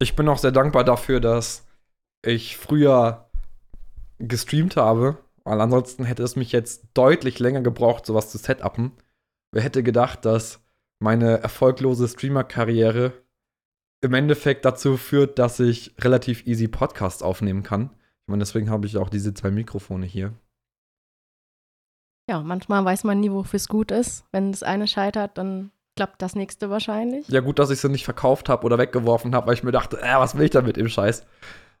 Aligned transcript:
Ich 0.00 0.16
bin 0.16 0.28
auch 0.28 0.38
sehr 0.38 0.52
dankbar 0.52 0.84
dafür, 0.84 1.20
dass 1.20 1.66
ich 2.24 2.56
früher 2.56 3.28
gestreamt 4.18 4.76
habe, 4.76 5.18
weil 5.44 5.60
ansonsten 5.60 6.04
hätte 6.04 6.22
es 6.22 6.36
mich 6.36 6.52
jetzt 6.52 6.88
deutlich 6.94 7.38
länger 7.38 7.60
gebraucht, 7.60 8.06
sowas 8.06 8.30
zu 8.30 8.38
setupen. 8.38 8.92
Wer 9.52 9.62
hätte 9.62 9.82
gedacht, 9.82 10.24
dass 10.24 10.60
meine 11.00 11.38
erfolglose 11.38 12.08
Streamer-Karriere 12.08 13.12
im 14.00 14.14
Endeffekt 14.14 14.64
dazu 14.64 14.96
führt, 14.96 15.38
dass 15.38 15.60
ich 15.60 15.94
relativ 15.98 16.46
easy 16.46 16.68
Podcasts 16.68 17.22
aufnehmen 17.22 17.62
kann. 17.62 17.90
Ich 18.22 18.28
meine, 18.28 18.40
deswegen 18.40 18.70
habe 18.70 18.86
ich 18.86 18.96
auch 18.96 19.08
diese 19.08 19.34
zwei 19.34 19.50
Mikrofone 19.50 20.06
hier. 20.06 20.34
Ja, 22.28 22.40
manchmal 22.40 22.84
weiß 22.84 23.04
man 23.04 23.20
nie, 23.20 23.30
wofür 23.30 23.58
es 23.58 23.68
gut 23.68 23.90
ist. 23.90 24.24
Wenn 24.32 24.50
das 24.50 24.62
eine 24.62 24.88
scheitert, 24.88 25.36
dann 25.36 25.70
klappt 25.96 26.22
das 26.22 26.34
nächste 26.34 26.70
wahrscheinlich. 26.70 27.28
Ja, 27.28 27.40
gut, 27.40 27.58
dass 27.58 27.70
ich 27.70 27.80
sie 27.80 27.88
nicht 27.88 28.04
verkauft 28.04 28.48
habe 28.48 28.64
oder 28.64 28.78
weggeworfen 28.78 29.34
habe, 29.34 29.46
weil 29.46 29.54
ich 29.54 29.62
mir 29.62 29.72
dachte, 29.72 30.00
äh, 30.00 30.14
was 30.16 30.36
will 30.36 30.44
ich 30.44 30.50
damit 30.50 30.76
im 30.76 30.88
Scheiß? 30.88 31.24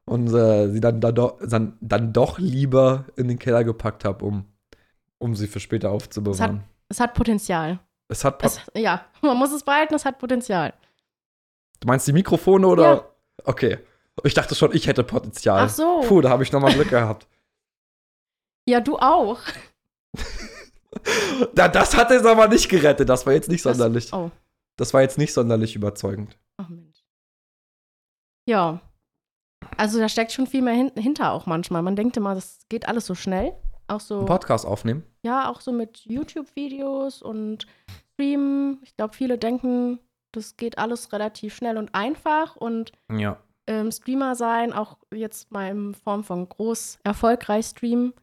Und 0.06 0.28
äh, 0.34 0.68
sie 0.70 0.80
dann, 0.80 1.00
dann, 1.00 1.14
do, 1.14 1.38
dann, 1.40 1.78
dann, 1.80 2.12
doch 2.12 2.38
lieber 2.38 3.06
in 3.16 3.28
den 3.28 3.38
Keller 3.38 3.64
gepackt 3.64 4.04
habe, 4.04 4.24
um, 4.24 4.44
um 5.18 5.34
sie 5.34 5.46
für 5.46 5.60
später 5.60 5.90
aufzubewahren. 5.90 6.56
Es 6.56 6.60
hat, 6.60 6.68
es 6.88 7.00
hat 7.00 7.14
Potenzial. 7.14 7.80
Es 8.08 8.24
hat 8.24 8.44
es, 8.44 8.60
Ja, 8.76 9.06
man 9.22 9.36
muss 9.36 9.52
es 9.52 9.62
behalten, 9.62 9.94
es 9.94 10.04
hat 10.04 10.18
Potenzial. 10.18 10.74
Du 11.80 11.88
meinst 11.88 12.06
die 12.06 12.12
Mikrofone 12.12 12.66
oder? 12.66 12.82
Ja. 12.82 13.04
Okay. 13.44 13.78
Ich 14.22 14.34
dachte 14.34 14.54
schon, 14.54 14.72
ich 14.74 14.86
hätte 14.86 15.02
Potenzial. 15.02 15.64
Ach 15.64 15.68
so. 15.68 16.02
Puh, 16.06 16.20
da 16.20 16.30
habe 16.30 16.42
ich 16.42 16.52
nochmal 16.52 16.72
Glück 16.72 16.90
gehabt. 16.90 17.26
Ja, 18.66 18.80
du 18.80 18.96
auch. 18.96 19.38
da, 21.54 21.68
das 21.68 21.96
hat 21.96 22.10
es 22.10 22.24
aber 22.24 22.48
nicht 22.48 22.68
gerettet. 22.68 23.08
Das 23.08 23.26
war 23.26 23.32
jetzt 23.32 23.48
nicht 23.48 23.62
sonderlich. 23.62 24.10
Das, 24.10 24.18
oh. 24.18 24.30
das 24.76 24.94
war 24.94 25.02
jetzt 25.02 25.18
nicht 25.18 25.32
sonderlich 25.32 25.76
überzeugend. 25.76 26.38
Ach 26.56 26.68
Mensch. 26.68 27.04
Ja. 28.48 28.80
Also 29.76 29.98
da 29.98 30.08
steckt 30.08 30.32
schon 30.32 30.46
viel 30.46 30.62
mehr 30.62 30.74
hin 30.74 30.92
hinter 30.96 31.32
auch 31.32 31.46
manchmal. 31.46 31.82
Man 31.82 31.96
denkt 31.96 32.16
immer, 32.16 32.34
das 32.34 32.60
geht 32.68 32.86
alles 32.88 33.06
so 33.06 33.14
schnell. 33.14 33.54
Auch 33.86 34.00
so. 34.00 34.20
Ein 34.20 34.26
Podcast 34.26 34.66
aufnehmen? 34.66 35.04
Ja, 35.24 35.50
auch 35.50 35.60
so 35.60 35.72
mit 35.72 35.98
YouTube-Videos 36.04 37.22
und 37.22 37.66
Streamen. 38.14 38.78
Ich 38.82 38.96
glaube, 38.96 39.14
viele 39.14 39.38
denken, 39.38 39.98
das 40.32 40.56
geht 40.56 40.78
alles 40.78 41.12
relativ 41.12 41.54
schnell 41.54 41.76
und 41.78 41.94
einfach 41.94 42.56
und 42.56 42.92
ja. 43.10 43.38
ähm, 43.66 43.90
Streamer 43.90 44.34
sein, 44.34 44.72
auch 44.72 44.98
jetzt 45.12 45.50
mal 45.50 45.70
in 45.70 45.94
Form 45.94 46.24
von 46.24 46.48
groß 46.48 46.98
erfolgreich 47.04 47.66
streamen, 47.66 48.14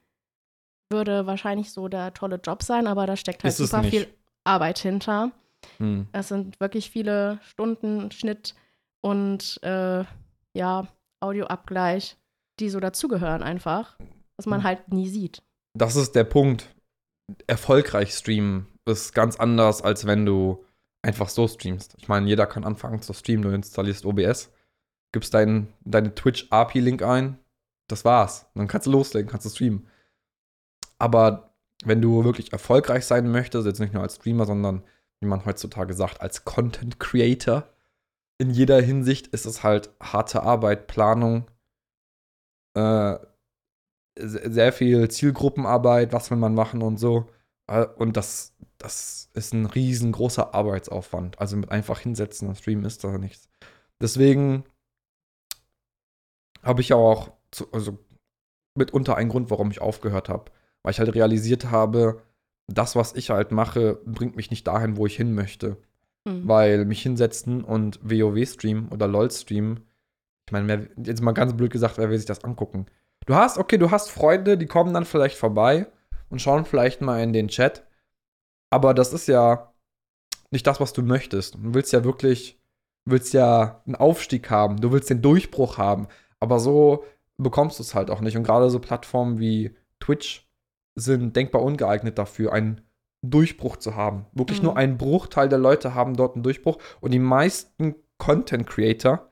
würde 0.91 1.25
wahrscheinlich 1.25 1.71
so 1.71 1.87
der 1.87 2.13
tolle 2.13 2.39
Job 2.43 2.63
sein, 2.63 2.87
aber 2.87 3.05
da 3.05 3.15
steckt 3.15 3.43
halt 3.43 3.53
super 3.53 3.83
viel 3.83 4.07
Arbeit 4.43 4.79
hinter. 4.79 5.31
Hm. 5.77 6.07
Es 6.11 6.29
sind 6.29 6.59
wirklich 6.59 6.89
viele 6.89 7.39
Stunden 7.43 8.11
Schnitt 8.11 8.55
und 9.01 9.59
äh, 9.63 10.03
ja, 10.53 10.87
Audioabgleich, 11.19 12.17
die 12.59 12.69
so 12.69 12.79
dazugehören 12.79 13.43
einfach, 13.43 13.97
was 14.37 14.45
man 14.45 14.59
hm. 14.59 14.67
halt 14.67 14.91
nie 14.91 15.07
sieht. 15.07 15.43
Das 15.73 15.95
ist 15.95 16.15
der 16.15 16.23
Punkt. 16.23 16.67
Erfolgreich 17.47 18.13
streamen 18.13 18.67
ist 18.85 19.13
ganz 19.13 19.37
anders, 19.37 19.81
als 19.81 20.05
wenn 20.05 20.25
du 20.25 20.65
einfach 21.01 21.29
so 21.29 21.47
streamst. 21.47 21.95
Ich 21.97 22.07
meine, 22.07 22.27
jeder 22.27 22.45
kann 22.45 22.63
anfangen 22.63 23.01
zu 23.01 23.13
streamen. 23.13 23.43
Du 23.43 23.49
installierst 23.49 24.05
OBS, 24.05 24.51
gibst 25.11 25.33
dein, 25.33 25.67
deine 25.83 26.13
Twitch-API-Link 26.13 27.01
ein, 27.01 27.39
das 27.87 28.05
war's. 28.05 28.47
Dann 28.55 28.67
kannst 28.67 28.87
du 28.87 28.91
loslegen, 28.91 29.29
kannst 29.29 29.45
du 29.45 29.49
streamen. 29.49 29.87
Aber 31.01 31.55
wenn 31.83 31.99
du 31.99 32.23
wirklich 32.23 32.53
erfolgreich 32.53 33.07
sein 33.07 33.31
möchtest, 33.31 33.65
jetzt 33.65 33.79
nicht 33.79 33.91
nur 33.91 34.03
als 34.03 34.17
Streamer, 34.17 34.45
sondern 34.45 34.83
wie 35.19 35.25
man 35.25 35.45
heutzutage 35.45 35.95
sagt, 35.95 36.21
als 36.21 36.45
Content 36.45 36.99
Creator, 36.99 37.67
in 38.37 38.51
jeder 38.51 38.79
Hinsicht 38.79 39.25
ist 39.27 39.47
es 39.47 39.63
halt 39.63 39.89
harte 39.99 40.43
Arbeit, 40.43 40.85
Planung, 40.85 41.49
äh, 42.75 43.17
sehr 44.15 44.73
viel 44.73 45.09
Zielgruppenarbeit, 45.09 46.13
was 46.13 46.29
will 46.29 46.37
man 46.37 46.53
machen 46.53 46.83
und 46.83 46.97
so. 46.97 47.27
Äh, 47.65 47.87
und 47.95 48.15
das, 48.15 48.53
das 48.77 49.31
ist 49.33 49.53
ein 49.53 49.65
riesengroßer 49.65 50.53
Arbeitsaufwand. 50.53 51.39
Also 51.39 51.57
mit 51.57 51.71
einfach 51.71 51.99
hinsetzen 51.99 52.47
und 52.47 52.59
streamen 52.59 52.85
ist 52.85 53.03
da 53.03 53.17
nichts. 53.17 53.49
Deswegen 53.99 54.65
habe 56.61 56.81
ich 56.81 56.93
auch, 56.93 57.31
zu, 57.49 57.71
also 57.71 57.97
mitunter 58.75 59.15
ein 59.15 59.29
Grund, 59.29 59.49
warum 59.49 59.71
ich 59.71 59.81
aufgehört 59.81 60.29
habe. 60.29 60.51
Weil 60.83 60.91
ich 60.91 60.99
halt 60.99 61.13
realisiert 61.13 61.71
habe, 61.71 62.21
das, 62.67 62.95
was 62.95 63.13
ich 63.13 63.29
halt 63.29 63.51
mache, 63.51 63.99
bringt 64.05 64.35
mich 64.35 64.49
nicht 64.49 64.67
dahin, 64.67 64.97
wo 64.97 65.05
ich 65.05 65.15
hin 65.15 65.33
möchte. 65.33 65.77
Mhm. 66.25 66.47
Weil 66.47 66.85
mich 66.85 67.01
hinsetzen 67.01 67.63
und 67.63 67.99
WoW 68.03 68.47
streamen 68.47 68.89
oder 68.89 69.07
LOL 69.07 69.31
streamen, 69.31 69.81
ich 70.47 70.53
meine, 70.53 70.89
jetzt 70.97 71.21
mal 71.21 71.31
ganz 71.31 71.53
blöd 71.55 71.71
gesagt, 71.71 71.97
wer 71.97 72.09
will 72.09 72.17
sich 72.17 72.25
das 72.25 72.43
angucken? 72.43 72.87
Du 73.25 73.35
hast, 73.35 73.57
okay, 73.57 73.77
du 73.77 73.91
hast 73.91 74.09
Freunde, 74.09 74.57
die 74.57 74.65
kommen 74.65 74.93
dann 74.93 75.05
vielleicht 75.05 75.37
vorbei 75.37 75.87
und 76.29 76.41
schauen 76.41 76.65
vielleicht 76.65 77.01
mal 77.01 77.21
in 77.21 77.33
den 77.33 77.47
Chat. 77.47 77.85
Aber 78.69 78.93
das 78.93 79.13
ist 79.13 79.27
ja 79.27 79.73
nicht 80.49 80.65
das, 80.67 80.79
was 80.79 80.93
du 80.93 81.03
möchtest. 81.03 81.55
Du 81.55 81.73
willst 81.73 81.93
ja 81.93 82.03
wirklich, 82.03 82.59
willst 83.05 83.33
ja 83.33 83.81
einen 83.85 83.95
Aufstieg 83.95 84.49
haben, 84.49 84.81
du 84.81 84.91
willst 84.91 85.09
den 85.09 85.21
Durchbruch 85.21 85.77
haben. 85.77 86.07
Aber 86.39 86.59
so 86.59 87.05
bekommst 87.37 87.79
du 87.79 87.83
es 87.83 87.95
halt 87.95 88.09
auch 88.09 88.21
nicht. 88.21 88.35
Und 88.35 88.43
gerade 88.43 88.69
so 88.69 88.79
Plattformen 88.79 89.39
wie 89.39 89.75
Twitch 89.99 90.50
sind 90.95 91.35
denkbar 91.35 91.61
ungeeignet 91.61 92.17
dafür, 92.17 92.53
einen 92.53 92.81
Durchbruch 93.21 93.77
zu 93.77 93.95
haben. 93.95 94.25
Wirklich 94.33 94.59
mhm. 94.59 94.65
nur 94.65 94.77
ein 94.77 94.97
Bruchteil 94.97 95.49
der 95.49 95.59
Leute 95.59 95.93
haben 95.93 96.15
dort 96.15 96.35
einen 96.35 96.43
Durchbruch. 96.43 96.79
Und 96.99 97.11
die 97.11 97.19
meisten 97.19 97.95
Content 98.17 98.67
Creator, 98.67 99.29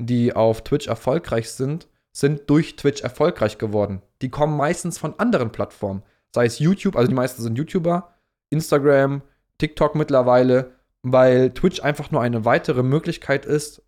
die 0.00 0.34
auf 0.34 0.62
Twitch 0.62 0.88
erfolgreich 0.88 1.50
sind, 1.50 1.88
sind 2.12 2.50
durch 2.50 2.76
Twitch 2.76 3.02
erfolgreich 3.02 3.58
geworden. 3.58 4.02
Die 4.22 4.28
kommen 4.28 4.56
meistens 4.56 4.98
von 4.98 5.18
anderen 5.18 5.52
Plattformen. 5.52 6.02
Sei 6.34 6.46
es 6.46 6.58
YouTube, 6.58 6.96
also 6.96 7.08
die 7.08 7.14
meisten 7.14 7.42
sind 7.42 7.56
YouTuber, 7.56 8.12
Instagram, 8.50 9.22
TikTok 9.58 9.94
mittlerweile, 9.94 10.72
weil 11.02 11.50
Twitch 11.50 11.82
einfach 11.82 12.10
nur 12.10 12.20
eine 12.20 12.44
weitere 12.44 12.82
Möglichkeit 12.82 13.46
ist, 13.46 13.82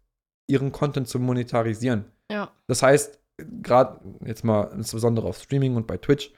ihren 0.46 0.72
Content 0.72 1.08
zu 1.08 1.18
monetarisieren. 1.18 2.04
Ja. 2.30 2.50
Das 2.66 2.82
heißt, 2.82 3.18
gerade 3.62 4.00
jetzt 4.24 4.44
mal 4.44 4.70
insbesondere 4.74 5.26
auf 5.26 5.38
Streaming 5.38 5.76
und 5.76 5.86
bei 5.86 5.96
Twitch, 5.96 6.32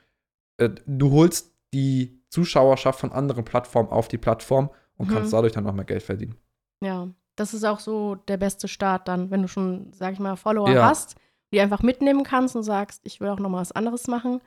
äh, 0.58 0.70
du 0.86 1.10
holst 1.10 1.54
die 1.74 2.22
Zuschauerschaft 2.28 3.00
von 3.00 3.12
anderen 3.12 3.44
Plattformen 3.44 3.90
auf 3.90 4.08
die 4.08 4.18
Plattform 4.18 4.70
und 4.96 5.08
mhm. 5.08 5.14
kannst 5.14 5.32
dadurch 5.32 5.52
dann 5.52 5.64
noch 5.64 5.74
mehr 5.74 5.84
Geld 5.84 6.02
verdienen. 6.02 6.36
Ja, 6.82 7.08
das 7.36 7.54
ist 7.54 7.64
auch 7.64 7.80
so 7.80 8.14
der 8.14 8.36
beste 8.36 8.68
Start 8.68 9.08
dann, 9.08 9.30
wenn 9.30 9.42
du 9.42 9.48
schon, 9.48 9.92
sag 9.92 10.12
ich 10.12 10.18
mal, 10.18 10.36
Follower 10.36 10.70
ja. 10.70 10.84
hast, 10.86 11.16
die 11.52 11.60
einfach 11.60 11.82
mitnehmen 11.82 12.24
kannst 12.24 12.56
und 12.56 12.62
sagst, 12.62 13.02
ich 13.04 13.20
will 13.20 13.28
auch 13.28 13.38
noch 13.38 13.50
mal 13.50 13.60
was 13.60 13.72
anderes 13.72 14.06
machen. 14.06 14.40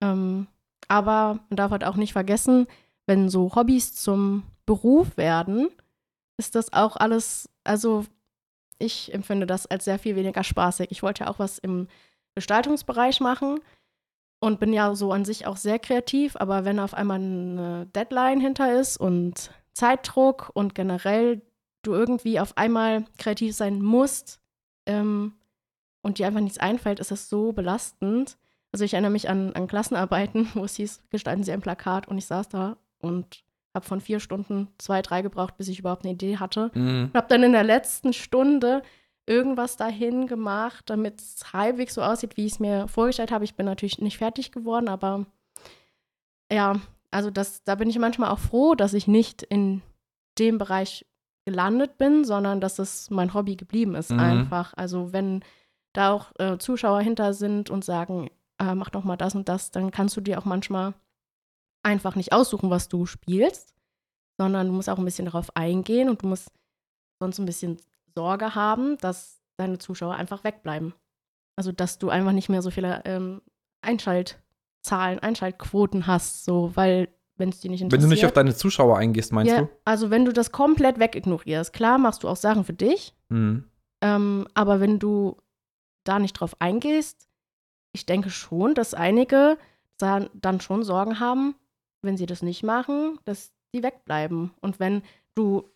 Ähm, 0.00 0.46
aber 0.88 1.40
man 1.48 1.56
darf 1.56 1.70
halt 1.70 1.84
auch 1.84 1.96
nicht 1.96 2.12
vergessen, 2.12 2.66
wenn 3.06 3.28
so 3.28 3.54
Hobbys 3.54 3.94
zum 3.94 4.44
Beruf 4.66 5.16
werden, 5.16 5.68
ist 6.36 6.54
das 6.54 6.72
auch 6.72 6.96
alles, 6.96 7.48
also 7.64 8.04
ich 8.78 9.12
empfinde 9.12 9.46
das 9.46 9.66
als 9.66 9.84
sehr 9.84 9.98
viel 9.98 10.14
weniger 10.14 10.44
spaßig. 10.44 10.88
Ich 10.90 11.02
wollte 11.02 11.24
ja 11.24 11.30
auch 11.30 11.38
was 11.38 11.58
im 11.58 11.88
Gestaltungsbereich 12.34 13.20
machen 13.20 13.60
und 14.40 14.60
bin 14.60 14.72
ja 14.72 14.94
so 14.94 15.12
an 15.12 15.24
sich 15.24 15.46
auch 15.46 15.56
sehr 15.56 15.78
kreativ, 15.78 16.36
aber 16.36 16.64
wenn 16.64 16.78
auf 16.78 16.94
einmal 16.94 17.18
eine 17.18 17.86
Deadline 17.94 18.40
hinter 18.40 18.78
ist 18.78 18.96
und 18.96 19.50
Zeitdruck 19.72 20.50
und 20.54 20.74
generell 20.74 21.42
du 21.82 21.92
irgendwie 21.94 22.40
auf 22.40 22.56
einmal 22.56 23.04
kreativ 23.18 23.54
sein 23.54 23.80
musst 23.80 24.40
ähm, 24.86 25.34
und 26.02 26.18
dir 26.18 26.26
einfach 26.26 26.40
nichts 26.40 26.58
einfällt, 26.58 27.00
ist 27.00 27.10
das 27.10 27.28
so 27.28 27.52
belastend. 27.52 28.38
Also 28.72 28.84
ich 28.84 28.94
erinnere 28.94 29.12
mich 29.12 29.28
an, 29.28 29.52
an 29.54 29.66
Klassenarbeiten, 29.66 30.48
wo 30.54 30.64
es 30.64 30.76
hieß, 30.76 31.02
gestalten 31.10 31.42
Sie 31.42 31.52
ein 31.52 31.60
Plakat 31.60 32.08
und 32.08 32.18
ich 32.18 32.26
saß 32.26 32.48
da 32.48 32.76
und 32.98 33.44
habe 33.74 33.86
von 33.86 34.00
vier 34.00 34.20
Stunden 34.20 34.68
zwei, 34.78 35.02
drei 35.02 35.22
gebraucht, 35.22 35.56
bis 35.56 35.68
ich 35.68 35.78
überhaupt 35.78 36.04
eine 36.04 36.14
Idee 36.14 36.38
hatte. 36.38 36.70
Mhm. 36.74 37.04
Und 37.04 37.14
habe 37.14 37.28
dann 37.28 37.42
in 37.42 37.52
der 37.52 37.64
letzten 37.64 38.12
Stunde 38.12 38.82
irgendwas 39.28 39.76
dahin 39.76 40.26
gemacht, 40.26 40.88
damit 40.88 41.20
es 41.20 41.52
halbwegs 41.52 41.94
so 41.94 42.02
aussieht, 42.02 42.36
wie 42.36 42.46
ich 42.46 42.52
es 42.52 42.60
mir 42.60 42.88
vorgestellt 42.88 43.30
habe. 43.30 43.44
Ich 43.44 43.54
bin 43.54 43.66
natürlich 43.66 43.98
nicht 43.98 44.18
fertig 44.18 44.52
geworden, 44.52 44.88
aber 44.88 45.26
ja, 46.50 46.80
also 47.10 47.30
das, 47.30 47.62
da 47.64 47.74
bin 47.74 47.90
ich 47.90 47.98
manchmal 47.98 48.30
auch 48.30 48.38
froh, 48.38 48.74
dass 48.74 48.94
ich 48.94 49.06
nicht 49.06 49.42
in 49.42 49.82
dem 50.38 50.58
Bereich 50.58 51.06
gelandet 51.44 51.98
bin, 51.98 52.24
sondern 52.24 52.60
dass 52.60 52.78
es 52.78 53.10
mein 53.10 53.32
Hobby 53.34 53.56
geblieben 53.56 53.94
ist 53.94 54.10
mhm. 54.10 54.20
einfach. 54.20 54.74
Also 54.76 55.12
wenn 55.12 55.42
da 55.92 56.12
auch 56.12 56.32
äh, 56.38 56.58
Zuschauer 56.58 57.00
hinter 57.00 57.32
sind 57.34 57.70
und 57.70 57.84
sagen, 57.84 58.30
äh, 58.58 58.74
mach 58.74 58.90
doch 58.90 59.04
mal 59.04 59.16
das 59.16 59.34
und 59.34 59.48
das, 59.48 59.70
dann 59.70 59.90
kannst 59.90 60.16
du 60.16 60.20
dir 60.20 60.38
auch 60.38 60.44
manchmal 60.44 60.94
einfach 61.82 62.16
nicht 62.16 62.32
aussuchen, 62.32 62.70
was 62.70 62.88
du 62.88 63.06
spielst, 63.06 63.74
sondern 64.38 64.66
du 64.66 64.72
musst 64.72 64.90
auch 64.90 64.98
ein 64.98 65.04
bisschen 65.04 65.24
darauf 65.24 65.54
eingehen 65.56 66.08
und 66.08 66.22
du 66.22 66.26
musst 66.26 66.50
sonst 67.20 67.38
ein 67.38 67.46
bisschen 67.46 67.78
Sorge 68.18 68.54
haben, 68.54 68.98
dass 68.98 69.40
deine 69.56 69.78
Zuschauer 69.78 70.14
einfach 70.14 70.42
wegbleiben. 70.42 70.92
Also, 71.56 71.70
dass 71.72 71.98
du 71.98 72.08
einfach 72.08 72.32
nicht 72.32 72.48
mehr 72.48 72.62
so 72.62 72.70
viele 72.70 73.02
ähm, 73.04 73.42
Einschaltzahlen, 73.80 75.20
Einschaltquoten 75.20 76.06
hast, 76.06 76.44
so, 76.44 76.72
weil, 76.74 77.08
wenn 77.36 77.50
es 77.50 77.60
dir 77.60 77.70
nicht 77.70 77.82
interessiert. 77.82 78.02
Wenn 78.02 78.10
du 78.10 78.14
nicht 78.14 78.26
auf 78.26 78.32
deine 78.32 78.54
Zuschauer 78.54 78.98
eingehst, 78.98 79.32
meinst 79.32 79.52
ja, 79.52 79.62
du? 79.62 79.68
Also, 79.84 80.10
wenn 80.10 80.24
du 80.24 80.32
das 80.32 80.50
komplett 80.50 80.98
wegignorierst, 80.98 81.72
klar 81.72 81.98
machst 81.98 82.24
du 82.24 82.28
auch 82.28 82.36
Sachen 82.36 82.64
für 82.64 82.74
dich, 82.74 83.14
mhm. 83.28 83.64
Ähm, 84.00 84.46
aber 84.54 84.80
wenn 84.80 84.98
du 84.98 85.36
da 86.04 86.18
nicht 86.18 86.34
drauf 86.34 86.60
eingehst, 86.60 87.28
ich 87.92 88.06
denke 88.06 88.30
schon, 88.30 88.74
dass 88.74 88.94
einige 88.94 89.58
dann 89.98 90.60
schon 90.60 90.84
Sorgen 90.84 91.18
haben, 91.18 91.56
wenn 92.02 92.16
sie 92.16 92.26
das 92.26 92.42
nicht 92.42 92.62
machen, 92.62 93.18
dass 93.24 93.52
die 93.74 93.82
wegbleiben. 93.82 94.52
Und 94.60 94.78
wenn 94.78 95.02
du 95.34 95.68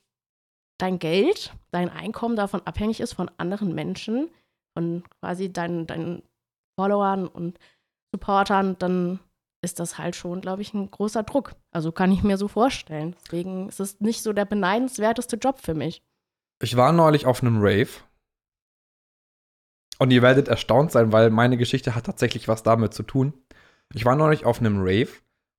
dein 0.82 0.98
Geld, 0.98 1.54
dein 1.70 1.88
Einkommen 1.88 2.34
davon 2.34 2.60
abhängig 2.64 3.00
ist 3.00 3.12
von 3.12 3.30
anderen 3.36 3.74
Menschen, 3.74 4.30
von 4.76 5.04
quasi 5.20 5.52
deinen, 5.52 5.86
deinen 5.86 6.22
Followern 6.78 7.28
und 7.28 7.58
Supportern, 8.12 8.76
dann 8.78 9.20
ist 9.62 9.78
das 9.78 9.96
halt 9.96 10.16
schon, 10.16 10.40
glaube 10.40 10.60
ich, 10.60 10.74
ein 10.74 10.90
großer 10.90 11.22
Druck. 11.22 11.54
Also 11.70 11.92
kann 11.92 12.10
ich 12.10 12.24
mir 12.24 12.36
so 12.36 12.48
vorstellen. 12.48 13.14
Deswegen 13.24 13.68
ist 13.68 13.78
es 13.78 14.00
nicht 14.00 14.22
so 14.22 14.32
der 14.32 14.44
beneidenswerteste 14.44 15.36
Job 15.36 15.60
für 15.60 15.74
mich. 15.74 16.02
Ich 16.60 16.76
war 16.76 16.92
neulich 16.92 17.26
auf 17.26 17.42
einem 17.42 17.58
Rave. 17.60 17.90
Und 19.98 20.10
ihr 20.10 20.22
werdet 20.22 20.48
erstaunt 20.48 20.90
sein, 20.90 21.12
weil 21.12 21.30
meine 21.30 21.56
Geschichte 21.56 21.94
hat 21.94 22.06
tatsächlich 22.06 22.48
was 22.48 22.64
damit 22.64 22.92
zu 22.92 23.04
tun. 23.04 23.34
Ich 23.94 24.04
war 24.04 24.16
neulich 24.16 24.44
auf 24.44 24.58
einem 24.58 24.80
Rave 24.80 25.10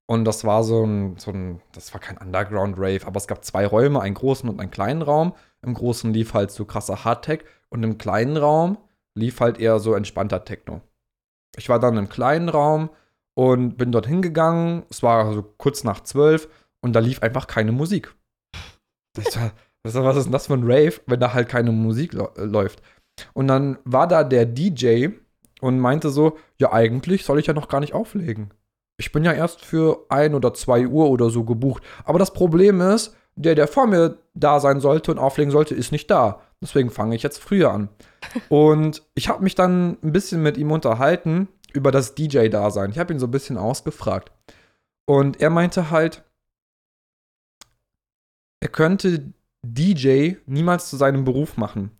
und 0.06 0.26
das 0.26 0.44
war 0.44 0.64
so 0.64 0.86
ein, 0.86 1.18
so 1.18 1.32
ein, 1.32 1.62
das 1.74 1.94
war 1.94 2.02
kein 2.02 2.18
Underground-Rave, 2.18 3.06
aber 3.06 3.18
es 3.18 3.28
gab 3.28 3.46
zwei 3.46 3.66
Räume, 3.66 4.02
einen 4.02 4.16
großen 4.16 4.50
und 4.50 4.60
einen 4.60 4.72
kleinen 4.72 5.02
Raum. 5.02 5.34
Im 5.62 5.74
großen 5.74 6.14
lief 6.14 6.34
halt 6.34 6.52
so 6.52 6.66
krasser 6.66 7.06
Hardtech 7.06 7.46
und 7.70 7.84
im 7.84 7.98
kleinen 7.98 8.38
Raum 8.38 8.78
lief 9.16 9.40
halt 9.40 9.60
eher 9.60 9.80
so 9.80 9.94
entspannter 9.94 10.44
Techno. 10.44 10.82
Ich 11.56 11.70
war 11.70 11.80
dann 11.80 11.98
im 11.98 12.10
kleinen 12.10 12.50
Raum 12.50 12.90
und 13.36 13.78
bin 13.78 13.92
dort 13.92 14.08
hingegangen. 14.08 14.84
Es 14.90 15.04
war 15.04 15.34
so 15.34 15.44
kurz 15.44 15.84
nach 15.84 16.02
zwölf 16.02 16.50
und 16.82 16.94
da 16.94 17.00
lief 17.00 17.22
einfach 17.22 17.48
keine 17.48 17.72
Musik. 17.72 18.14
Ich 19.18 19.36
war, 19.38 19.52
was 19.84 20.18
ist 20.18 20.26
denn 20.26 20.32
das 20.32 20.48
für 20.48 20.54
ein 20.54 20.64
Rave, 20.64 21.02
wenn 21.08 21.20
da 21.20 21.34
halt 21.34 21.48
keine 21.48 21.72
Musik 21.72 22.14
läuft? 22.14 22.82
Und 23.34 23.48
dann 23.48 23.78
war 23.86 24.08
da 24.08 24.24
der 24.24 24.46
DJ 24.46 25.10
und 25.62 25.80
meinte 25.80 26.10
so: 26.10 26.38
Ja, 26.58 26.74
eigentlich 26.74 27.26
soll 27.26 27.40
ich 27.40 27.48
ja 27.48 27.54
noch 27.54 27.68
gar 27.68 27.80
nicht 27.80 27.94
auflegen. 27.94 28.54
Ich 28.98 29.12
bin 29.12 29.24
ja 29.24 29.34
erst 29.34 29.64
für 29.66 30.06
ein 30.10 30.36
oder 30.36 30.54
zwei 30.54 30.88
Uhr 30.88 31.10
oder 31.10 31.30
so 31.30 31.44
gebucht. 31.44 31.84
Aber 32.06 32.20
das 32.20 32.34
Problem 32.34 32.82
ist, 32.82 33.16
der, 33.36 33.56
der 33.56 33.68
vor 33.68 33.88
mir 33.88 34.18
da 34.34 34.60
sein 34.60 34.80
sollte 34.80 35.12
und 35.12 35.18
auflegen 35.18 35.52
sollte, 35.52 35.76
ist 35.76 35.92
nicht 35.92 36.10
da. 36.12 36.42
Deswegen 36.62 36.92
fange 36.92 37.16
ich 37.16 37.24
jetzt 37.24 37.40
früher 37.40 37.72
an. 37.72 37.90
Und 38.50 39.04
ich 39.16 39.28
habe 39.28 39.44
mich 39.44 39.56
dann 39.56 39.98
ein 40.02 40.12
bisschen 40.14 40.42
mit 40.42 40.58
ihm 40.58 40.72
unterhalten 40.72 41.50
über 41.74 41.92
das 41.92 42.16
DJ-Dasein. 42.16 42.92
Ich 42.92 43.00
habe 43.00 43.14
ihn 43.14 43.20
so 43.20 43.28
ein 43.28 43.32
bisschen 43.32 43.58
ausgefragt. 43.58 44.32
Und 45.06 45.42
er 45.42 45.50
meinte 45.50 45.90
halt, 45.90 46.24
er 48.62 48.70
könnte 48.70 49.34
DJ 49.64 50.36
niemals 50.46 50.90
zu 50.90 50.96
seinem 50.96 51.26
Beruf 51.26 51.58
machen. 51.58 51.92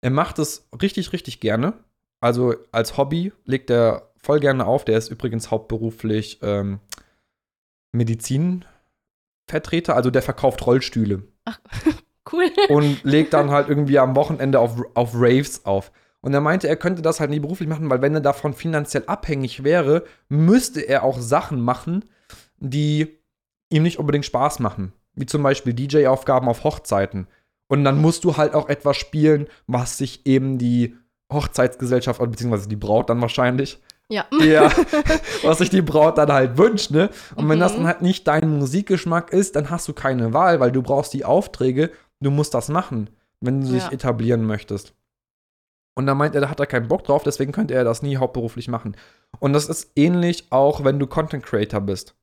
Er 0.00 0.10
macht 0.10 0.38
es 0.38 0.68
richtig, 0.80 1.12
richtig 1.12 1.40
gerne. 1.40 1.72
Also 2.20 2.54
als 2.70 2.96
Hobby 2.96 3.32
legt 3.44 3.70
er 3.70 4.10
voll 4.24 4.40
gerne 4.40 4.66
auf. 4.66 4.84
Der 4.84 4.98
ist 4.98 5.10
übrigens 5.10 5.50
hauptberuflich 5.50 6.40
ähm, 6.42 6.80
Medizinvertreter, 7.92 9.94
also 9.94 10.10
der 10.10 10.22
verkauft 10.22 10.66
Rollstühle. 10.66 11.22
Ach, 11.44 11.60
cool. 12.32 12.50
Und 12.68 13.04
legt 13.04 13.34
dann 13.34 13.50
halt 13.50 13.68
irgendwie 13.74 13.98
am 13.98 14.16
Wochenende 14.16 14.58
auf, 14.58 14.82
auf 14.94 15.12
Raves 15.14 15.64
auf. 15.64 15.92
Und 16.20 16.32
er 16.32 16.40
meinte, 16.40 16.68
er 16.68 16.76
könnte 16.76 17.02
das 17.02 17.20
halt 17.20 17.30
nie 17.30 17.40
beruflich 17.40 17.68
machen, 17.68 17.90
weil 17.90 18.00
wenn 18.00 18.14
er 18.14 18.22
davon 18.22 18.54
finanziell 18.54 19.04
abhängig 19.06 19.62
wäre, 19.62 20.04
müsste 20.30 20.80
er 20.80 21.02
auch 21.02 21.20
Sachen 21.20 21.60
machen, 21.60 22.06
die 22.56 23.18
ihm 23.68 23.82
nicht 23.82 23.98
unbedingt 23.98 24.24
Spaß 24.24 24.58
machen. 24.60 24.94
Wie 25.14 25.26
zum 25.26 25.42
Beispiel 25.42 25.74
DJ-Aufgaben 25.74 26.48
auf 26.48 26.64
Hochzeiten. 26.64 27.28
Und 27.68 27.84
dann 27.84 28.00
musst 28.00 28.24
du 28.24 28.36
halt 28.36 28.54
auch 28.54 28.68
etwas 28.68 28.96
spielen, 28.96 29.48
was 29.66 29.98
sich 29.98 30.26
eben 30.26 30.58
die 30.58 30.96
Hochzeitsgesellschaft, 31.32 32.20
beziehungsweise 32.20 32.68
die 32.68 32.76
Braut 32.76 33.10
dann 33.10 33.20
wahrscheinlich, 33.20 33.80
ja. 34.10 34.26
ja. 34.40 34.70
Was 35.42 35.58
sich 35.58 35.70
die 35.70 35.82
Braut 35.82 36.18
dann 36.18 36.32
halt 36.32 36.58
wünscht, 36.58 36.90
ne? 36.90 37.10
Und 37.36 37.48
wenn 37.48 37.60
das 37.60 37.72
mhm. 37.72 37.78
dann 37.78 37.86
halt 37.86 38.02
nicht 38.02 38.26
dein 38.26 38.58
Musikgeschmack 38.58 39.32
ist, 39.32 39.56
dann 39.56 39.70
hast 39.70 39.88
du 39.88 39.92
keine 39.92 40.32
Wahl, 40.32 40.60
weil 40.60 40.72
du 40.72 40.82
brauchst 40.82 41.12
die 41.14 41.24
Aufträge, 41.24 41.90
du 42.20 42.30
musst 42.30 42.54
das 42.54 42.68
machen, 42.68 43.10
wenn 43.40 43.60
du 43.60 43.68
ja. 43.68 43.74
dich 43.74 43.92
etablieren 43.92 44.44
möchtest. 44.44 44.94
Und 45.96 46.06
dann 46.06 46.18
meint 46.18 46.34
er, 46.34 46.40
da 46.40 46.50
hat 46.50 46.60
er 46.60 46.66
keinen 46.66 46.88
Bock 46.88 47.04
drauf, 47.04 47.22
deswegen 47.22 47.52
könnte 47.52 47.74
er 47.74 47.84
das 47.84 48.02
nie 48.02 48.16
hauptberuflich 48.16 48.68
machen. 48.68 48.96
Und 49.38 49.52
das 49.52 49.68
ist 49.68 49.92
ähnlich 49.94 50.50
auch, 50.50 50.84
wenn 50.84 50.98
du 50.98 51.06
Content 51.06 51.44
Creator 51.44 51.80
bist. 51.80 52.16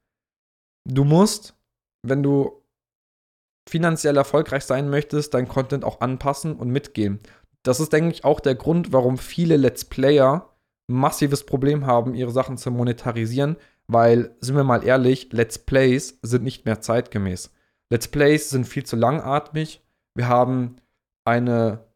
Du 0.86 1.04
musst, 1.04 1.56
wenn 2.04 2.22
du 2.22 2.64
finanziell 3.70 4.18
erfolgreich 4.18 4.66
sein 4.66 4.90
möchtest, 4.90 5.34
dein 5.34 5.48
Content 5.48 5.86
auch 5.86 6.02
anpassen 6.02 6.56
und 6.56 6.70
mitgehen. 6.70 7.20
Das 7.64 7.80
ist, 7.80 7.94
denke 7.94 8.12
ich, 8.12 8.26
auch 8.26 8.40
der 8.40 8.56
Grund, 8.56 8.92
warum 8.92 9.18
viele 9.18 9.56
Let's 9.56 9.86
Player 9.86 10.51
massives 10.92 11.46
Problem 11.46 11.86
haben, 11.86 12.14
ihre 12.14 12.32
Sachen 12.32 12.58
zu 12.58 12.72
monetarisieren, 12.72 13.58
weil, 13.88 14.36
sind 14.40 14.56
wir 14.56 14.64
mal 14.64 14.86
ehrlich, 14.86 15.32
Let's 15.32 15.58
Plays 15.58 16.20
sind 16.22 16.44
nicht 16.44 16.66
mehr 16.66 16.82
zeitgemäß. 16.82 17.52
Let's 17.90 18.08
Plays 18.08 18.50
sind 18.50 18.68
viel 18.68 18.86
zu 18.86 18.96
langatmig. 18.96 19.82
Wir 20.16 20.28
haben 20.28 20.78
eine 21.26 21.92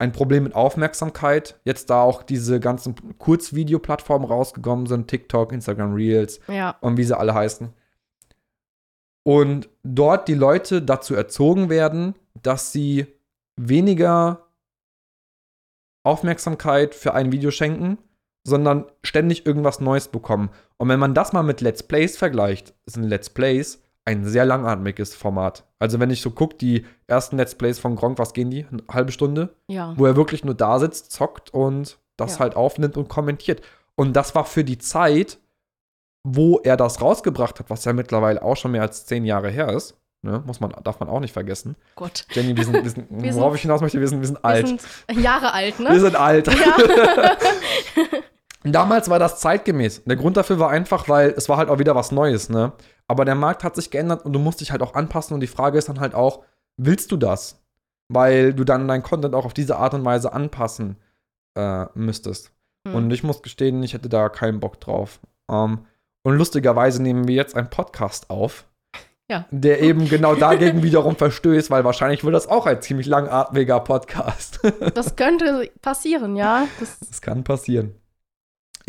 ein 0.00 0.12
Problem 0.12 0.44
mit 0.44 0.54
Aufmerksamkeit. 0.54 1.60
Jetzt 1.64 1.90
da 1.90 2.02
auch 2.02 2.22
diese 2.22 2.58
ganzen 2.58 2.94
Kurzvideoplattformen 3.18 4.26
rausgekommen 4.26 4.86
sind, 4.86 5.08
TikTok, 5.08 5.52
Instagram 5.52 5.92
Reels 5.92 6.40
ja. 6.48 6.76
und 6.80 6.96
wie 6.96 7.04
sie 7.04 7.16
alle 7.16 7.34
heißen. 7.34 7.72
Und 9.22 9.68
dort 9.82 10.26
die 10.26 10.34
Leute 10.34 10.80
dazu 10.80 11.14
erzogen 11.14 11.68
werden, 11.68 12.14
dass 12.42 12.72
sie 12.72 13.06
weniger 13.56 14.46
Aufmerksamkeit 16.02 16.94
für 16.94 17.12
ein 17.12 17.30
Video 17.30 17.50
schenken, 17.50 17.98
sondern 18.44 18.86
ständig 19.02 19.46
irgendwas 19.46 19.80
Neues 19.80 20.08
bekommen. 20.08 20.50
Und 20.78 20.88
wenn 20.88 21.00
man 21.00 21.14
das 21.14 21.32
mal 21.32 21.42
mit 21.42 21.60
Let's 21.60 21.82
Plays 21.82 22.16
vergleicht, 22.16 22.74
sind 22.86 23.04
Let's 23.04 23.30
Plays 23.30 23.82
ein 24.04 24.24
sehr 24.24 24.44
langatmiges 24.44 25.14
Format. 25.14 25.64
Also 25.78 26.00
wenn 26.00 26.10
ich 26.10 26.20
so 26.20 26.30
gucke, 26.30 26.56
die 26.56 26.86
ersten 27.06 27.36
Let's 27.36 27.54
Plays 27.54 27.78
von 27.78 27.96
Gronk, 27.96 28.18
was 28.18 28.32
gehen 28.32 28.50
die? 28.50 28.66
Eine 28.70 28.82
halbe 28.90 29.12
Stunde? 29.12 29.54
Ja. 29.68 29.94
Wo 29.96 30.06
er 30.06 30.16
wirklich 30.16 30.44
nur 30.44 30.54
da 30.54 30.78
sitzt, 30.78 31.12
zockt 31.12 31.50
und 31.52 31.98
das 32.16 32.34
ja. 32.34 32.40
halt 32.40 32.56
aufnimmt 32.56 32.96
und 32.96 33.08
kommentiert. 33.08 33.62
Und 33.94 34.14
das 34.14 34.34
war 34.34 34.44
für 34.44 34.64
die 34.64 34.78
Zeit, 34.78 35.38
wo 36.24 36.58
er 36.58 36.76
das 36.76 37.00
rausgebracht 37.00 37.58
hat, 37.60 37.70
was 37.70 37.84
ja 37.84 37.92
mittlerweile 37.92 38.42
auch 38.42 38.56
schon 38.56 38.72
mehr 38.72 38.82
als 38.82 39.06
zehn 39.06 39.24
Jahre 39.24 39.50
her 39.50 39.68
ist. 39.72 39.96
Ne? 40.22 40.42
Muss 40.46 40.60
man, 40.60 40.74
darf 40.82 41.00
man 41.00 41.08
auch 41.08 41.20
nicht 41.20 41.32
vergessen. 41.32 41.76
Gott. 41.96 42.26
Jenny, 42.32 42.54
wir 42.54 42.64
sind, 42.64 42.74
wir 42.74 42.90
sind, 42.90 43.06
wir 43.10 43.34
worauf 43.34 43.54
ich 43.54 43.62
hinaus 43.62 43.80
möchte, 43.80 44.00
wir 44.00 44.08
sind, 44.08 44.20
wir 44.20 44.26
sind 44.26 44.44
alt. 44.44 44.68
Wir 44.68 44.78
sind 45.14 45.24
Jahre 45.24 45.52
alt, 45.52 45.80
ne? 45.80 45.90
Wir 45.90 46.00
sind 46.00 46.16
alt. 46.16 46.46
Ja. 46.46 47.36
Damals 48.62 49.08
war 49.08 49.18
das 49.18 49.40
zeitgemäß. 49.40 50.04
Der 50.04 50.16
Grund 50.16 50.36
dafür 50.36 50.58
war 50.58 50.70
einfach, 50.70 51.08
weil 51.08 51.30
es 51.30 51.48
war 51.48 51.56
halt 51.56 51.70
auch 51.70 51.78
wieder 51.78 51.94
was 51.94 52.12
Neues, 52.12 52.50
ne? 52.50 52.72
Aber 53.08 53.24
der 53.24 53.34
Markt 53.34 53.64
hat 53.64 53.74
sich 53.74 53.90
geändert 53.90 54.24
und 54.24 54.32
du 54.32 54.38
musst 54.38 54.60
dich 54.60 54.70
halt 54.70 54.82
auch 54.82 54.94
anpassen. 54.94 55.34
Und 55.34 55.40
die 55.40 55.46
Frage 55.46 55.78
ist 55.78 55.88
dann 55.88 56.00
halt 56.00 56.14
auch, 56.14 56.44
willst 56.76 57.10
du 57.10 57.16
das? 57.16 57.62
Weil 58.08 58.52
du 58.52 58.64
dann 58.64 58.86
dein 58.86 59.02
Content 59.02 59.34
auch 59.34 59.46
auf 59.46 59.54
diese 59.54 59.76
Art 59.76 59.94
und 59.94 60.04
Weise 60.04 60.32
anpassen 60.32 60.96
äh, 61.56 61.86
müsstest. 61.94 62.52
Hm. 62.86 62.94
Und 62.94 63.10
ich 63.10 63.22
muss 63.22 63.42
gestehen, 63.42 63.82
ich 63.82 63.94
hätte 63.94 64.08
da 64.08 64.28
keinen 64.28 64.60
Bock 64.60 64.80
drauf. 64.80 65.20
Ähm, 65.50 65.86
und 66.22 66.36
lustigerweise 66.36 67.02
nehmen 67.02 67.26
wir 67.26 67.34
jetzt 67.34 67.56
einen 67.56 67.70
Podcast 67.70 68.30
auf. 68.30 68.66
Ja. 69.30 69.46
Der 69.50 69.80
eben 69.80 70.08
genau 70.08 70.34
dagegen 70.36 70.82
wiederum 70.82 71.16
verstößt, 71.16 71.70
weil 71.70 71.84
wahrscheinlich 71.84 72.24
wird 72.24 72.34
das 72.34 72.48
auch 72.48 72.66
ein 72.66 72.82
ziemlich 72.82 73.06
langatmiger 73.06 73.80
Podcast. 73.80 74.60
das 74.94 75.16
könnte 75.16 75.70
passieren, 75.80 76.36
ja. 76.36 76.66
Das, 76.78 76.98
das 76.98 77.20
kann 77.22 77.44
passieren. 77.44 77.94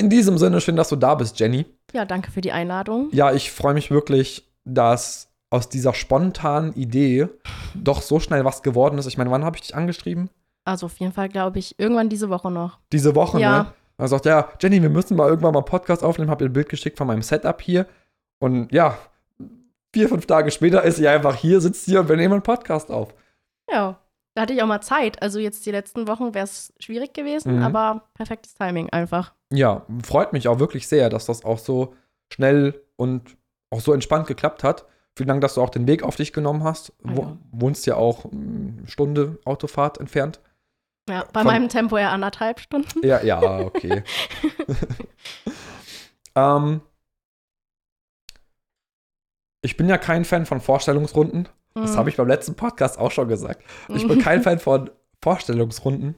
In 0.01 0.10
diesem 0.10 0.39
Sinne, 0.39 0.60
schön, 0.62 0.75
dass 0.75 0.89
du 0.89 0.96
da 0.96 1.13
bist, 1.13 1.39
Jenny. 1.39 1.67
Ja, 1.93 2.05
danke 2.05 2.31
für 2.31 2.41
die 2.41 2.51
Einladung. 2.51 3.10
Ja, 3.12 3.34
ich 3.34 3.51
freue 3.51 3.75
mich 3.75 3.91
wirklich, 3.91 4.51
dass 4.65 5.31
aus 5.51 5.70
dieser 5.70 5.93
spontanen 5.93 6.74
Idee 6.74 7.27
doch 7.75 8.01
so 8.01 8.20
schnell 8.20 8.43
was 8.43 8.63
geworden 8.63 8.98
ist. 8.98 9.05
Ich 9.05 9.20
meine, 9.20 9.29
wann 9.29 9.46
habe 9.46 9.58
ich 9.58 9.62
dich 9.62 9.75
angeschrieben? 9.75 10.31
Also 10.65 10.88
auf 10.88 10.98
jeden 10.98 11.13
Fall, 11.13 11.29
glaube 11.29 11.60
ich, 11.60 11.77
irgendwann 11.77 12.10
diese 12.10 12.31
Woche 12.31 12.50
noch. 12.50 12.79
Diese 12.91 13.13
Woche, 13.13 13.39
ja. 13.39 13.63
ne? 13.63 13.74
Er 14.00 14.08
sagt, 14.08 14.25
ja, 14.25 14.50
Jenny, 14.60 14.81
wir 14.81 14.89
müssen 14.89 15.15
mal 15.15 15.29
irgendwann 15.29 15.53
mal 15.53 15.62
Podcast 15.62 16.03
aufnehmen. 16.03 16.31
Hab 16.31 16.41
ihr 16.41 16.50
ein 16.50 16.53
Bild 16.53 16.70
geschickt 16.70 16.98
von 16.98 17.05
meinem 17.05 17.22
Setup 17.22 17.62
hier. 17.62 17.86
Und 18.39 18.72
ja, 18.72 18.98
vier, 19.93 20.10
fünf 20.10 20.25
Tage 20.25 20.50
später 20.50 20.81
ist 20.81 20.96
sie 20.96 21.08
einfach 21.08 21.36
hier, 21.36 21.62
sitzt 21.62 21.86
hier 21.86 22.00
und 22.00 22.10
wir 22.10 22.15
nehmen 22.15 22.34
einen 22.34 22.41
Podcast 22.41 22.89
auf. 22.89 23.13
Ja, 23.72 24.00
da 24.34 24.41
hatte 24.41 24.53
ich 24.53 24.63
auch 24.63 24.67
mal 24.67 24.81
Zeit. 24.81 25.22
Also 25.22 25.38
jetzt 25.38 25.63
die 25.67 25.72
letzten 25.72 26.08
Wochen 26.08 26.34
wäre 26.34 26.46
es 26.46 26.74
schwierig 26.79 27.13
gewesen, 27.13 27.58
mhm. 27.58 27.62
aber 27.62 28.10
perfektes 28.15 28.55
Timing 28.55 28.89
einfach. 28.89 29.36
Ja, 29.51 29.86
freut 30.03 30.34
mich 30.34 30.48
auch 30.48 30.60
wirklich 30.60 30.88
sehr, 30.88 31.10
dass 31.10 31.25
das 31.25 31.43
auch 31.43 31.60
so 31.60 31.93
schnell 32.31 32.81
und 32.96 33.38
auch 33.70 33.81
so 33.81 33.93
entspannt 33.93 34.27
geklappt 34.27 34.63
hat. 34.63 34.86
Vielen 35.15 35.27
Dank, 35.27 35.41
dass 35.41 35.55
du 35.55 35.62
auch 35.62 35.70
den 35.70 35.88
Weg 35.88 36.03
auf 36.03 36.15
dich 36.15 36.31
genommen 36.31 36.63
hast. 36.63 36.93
Wo, 37.03 37.38
wohnst 37.51 37.86
ja 37.86 37.96
auch 37.96 38.25
eine 38.25 38.34
hm, 38.34 38.88
Stunde 38.88 39.39
Autofahrt 39.43 40.00
entfernt. 40.00 40.39
Ja, 41.10 41.25
bei 41.34 41.41
Von, 41.41 41.51
meinem 41.51 41.70
Tempo 41.70 41.98
eher 41.98 42.12
anderthalb 42.12 42.60
Stunden. 42.60 43.05
Ja, 43.05 43.22
ja, 43.22 43.60
okay. 43.60 44.03
ähm, 46.36 46.81
ich 49.62 49.75
bin 49.75 49.89
ja 49.89 49.98
kein 49.98 50.24
Fan 50.24 50.46
von 50.46 50.62
Vorstellungsrunden. 50.62 51.50
Das 51.74 51.93
mhm. 51.93 51.98
habe 51.98 52.10
ich 52.10 52.17
beim 52.17 52.27
letzten 52.27 52.55
Podcast 52.55 52.98
auch 52.98 53.12
schon 53.12 53.27
gesagt. 53.27 53.63
Ich 53.89 54.08
bin 54.08 54.20
kein 54.24 54.41
Fan 54.41 54.60
von 54.60 54.89
Vorstellungsrunden, 55.22 56.15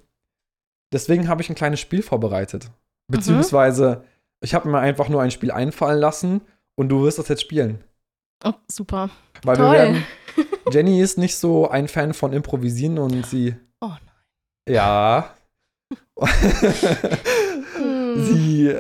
Deswegen 0.94 1.28
habe 1.28 1.42
ich 1.42 1.50
ein 1.50 1.56
kleines 1.56 1.80
Spiel 1.80 2.04
vorbereitet. 2.04 2.70
Beziehungsweise, 3.18 3.98
mhm. 3.98 4.04
ich 4.42 4.54
habe 4.54 4.70
mir 4.70 4.80
einfach 4.80 5.10
nur 5.10 5.22
ein 5.22 5.32
Spiel 5.32 5.52
einfallen 5.52 6.00
lassen 6.00 6.42
und 6.76 6.90
du 6.90 7.04
wirst 7.04 7.20
das 7.20 7.28
jetzt 7.28 7.42
spielen. 7.42 7.84
Oh, 8.44 8.54
super. 8.70 9.10
Weil 9.44 9.58
Toll. 9.58 9.66
wir 9.66 9.74
werden. 9.74 10.04
Jenny 10.72 11.02
ist 11.02 11.18
nicht 11.18 11.38
so 11.38 11.70
ein 11.70 11.88
Fan 11.88 12.14
von 12.14 12.34
Improvisieren 12.34 12.98
und 12.98 13.26
sie. 13.26 13.56
Oh 13.80 13.88
nein. 13.88 14.76
Ja. 14.76 15.34
hm. 17.76 18.26
sie. 18.26 18.76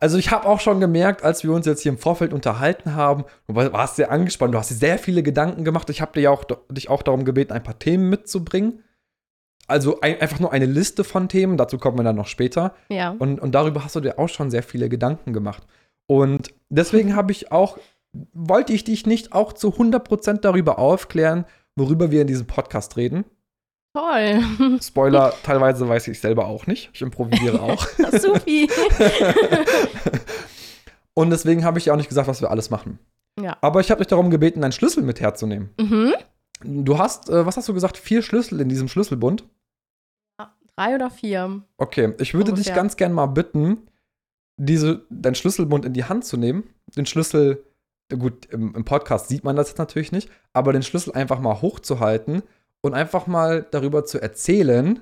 Also 0.00 0.18
ich 0.18 0.30
habe 0.30 0.46
auch 0.46 0.60
schon 0.60 0.78
gemerkt, 0.78 1.24
als 1.24 1.42
wir 1.42 1.52
uns 1.52 1.66
jetzt 1.66 1.82
hier 1.82 1.90
im 1.90 1.98
Vorfeld 1.98 2.32
unterhalten 2.32 2.94
haben, 2.94 3.24
du 3.48 3.56
warst 3.56 3.96
sehr 3.96 4.12
angespannt, 4.12 4.54
du 4.54 4.58
hast 4.58 4.70
dir 4.70 4.76
sehr 4.76 4.98
viele 4.98 5.24
Gedanken 5.24 5.64
gemacht. 5.64 5.90
Ich 5.90 6.00
habe 6.00 6.12
dir 6.12 6.20
ja 6.20 6.30
auch, 6.30 6.44
dich 6.70 6.88
auch 6.88 7.02
darum 7.02 7.24
gebeten, 7.24 7.52
ein 7.52 7.64
paar 7.64 7.78
Themen 7.78 8.08
mitzubringen. 8.08 8.84
Also 9.68 10.00
ein, 10.00 10.20
einfach 10.20 10.40
nur 10.40 10.52
eine 10.52 10.66
Liste 10.66 11.04
von 11.04 11.28
Themen, 11.28 11.56
dazu 11.56 11.78
kommen 11.78 11.98
wir 11.98 12.04
dann 12.04 12.16
noch 12.16 12.26
später. 12.26 12.74
Ja. 12.88 13.14
Und, 13.18 13.40
und 13.40 13.54
darüber 13.54 13.84
hast 13.84 13.94
du 13.94 14.00
dir 14.00 14.18
auch 14.18 14.28
schon 14.28 14.50
sehr 14.50 14.62
viele 14.62 14.88
Gedanken 14.88 15.32
gemacht. 15.32 15.62
Und 16.06 16.54
deswegen 16.70 17.14
habe 17.14 17.32
ich 17.32 17.52
auch 17.52 17.78
wollte 18.32 18.72
ich 18.72 18.84
dich 18.84 19.06
nicht 19.06 19.32
auch 19.32 19.52
zu 19.52 19.70
100% 19.70 20.40
darüber 20.40 20.78
aufklären, 20.78 21.44
worüber 21.76 22.10
wir 22.10 22.22
in 22.22 22.26
diesem 22.26 22.46
Podcast 22.46 22.96
reden? 22.96 23.24
Toll. 23.94 24.42
Spoiler, 24.82 25.32
teilweise 25.42 25.88
weiß 25.88 26.08
ich 26.08 26.20
selber 26.20 26.46
auch 26.46 26.66
nicht. 26.66 26.90
Ich 26.92 27.02
improvisiere 27.02 27.60
auch. 27.60 27.86
Supi. 28.18 28.68
Und 31.14 31.30
deswegen 31.30 31.64
habe 31.64 31.78
ich 31.78 31.86
ja 31.86 31.92
auch 31.92 31.96
nicht 31.96 32.08
gesagt, 32.08 32.28
was 32.28 32.40
wir 32.40 32.50
alles 32.50 32.70
machen. 32.70 32.98
Ja. 33.40 33.56
Aber 33.60 33.80
ich 33.80 33.90
habe 33.90 33.98
dich 33.98 34.08
darum 34.08 34.30
gebeten, 34.30 34.60
deinen 34.60 34.72
Schlüssel 34.72 35.02
mit 35.02 35.20
herzunehmen. 35.20 35.70
Mhm. 35.80 36.14
Du 36.62 36.98
hast, 36.98 37.28
äh, 37.28 37.46
was 37.46 37.56
hast 37.56 37.68
du 37.68 37.74
gesagt, 37.74 37.96
vier 37.96 38.22
Schlüssel 38.22 38.60
in 38.60 38.68
diesem 38.68 38.88
Schlüsselbund? 38.88 39.44
Drei 40.78 40.94
oder 40.94 41.10
vier. 41.10 41.62
Okay, 41.76 42.14
ich 42.20 42.34
würde 42.34 42.52
Ungefähr. 42.52 42.72
dich 42.72 42.74
ganz 42.76 42.96
gern 42.96 43.12
mal 43.12 43.26
bitten, 43.26 43.88
diese, 44.56 45.04
deinen 45.10 45.34
Schlüsselbund 45.34 45.84
in 45.84 45.92
die 45.92 46.04
Hand 46.04 46.24
zu 46.24 46.36
nehmen, 46.36 46.70
den 46.96 47.04
Schlüssel 47.04 47.64
gut, 48.16 48.46
im, 48.46 48.76
im, 48.76 48.84
Podcast 48.84 49.26
sieht 49.28 49.42
man 49.42 49.56
das 49.56 49.70
jetzt 49.70 49.78
natürlich 49.78 50.12
nicht, 50.12 50.30
aber 50.52 50.72
den 50.72 50.84
Schlüssel 50.84 51.14
einfach 51.14 51.40
mal 51.40 51.60
hochzuhalten 51.62 52.44
und 52.80 52.94
einfach 52.94 53.26
mal 53.26 53.66
darüber 53.72 54.04
zu 54.04 54.22
erzählen, 54.22 55.00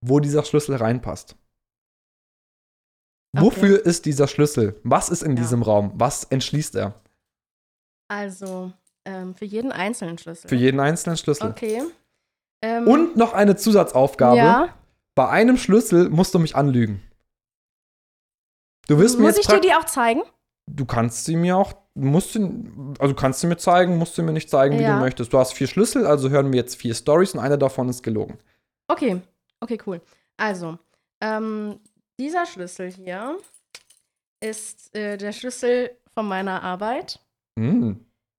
wo 0.00 0.20
dieser 0.20 0.44
Schlüssel 0.44 0.76
reinpasst. 0.76 1.34
Okay. 3.34 3.44
Wofür 3.44 3.84
ist 3.84 4.06
dieser 4.06 4.28
Schlüssel? 4.28 4.80
Was 4.84 5.08
ist 5.08 5.22
in 5.22 5.32
ja. 5.32 5.42
diesem 5.42 5.62
Raum? 5.62 5.90
Was 5.96 6.22
entschließt 6.22 6.76
er? 6.76 6.94
Also, 8.06 8.72
ähm, 9.04 9.34
für 9.34 9.46
jeden 9.46 9.72
einzelnen 9.72 10.16
Schlüssel. 10.16 10.48
Für 10.48 10.54
jeden 10.54 10.78
einzelnen 10.78 11.16
Schlüssel. 11.16 11.50
Okay. 11.50 11.82
Ähm, 12.66 12.88
und 12.88 13.16
noch 13.16 13.32
eine 13.32 13.54
Zusatzaufgabe. 13.54 14.36
Ja. 14.36 14.74
Bei 15.14 15.28
einem 15.28 15.56
Schlüssel 15.56 16.10
musst 16.10 16.34
du 16.34 16.38
mich 16.38 16.56
anlügen. 16.56 17.00
Du 18.88 18.98
wirst 18.98 19.14
Muss 19.14 19.20
mir 19.20 19.26
jetzt 19.28 19.38
ich 19.38 19.46
dir 19.46 19.60
die 19.60 19.74
auch 19.74 19.84
zeigen? 19.84 20.22
Du 20.66 20.84
kannst 20.84 21.24
sie 21.24 21.36
mir 21.36 21.56
auch 21.56 21.74
musst 21.96 22.34
du, 22.34 22.94
also 22.98 23.14
kannst 23.14 23.42
du 23.42 23.46
mir 23.46 23.56
zeigen, 23.56 23.96
musst 23.96 24.16
du 24.18 24.22
mir 24.22 24.32
nicht 24.32 24.50
zeigen, 24.50 24.78
wie 24.78 24.82
ja. 24.82 24.94
du 24.94 25.00
möchtest. 25.00 25.32
Du 25.32 25.38
hast 25.38 25.54
vier 25.54 25.66
Schlüssel, 25.66 26.06
also 26.06 26.28
hören 26.28 26.52
wir 26.52 26.60
jetzt 26.60 26.76
vier 26.76 26.94
Stories 26.94 27.32
und 27.34 27.40
eine 27.40 27.56
davon 27.56 27.88
ist 27.88 28.02
gelogen. 28.02 28.38
Okay, 28.88 29.20
okay, 29.60 29.78
cool. 29.86 30.00
Also, 30.36 30.78
ähm, 31.20 31.80
dieser 32.20 32.44
Schlüssel 32.46 32.90
hier 32.90 33.38
ist 34.40 34.94
äh, 34.94 35.16
der 35.16 35.32
Schlüssel 35.32 35.90
von 36.12 36.28
meiner 36.28 36.62
Arbeit. 36.62 37.18
Mm. 37.56 37.92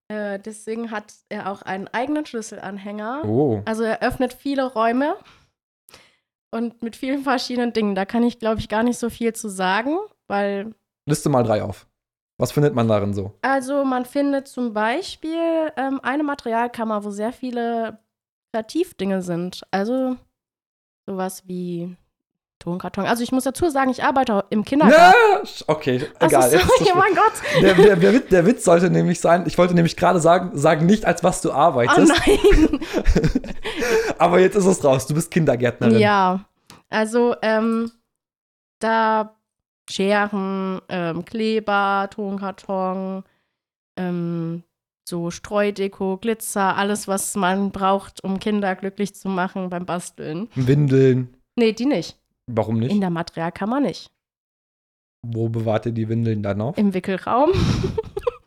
Äh, 0.10 0.40
deswegen 0.40 0.92
hat 0.92 1.14
er 1.30 1.52
auch 1.52 1.62
einen 1.62 1.88
eigenen 1.90 2.26
Schlüsselanhänger. 2.26 3.26
Oh. 3.26 3.62
Also 3.66 3.84
er 3.84 4.02
öffnet 4.02 4.34
viele 4.34 4.72
Räume 4.72 5.16
und 6.52 6.82
mit 6.82 6.96
vielen 6.96 7.24
verschiedenen 7.24 7.74
Dingen. 7.74 7.96
Da 7.96 8.06
kann 8.06 8.24
ich, 8.24 8.40
glaube 8.40 8.60
ich, 8.60 8.70
gar 8.70 8.84
nicht 8.84 8.98
so 8.98 9.10
viel 9.10 9.34
zu 9.34 9.50
sagen, 9.50 9.98
weil. 10.28 10.74
Liste 11.06 11.30
mal 11.30 11.44
drei 11.44 11.62
auf. 11.64 11.88
Was 12.40 12.52
findet 12.52 12.76
man 12.76 12.88
darin 12.88 13.14
so? 13.14 13.34
Also 13.42 13.84
man 13.84 14.06
findet 14.06 14.48
zum 14.48 14.74
Beispiel 14.74 15.72
ähm, 15.76 16.00
eine 16.04 16.24
Materialkammer, 16.24 17.04
wo 17.04 17.10
sehr 17.10 17.34
viele 17.34 18.00
Kreativdinge 18.54 19.22
sind. 19.22 19.64
Also 19.72 20.18
sowas 21.08 21.48
wie 21.48 21.98
Tonkarton. 22.60 23.06
Also 23.06 23.24
ich 23.24 23.32
muss 23.32 23.44
dazu 23.44 23.70
sagen, 23.70 23.90
ich 23.90 24.04
arbeite 24.04 24.46
im 24.50 24.64
Kindergarten. 24.64 25.16
Ja, 25.44 25.50
okay, 25.68 26.02
egal. 26.20 26.44
Also, 26.44 26.58
sorry, 26.58 26.92
oh 26.94 26.98
mein 26.98 27.14
Gott. 27.14 27.62
Der, 27.62 27.74
der, 27.74 27.96
der, 27.96 28.14
Witz, 28.14 28.30
der, 28.30 28.46
Witz 28.46 28.64
sollte 28.64 28.90
nämlich 28.90 29.20
sein, 29.20 29.46
ich 29.46 29.58
wollte 29.58 29.74
nämlich 29.74 29.96
gerade 29.96 30.20
sagen, 30.20 30.58
sagen 30.58 30.86
nicht, 30.86 31.06
als 31.06 31.24
was 31.24 31.42
du 31.42 31.52
arbeitest. 31.52 32.12
Oh 32.12 32.16
nein. 32.26 32.80
Aber 34.18 34.40
jetzt 34.40 34.56
ist 34.56 34.66
es 34.66 34.84
raus, 34.84 35.08
du 35.08 35.14
bist 35.14 35.32
Kindergärtnerin. 35.32 36.00
Ja, 36.00 36.46
also 36.90 37.36
ähm, 37.42 37.92
da 38.80 39.36
Scheren, 39.90 40.82
ähm, 40.90 41.24
Kleber, 41.26 42.10
Tonkarton, 42.12 43.24
ähm, 43.96 44.64
so 45.08 45.32
Streudeko, 45.32 46.18
Glitzer, 46.18 46.76
alles, 46.76 47.08
was 47.08 47.36
man 47.36 47.72
braucht, 47.72 48.24
um 48.24 48.40
Kinder 48.40 48.76
glücklich 48.76 49.16
zu 49.16 49.30
machen 49.30 49.70
beim 49.70 49.86
Basteln. 49.86 50.50
Windeln. 50.56 51.34
Nee, 51.56 51.72
die 51.72 51.86
nicht. 51.86 52.18
Warum 52.48 52.80
nicht? 52.80 52.92
In 52.92 53.02
der 53.02 53.10
Materialkammer 53.10 53.80
nicht. 53.80 54.12
Wo 55.22 55.50
bewahrt 55.50 55.86
ihr 55.86 55.92
die 55.92 56.10
Windeln 56.10 56.42
dann 56.42 56.58
noch? 56.58 56.78
Im 56.78 56.94
Wickelraum. 56.94 57.52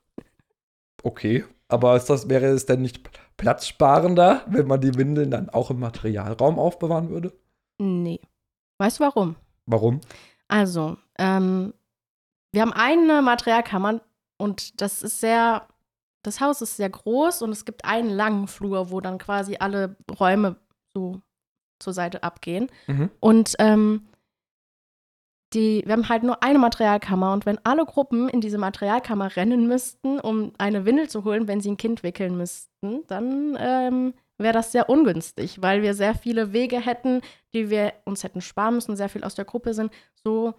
okay, 1.02 1.44
aber 1.68 1.96
ist 1.96 2.06
das, 2.06 2.28
wäre 2.28 2.46
es 2.46 2.66
denn 2.66 2.82
nicht 2.82 3.08
platzsparender, 3.36 4.44
wenn 4.48 4.66
man 4.66 4.80
die 4.80 4.94
Windeln 4.94 5.30
dann 5.30 5.50
auch 5.50 5.70
im 5.70 5.80
Materialraum 5.80 6.58
aufbewahren 6.58 7.10
würde? 7.10 7.32
Nee. 7.78 8.20
Weißt 8.78 8.98
du 8.98 9.04
warum? 9.04 9.36
Warum? 9.66 10.00
Also, 10.48 10.96
ähm, 11.18 11.74
wir 12.52 12.62
haben 12.62 12.72
eine 12.72 13.22
Materialkammer 13.22 14.00
und 14.38 14.80
das 14.80 15.02
ist 15.02 15.20
sehr, 15.20 15.68
das 16.22 16.40
Haus 16.40 16.62
ist 16.62 16.76
sehr 16.76 16.90
groß 16.90 17.42
und 17.42 17.50
es 17.50 17.64
gibt 17.64 17.84
einen 17.84 18.10
langen 18.10 18.48
Flur, 18.48 18.90
wo 18.90 19.00
dann 19.00 19.18
quasi 19.18 19.56
alle 19.60 19.96
Räume 20.18 20.56
so 20.92 21.20
zur 21.80 21.92
Seite 21.92 22.22
abgehen. 22.22 22.68
Mhm. 22.86 23.10
Und 23.20 23.54
ähm, 23.58 24.02
die, 25.52 25.82
wir 25.84 25.94
haben 25.94 26.08
halt 26.08 26.22
nur 26.22 26.42
eine 26.42 26.58
Materialkammer 26.58 27.32
und 27.32 27.44
wenn 27.44 27.58
alle 27.64 27.84
Gruppen 27.84 28.28
in 28.28 28.40
diese 28.40 28.58
Materialkammer 28.58 29.34
rennen 29.36 29.66
müssten, 29.66 30.20
um 30.20 30.52
eine 30.58 30.84
Windel 30.84 31.08
zu 31.08 31.24
holen, 31.24 31.48
wenn 31.48 31.60
sie 31.60 31.72
ein 31.72 31.76
Kind 31.76 32.02
wickeln 32.02 32.36
müssten, 32.36 33.04
dann 33.08 33.56
ähm, 33.58 34.14
wäre 34.38 34.54
das 34.54 34.72
sehr 34.72 34.88
ungünstig, 34.88 35.60
weil 35.60 35.82
wir 35.82 35.94
sehr 35.94 36.14
viele 36.14 36.52
Wege 36.52 36.80
hätten, 36.80 37.20
die 37.52 37.68
wir 37.68 37.92
uns 38.04 38.22
hätten 38.22 38.40
sparen 38.40 38.76
müssen, 38.76 38.96
sehr 38.96 39.08
viel 39.08 39.24
aus 39.24 39.34
der 39.34 39.44
Gruppe 39.44 39.74
sind. 39.74 39.92
So 40.22 40.54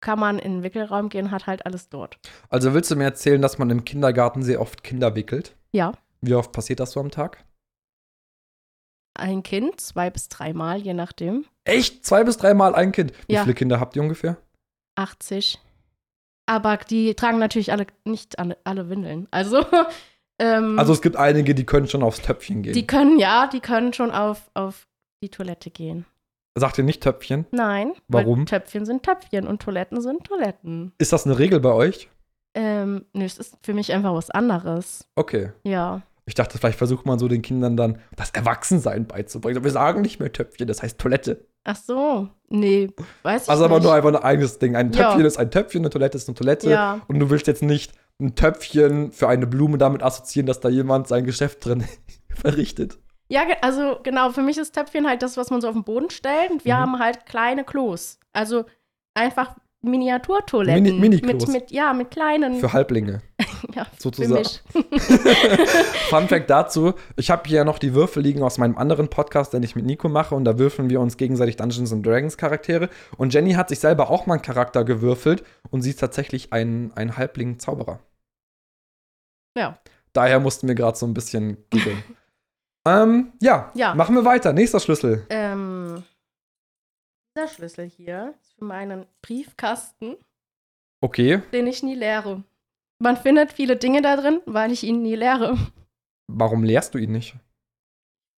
kann 0.00 0.18
man 0.18 0.38
in 0.38 0.56
den 0.56 0.62
Wickelraum 0.62 1.08
gehen, 1.08 1.30
hat 1.30 1.46
halt 1.46 1.66
alles 1.66 1.88
dort. 1.88 2.18
Also 2.50 2.74
willst 2.74 2.90
du 2.90 2.96
mir 2.96 3.04
erzählen, 3.04 3.42
dass 3.42 3.58
man 3.58 3.70
im 3.70 3.84
Kindergarten 3.84 4.42
sehr 4.42 4.60
oft 4.60 4.84
Kinder 4.84 5.14
wickelt? 5.16 5.56
Ja. 5.72 5.92
Wie 6.20 6.34
oft 6.34 6.52
passiert 6.52 6.80
das 6.80 6.92
so 6.92 7.00
am 7.00 7.10
Tag? 7.10 7.44
Ein 9.18 9.42
Kind, 9.42 9.80
zwei 9.80 10.10
bis 10.10 10.28
dreimal, 10.28 10.80
je 10.80 10.94
nachdem. 10.94 11.44
Echt? 11.64 12.04
Zwei 12.04 12.24
bis 12.24 12.36
dreimal 12.36 12.74
ein 12.74 12.92
Kind? 12.92 13.12
Wie 13.26 13.34
ja. 13.34 13.42
viele 13.42 13.54
Kinder 13.54 13.80
habt 13.80 13.96
ihr 13.96 14.02
ungefähr? 14.02 14.36
80. 14.96 15.58
Aber 16.46 16.78
die 16.78 17.14
tragen 17.14 17.38
natürlich 17.38 17.72
alle 17.72 17.86
nicht 18.04 18.38
alle, 18.38 18.56
alle 18.64 18.88
Windeln. 18.88 19.28
Also 19.30 19.64
ähm, 20.38 20.78
also 20.78 20.92
es 20.92 21.02
gibt 21.02 21.16
einige, 21.16 21.54
die 21.54 21.66
können 21.66 21.88
schon 21.88 22.02
aufs 22.02 22.22
Töpfchen 22.22 22.62
gehen. 22.62 22.72
Die 22.72 22.86
können, 22.86 23.18
ja, 23.18 23.46
die 23.46 23.60
können 23.60 23.92
schon 23.92 24.10
auf, 24.10 24.50
auf 24.54 24.86
die 25.22 25.28
Toilette 25.28 25.70
gehen. 25.70 26.06
Sagt 26.56 26.78
ihr 26.78 26.84
nicht 26.84 27.02
Töpfchen? 27.02 27.46
Nein. 27.50 27.92
Warum? 28.08 28.46
Töpfchen 28.46 28.84
sind 28.84 29.02
Töpfchen 29.02 29.46
und 29.46 29.62
Toiletten 29.62 30.00
sind 30.00 30.24
Toiletten. 30.24 30.92
Ist 30.98 31.12
das 31.12 31.26
eine 31.26 31.38
Regel 31.38 31.60
bei 31.60 31.72
euch? 31.72 32.08
Ähm, 32.54 33.04
nö, 33.12 33.24
es 33.24 33.38
ist 33.38 33.56
für 33.62 33.74
mich 33.74 33.92
einfach 33.92 34.14
was 34.14 34.30
anderes. 34.30 35.06
Okay. 35.14 35.52
Ja. 35.62 36.02
Ich 36.28 36.34
dachte, 36.34 36.58
vielleicht 36.58 36.76
versucht 36.76 37.06
man 37.06 37.18
so 37.18 37.26
den 37.26 37.40
Kindern 37.40 37.78
dann 37.78 37.98
das 38.14 38.30
Erwachsensein 38.32 39.06
beizubringen. 39.06 39.64
Wir 39.64 39.70
sagen 39.70 40.02
nicht 40.02 40.20
mehr 40.20 40.30
Töpfchen, 40.30 40.68
das 40.68 40.82
heißt 40.82 40.98
Toilette. 40.98 41.46
Ach 41.64 41.76
so, 41.76 42.28
nee, 42.50 42.90
weiß 43.22 43.44
ich 43.44 43.48
also 43.48 43.48
nicht. 43.48 43.50
Also 43.50 43.64
aber 43.64 43.80
nur 43.80 43.94
einfach 43.94 44.08
ein 44.10 44.22
eigenes 44.22 44.58
Ding. 44.58 44.76
Ein 44.76 44.92
Töpfchen 44.92 45.22
ja. 45.22 45.26
ist 45.26 45.38
ein 45.38 45.50
Töpfchen, 45.50 45.80
eine 45.80 45.90
Toilette 45.90 46.18
ist 46.18 46.28
eine 46.28 46.34
Toilette. 46.34 46.68
Ja. 46.68 47.00
Und 47.08 47.18
du 47.18 47.30
willst 47.30 47.46
jetzt 47.46 47.62
nicht 47.62 47.94
ein 48.20 48.34
Töpfchen 48.34 49.10
für 49.10 49.26
eine 49.26 49.46
Blume 49.46 49.78
damit 49.78 50.02
assoziieren, 50.02 50.46
dass 50.46 50.60
da 50.60 50.68
jemand 50.68 51.08
sein 51.08 51.24
Geschäft 51.24 51.64
drin 51.64 51.86
verrichtet. 52.28 52.98
Ja, 53.28 53.42
also 53.62 53.98
genau, 54.02 54.28
für 54.30 54.42
mich 54.42 54.58
ist 54.58 54.74
Töpfchen 54.74 55.08
halt 55.08 55.22
das, 55.22 55.38
was 55.38 55.48
man 55.48 55.62
so 55.62 55.68
auf 55.68 55.74
den 55.74 55.84
Boden 55.84 56.10
stellt. 56.10 56.50
Und 56.50 56.66
wir 56.66 56.74
mhm. 56.74 56.78
haben 56.78 56.98
halt 56.98 57.24
kleine 57.24 57.64
Klos. 57.64 58.18
Also 58.34 58.66
einfach 59.14 59.56
Miniaturtoiletten. 59.80 60.82
Mini, 60.82 60.98
Mini 60.98 61.20
mit, 61.24 61.48
mit, 61.48 61.70
ja, 61.70 61.92
mit 61.92 62.10
kleinen. 62.10 62.58
Für 62.58 62.72
Halblinge. 62.72 63.22
ja, 63.74 63.86
sozusagen. 63.96 64.48
Fun 66.10 66.28
Fact 66.28 66.50
dazu: 66.50 66.94
Ich 67.16 67.30
habe 67.30 67.42
hier 67.46 67.64
noch 67.64 67.78
die 67.78 67.94
Würfel 67.94 68.22
liegen 68.22 68.42
aus 68.42 68.58
meinem 68.58 68.76
anderen 68.76 69.08
Podcast, 69.08 69.52
den 69.52 69.62
ich 69.62 69.76
mit 69.76 69.86
Nico 69.86 70.08
mache, 70.08 70.34
und 70.34 70.44
da 70.44 70.58
würfeln 70.58 70.90
wir 70.90 71.00
uns 71.00 71.16
gegenseitig 71.16 71.56
Dungeons 71.56 71.92
and 71.92 72.04
Dragons 72.04 72.36
Charaktere. 72.36 72.88
Und 73.16 73.32
Jenny 73.32 73.52
hat 73.52 73.68
sich 73.68 73.78
selber 73.78 74.10
auch 74.10 74.26
mal 74.26 74.34
einen 74.34 74.42
Charakter 74.42 74.84
gewürfelt 74.84 75.44
und 75.70 75.82
sie 75.82 75.90
ist 75.90 76.00
tatsächlich 76.00 76.52
ein, 76.52 76.90
ein 76.96 77.16
Halbling-Zauberer. 77.16 78.00
Ja. 79.56 79.78
Daher 80.12 80.40
mussten 80.40 80.66
wir 80.66 80.74
gerade 80.74 80.98
so 80.98 81.06
ein 81.06 81.14
bisschen 81.14 81.58
giggeln. 81.70 82.02
ähm, 82.84 83.32
ja, 83.40 83.70
ja, 83.74 83.94
machen 83.94 84.16
wir 84.16 84.24
weiter. 84.24 84.52
Nächster 84.52 84.80
Schlüssel. 84.80 85.24
Ähm, 85.30 86.02
Dieser 87.38 87.46
Schlüssel 87.46 87.84
hier 87.84 88.34
ist 88.40 88.54
für 88.54 88.64
meinen 88.64 89.06
Briefkasten. 89.22 90.16
Okay. 91.00 91.40
Den 91.52 91.68
ich 91.68 91.84
nie 91.84 91.94
leere. 91.94 92.42
Man 92.98 93.16
findet 93.16 93.52
viele 93.52 93.76
Dinge 93.76 94.02
da 94.02 94.16
drin, 94.16 94.40
weil 94.46 94.72
ich 94.72 94.82
ihn 94.82 95.02
nie 95.02 95.14
leere. 95.14 95.56
Warum 96.26 96.64
leerst 96.64 96.94
du 96.94 96.98
ihn 96.98 97.12
nicht? 97.12 97.36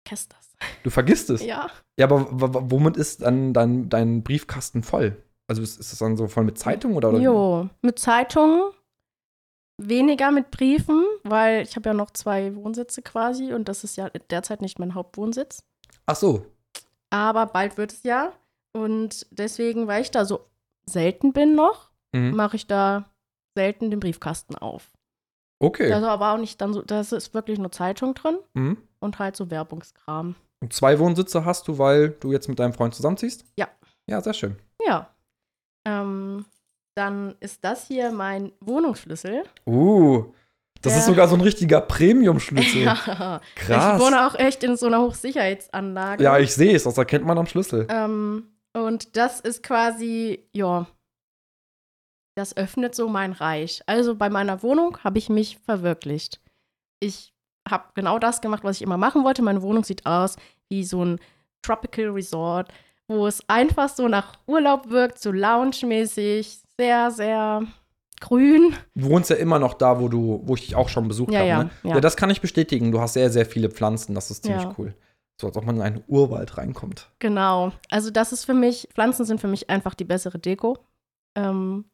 Vergesst 0.07 0.35
das. 0.35 0.53
Du 0.83 0.91
vergisst 0.91 1.31
es? 1.31 1.43
Ja. 1.43 1.71
Ja, 1.99 2.05
aber 2.05 2.27
womit 2.71 2.99
ist 2.99 3.23
dann 3.23 3.55
dein, 3.55 3.89
dein 3.89 4.23
Briefkasten 4.23 4.83
voll? 4.83 5.17
Also 5.49 5.63
ist, 5.63 5.81
ist 5.81 5.93
das 5.93 5.99
dann 6.01 6.19
so 6.19 6.29
voll 6.29 6.45
mit 6.45 6.59
Zeitungen 6.59 6.99
oder? 6.99 7.11
Jo, 7.19 7.71
mit 7.81 7.99
Zeitungen. 7.99 8.71
Weniger 9.79 10.31
mit 10.31 10.51
Briefen, 10.51 11.07
weil 11.23 11.63
ich 11.63 11.75
habe 11.75 11.89
ja 11.89 11.95
noch 11.95 12.11
zwei 12.11 12.55
Wohnsitze 12.55 13.01
quasi 13.01 13.55
und 13.55 13.67
das 13.67 13.83
ist 13.83 13.97
ja 13.97 14.11
derzeit 14.11 14.61
nicht 14.61 14.79
mein 14.79 14.95
Hauptwohnsitz. 14.95 15.65
Ach 16.05 16.17
so. 16.17 16.45
Aber 17.09 17.47
bald 17.47 17.79
wird 17.79 17.95
es 17.95 18.03
ja. 18.03 18.35
Und 18.73 19.27
deswegen, 19.31 19.87
weil 19.87 20.03
ich 20.03 20.11
da 20.11 20.25
so 20.25 20.47
selten 20.87 21.33
bin 21.33 21.55
noch, 21.55 21.91
mhm. 22.13 22.35
mache 22.35 22.57
ich 22.57 22.67
da 22.67 23.11
selten 23.57 23.91
den 23.91 24.01
Briefkasten 24.01 24.55
auf. 24.57 24.91
Okay. 25.59 25.93
Also 25.93 26.07
aber 26.07 26.33
auch 26.33 26.39
nicht 26.39 26.61
dann 26.61 26.73
so, 26.73 26.83
das 26.83 27.13
ist 27.13 27.35
wirklich 27.35 27.59
nur 27.59 27.71
Zeitung 27.73 28.15
drin 28.15 28.39
mhm. 28.55 28.79
und 28.99 29.19
halt 29.19 29.37
so 29.37 29.51
Werbungskram. 29.51 30.35
Und 30.61 30.73
zwei 30.73 30.99
Wohnsitze 30.99 31.45
hast 31.45 31.69
du, 31.69 31.79
weil 31.79 32.11
du 32.11 32.33
jetzt 32.33 32.49
mit 32.49 32.59
deinem 32.59 32.73
Freund 32.73 32.95
zusammenziehst? 32.95 33.45
Ja. 33.57 33.69
Ja, 34.07 34.21
sehr 34.21 34.35
schön. 34.35 34.57
Ja. 34.87 35.15
Ähm, 35.87 36.45
dann 36.95 37.35
ist 37.41 37.65
das 37.65 37.87
hier 37.87 38.11
mein 38.11 38.53
Wohnungsschlüssel. 38.61 39.45
Uh. 39.67 40.33
Das 40.83 40.95
Der, 40.95 41.01
ist 41.01 41.07
sogar 41.07 41.29
so 41.29 41.35
ein 41.35 41.43
richtiger 41.43 41.83
Premium-Schlüssel. 41.83 42.83
Ja, 42.85 43.41
Krass. 43.55 44.01
Ich 44.01 44.07
wohne 44.07 44.27
auch 44.27 44.35
echt 44.35 44.65
in 44.65 44.77
so 44.77 44.87
einer 44.87 45.03
Hochsicherheitsanlage. 45.03 46.25
Ja, 46.25 46.39
ich 46.39 46.55
sehe 46.55 46.75
es, 46.75 46.85
das 46.85 46.97
erkennt 46.97 47.27
man 47.27 47.37
am 47.37 47.47
Schlüssel. 47.47 47.87
Ähm, 47.91 48.45
und 48.75 49.17
das 49.17 49.41
ist 49.41 49.63
quasi, 49.63 50.49
ja, 50.53 50.87
das 52.37 52.57
öffnet 52.57 52.95
so 52.95 53.09
mein 53.09 53.33
Reich. 53.33 53.83
Also 53.87 54.15
bei 54.15 54.31
meiner 54.31 54.63
Wohnung 54.63 54.99
habe 55.05 55.19
ich 55.19 55.29
mich 55.29 55.59
verwirklicht. 55.59 56.41
Ich 57.01 57.33
habe 57.69 57.85
genau 57.95 58.19
das 58.19 58.41
gemacht, 58.41 58.65
was 58.65 58.77
ich 58.77 58.83
immer 58.83 58.97
machen 58.97 59.25
wollte. 59.25 59.43
Meine 59.43 59.63
Wohnung 59.63 59.85
sieht 59.85 60.07
aus 60.07 60.37
wie 60.69 60.85
so 60.85 61.05
ein 61.05 61.21
Tropical 61.63 62.11
Resort, 62.11 62.73
wo 63.09 63.27
es 63.27 63.43
einfach 63.49 63.89
so 63.89 64.09
nach 64.09 64.39
Urlaub 64.47 64.91
wirkt, 64.91 65.19
so 65.19 65.33
lounge-mäßig, 65.33 66.61
sehr, 66.79 67.11
sehr 67.11 67.63
grün. 68.21 68.75
Du 68.95 69.11
wohnst 69.11 69.31
ja 69.31 69.37
immer 69.37 69.59
noch 69.59 69.75
da, 69.75 70.01
wo 70.01 70.09
du, 70.09 70.41
wo 70.45 70.55
ich 70.55 70.67
dich 70.67 70.77
auch 70.77 70.89
schon 70.89 71.09
besucht 71.09 71.33
ja, 71.33 71.41
habe. 71.41 71.49
Ja, 71.49 71.65
ne? 71.65 71.71
ja. 71.83 71.95
ja, 71.97 72.01
das 72.01 72.17
kann 72.17 72.31
ich 72.31 72.41
bestätigen. 72.41 72.93
Du 72.93 73.01
hast 73.01 73.15
sehr, 73.15 73.31
sehr 73.31 73.47
viele 73.47 73.71
Pflanzen. 73.71 74.15
Das 74.15 74.31
ist 74.31 74.45
ziemlich 74.45 74.63
ja. 74.63 74.75
cool. 74.79 74.95
So 75.41 75.47
als 75.47 75.57
ob 75.57 75.65
man 75.65 75.77
in 75.77 75.83
einen 75.83 76.05
Urwald 76.07 76.59
reinkommt. 76.59 77.09
Genau. 77.19 77.73
Also 77.89 78.11
das 78.11 78.31
ist 78.33 78.45
für 78.45 78.53
mich, 78.53 78.89
Pflanzen 78.93 79.25
sind 79.25 79.41
für 79.41 79.49
mich 79.49 79.71
einfach 79.71 79.95
die 79.95 80.05
bessere 80.05 80.39
Deko. 80.39 80.77
Ähm, 81.35 81.87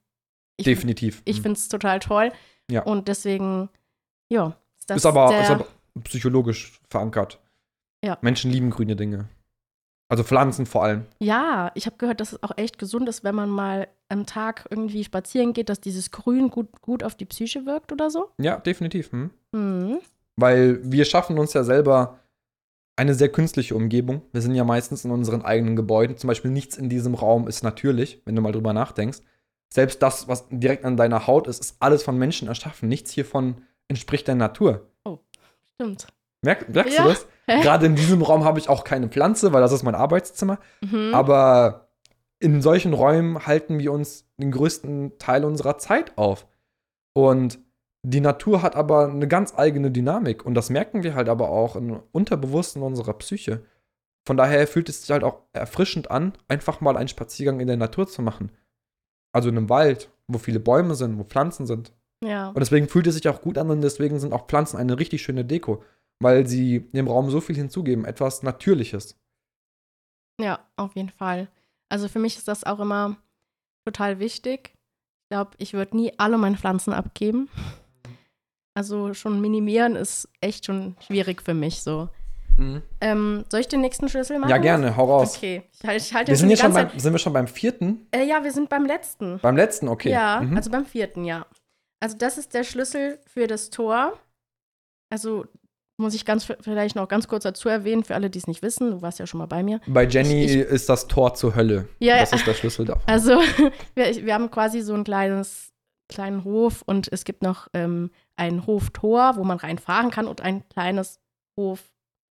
ich, 0.56 0.64
Definitiv. 0.64 1.22
Ich 1.24 1.38
mhm. 1.38 1.42
finde 1.42 1.58
es 1.58 1.68
total 1.68 2.00
toll. 2.00 2.32
Ja. 2.68 2.82
Und 2.82 3.06
deswegen, 3.06 3.68
ja. 4.28 4.56
Ist, 4.80 4.90
ist, 4.90 5.06
aber, 5.06 5.40
ist 5.40 5.50
aber 5.50 5.66
psychologisch 6.02 6.80
verankert. 6.90 7.38
Ja. 8.04 8.18
Menschen 8.20 8.50
lieben 8.50 8.70
grüne 8.70 8.96
Dinge. 8.96 9.28
Also 10.08 10.24
Pflanzen 10.24 10.66
vor 10.66 10.82
allem. 10.82 11.04
Ja, 11.20 11.70
ich 11.74 11.86
habe 11.86 11.96
gehört, 11.98 12.20
dass 12.20 12.32
es 12.32 12.42
auch 12.42 12.56
echt 12.56 12.78
gesund 12.80 13.08
ist, 13.08 13.22
wenn 13.22 13.34
man 13.36 13.48
mal 13.48 13.86
am 14.08 14.26
Tag 14.26 14.66
irgendwie 14.70 15.04
spazieren 15.04 15.52
geht, 15.52 15.68
dass 15.68 15.80
dieses 15.80 16.10
Grün 16.10 16.50
gut, 16.50 16.80
gut 16.80 17.04
auf 17.04 17.14
die 17.14 17.24
Psyche 17.26 17.64
wirkt 17.64 17.92
oder 17.92 18.10
so. 18.10 18.30
Ja, 18.38 18.58
definitiv. 18.58 19.12
Hm. 19.12 19.30
Mhm. 19.52 19.98
Weil 20.36 20.80
wir 20.82 21.04
schaffen 21.04 21.38
uns 21.38 21.52
ja 21.54 21.62
selber 21.62 22.18
eine 22.96 23.14
sehr 23.14 23.28
künstliche 23.28 23.74
Umgebung. 23.76 24.22
Wir 24.32 24.40
sind 24.40 24.54
ja 24.54 24.64
meistens 24.64 25.04
in 25.04 25.10
unseren 25.10 25.42
eigenen 25.42 25.76
Gebäuden. 25.76 26.16
Zum 26.16 26.28
Beispiel 26.28 26.50
nichts 26.50 26.76
in 26.76 26.88
diesem 26.88 27.14
Raum 27.14 27.46
ist 27.46 27.62
natürlich, 27.62 28.22
wenn 28.24 28.34
du 28.34 28.42
mal 28.42 28.52
drüber 28.52 28.72
nachdenkst. 28.72 29.18
Selbst 29.68 30.02
das, 30.02 30.28
was 30.28 30.46
direkt 30.50 30.84
an 30.84 30.96
deiner 30.96 31.26
Haut 31.26 31.46
ist, 31.46 31.60
ist 31.60 31.76
alles 31.80 32.02
von 32.02 32.16
Menschen 32.16 32.48
erschaffen. 32.48 32.88
Nichts 32.88 33.10
hiervon 33.10 33.62
entspricht 33.88 34.26
der 34.26 34.34
Natur. 34.34 34.88
Oh, 35.04 35.18
stimmt. 35.74 36.06
Merk, 36.42 36.68
merkst 36.68 36.96
ja. 36.96 37.02
du 37.02 37.08
das? 37.10 37.26
Gerade 37.46 37.86
in 37.86 37.96
diesem 37.96 38.22
Raum 38.22 38.44
habe 38.44 38.58
ich 38.58 38.68
auch 38.68 38.84
keine 38.84 39.08
Pflanze, 39.08 39.52
weil 39.52 39.60
das 39.60 39.72
ist 39.72 39.82
mein 39.82 39.94
Arbeitszimmer. 39.94 40.58
Mhm. 40.80 41.12
Aber 41.12 41.88
in 42.38 42.62
solchen 42.62 42.94
Räumen 42.94 43.46
halten 43.46 43.78
wir 43.78 43.92
uns 43.92 44.26
den 44.36 44.50
größten 44.52 45.18
Teil 45.18 45.44
unserer 45.44 45.78
Zeit 45.78 46.16
auf. 46.16 46.46
Und 47.12 47.58
die 48.02 48.20
Natur 48.20 48.62
hat 48.62 48.76
aber 48.76 49.08
eine 49.08 49.28
ganz 49.28 49.54
eigene 49.56 49.90
Dynamik. 49.90 50.44
Und 50.44 50.54
das 50.54 50.70
merken 50.70 51.02
wir 51.02 51.14
halt 51.14 51.28
aber 51.28 51.50
auch 51.50 51.76
im 51.76 52.02
Unterbewussten 52.12 52.82
unserer 52.82 53.14
Psyche. 53.14 53.64
Von 54.26 54.36
daher 54.36 54.66
fühlt 54.66 54.88
es 54.88 55.02
sich 55.02 55.10
halt 55.10 55.24
auch 55.24 55.42
erfrischend 55.52 56.10
an, 56.10 56.32
einfach 56.48 56.80
mal 56.80 56.96
einen 56.96 57.08
Spaziergang 57.08 57.60
in 57.60 57.68
der 57.68 57.76
Natur 57.76 58.08
zu 58.08 58.22
machen. 58.22 58.50
Also 59.32 59.48
in 59.48 59.56
einem 59.56 59.68
Wald, 59.68 60.10
wo 60.28 60.38
viele 60.38 60.60
Bäume 60.60 60.94
sind, 60.94 61.18
wo 61.18 61.24
Pflanzen 61.24 61.66
sind. 61.66 61.92
Ja. 62.24 62.48
Und 62.48 62.58
deswegen 62.58 62.88
fühlt 62.88 63.06
es 63.06 63.14
sich 63.14 63.28
auch 63.28 63.40
gut 63.40 63.58
an 63.58 63.70
und 63.70 63.82
deswegen 63.82 64.18
sind 64.18 64.32
auch 64.32 64.46
Pflanzen 64.46 64.78
eine 64.78 64.98
richtig 64.98 65.22
schöne 65.22 65.44
Deko, 65.44 65.82
weil 66.20 66.46
sie 66.46 66.88
dem 66.92 67.08
Raum 67.08 67.30
so 67.30 67.40
viel 67.40 67.56
hinzugeben, 67.56 68.04
etwas 68.04 68.42
Natürliches. 68.42 69.18
Ja, 70.40 70.60
auf 70.76 70.96
jeden 70.96 71.10
Fall. 71.10 71.48
Also 71.88 72.08
für 72.08 72.18
mich 72.18 72.36
ist 72.36 72.48
das 72.48 72.64
auch 72.64 72.80
immer 72.80 73.16
total 73.84 74.18
wichtig. 74.18 74.74
Ich 75.24 75.28
glaube, 75.30 75.52
ich 75.58 75.72
würde 75.74 75.96
nie 75.96 76.12
alle 76.18 76.38
meine 76.38 76.56
Pflanzen 76.56 76.92
abgeben. 76.92 77.48
Also 78.76 79.14
schon 79.14 79.40
minimieren 79.40 79.96
ist 79.96 80.28
echt 80.42 80.66
schon 80.66 80.96
schwierig 81.00 81.40
für 81.40 81.54
mich 81.54 81.82
so. 81.82 82.10
Mhm. 82.58 82.82
Ähm, 83.00 83.44
soll 83.50 83.60
ich 83.60 83.68
den 83.68 83.80
nächsten 83.80 84.06
Schlüssel 84.10 84.38
machen? 84.38 84.50
Ja, 84.50 84.58
gerne, 84.58 84.98
hau 84.98 85.06
raus. 85.06 85.36
Okay, 85.36 85.62
ich, 85.72 85.86
halt, 85.86 86.02
ich 86.02 86.12
halte 86.12 86.32
wir 86.32 86.36
sind, 86.36 86.48
hier 86.48 86.58
schon 86.58 86.74
beim, 86.74 86.90
sind 86.98 87.12
wir 87.12 87.18
schon 87.18 87.32
beim 87.32 87.46
vierten? 87.46 88.06
Äh, 88.10 88.24
ja, 88.24 88.44
wir 88.44 88.52
sind 88.52 88.68
beim 88.68 88.84
letzten. 88.84 89.38
Beim 89.38 89.56
letzten, 89.56 89.88
okay. 89.88 90.10
Ja, 90.10 90.42
mhm. 90.42 90.54
also 90.54 90.70
beim 90.70 90.84
vierten, 90.84 91.24
ja. 91.24 91.46
Also 92.00 92.18
das 92.18 92.36
ist 92.36 92.52
der 92.52 92.64
Schlüssel 92.64 93.18
für 93.26 93.46
das 93.46 93.70
Tor. 93.70 94.18
Also 95.10 95.46
muss 95.98 96.12
ich 96.12 96.26
ganz 96.26 96.46
vielleicht 96.60 96.96
noch 96.96 97.08
ganz 97.08 97.28
kurz 97.28 97.44
dazu 97.44 97.70
erwähnen, 97.70 98.04
für 98.04 98.14
alle, 98.14 98.28
die 98.28 98.38
es 98.38 98.46
nicht 98.46 98.60
wissen, 98.60 98.90
du 98.90 99.00
warst 99.00 99.18
ja 99.18 99.26
schon 99.26 99.38
mal 99.38 99.46
bei 99.46 99.62
mir. 99.62 99.80
Bei 99.86 100.04
Jenny 100.04 100.44
ich, 100.44 100.54
ich, 100.54 100.66
ist 100.66 100.90
das 100.90 101.08
Tor 101.08 101.32
zur 101.32 101.56
Hölle. 101.56 101.88
Ja, 101.98 102.18
das 102.18 102.34
ist 102.34 102.46
der 102.46 102.52
Schlüssel 102.52 102.84
davon. 102.84 103.02
Also 103.06 103.40
wir, 103.94 104.26
wir 104.26 104.34
haben 104.34 104.50
quasi 104.50 104.82
so 104.82 104.92
ein 104.92 105.04
kleines 105.04 105.72
kleinen 106.08 106.44
Hof 106.44 106.82
und 106.86 107.08
es 107.12 107.24
gibt 107.24 107.42
noch 107.42 107.68
ähm, 107.72 108.10
ein 108.36 108.66
Hoftor, 108.66 109.36
wo 109.36 109.44
man 109.44 109.58
reinfahren 109.58 110.10
kann 110.10 110.28
und 110.28 110.40
ein 110.40 110.68
kleines 110.68 111.20
Hof 111.58 111.82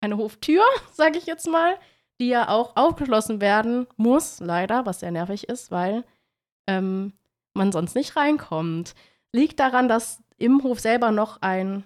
eine 0.04 0.18
Hoftür, 0.18 0.62
sage 0.92 1.18
ich 1.18 1.26
jetzt 1.26 1.48
mal, 1.48 1.76
die 2.20 2.28
ja 2.28 2.48
auch 2.48 2.76
aufgeschlossen 2.76 3.40
werden 3.40 3.86
muss, 3.96 4.38
leider, 4.40 4.86
was 4.86 5.00
sehr 5.00 5.10
nervig 5.10 5.48
ist, 5.48 5.70
weil 5.70 6.04
ähm, 6.68 7.12
man 7.54 7.72
sonst 7.72 7.94
nicht 7.94 8.16
reinkommt. 8.16 8.94
Liegt 9.32 9.58
daran, 9.58 9.88
dass 9.88 10.22
im 10.38 10.62
Hof 10.62 10.80
selber 10.80 11.10
noch 11.10 11.42
ein, 11.42 11.84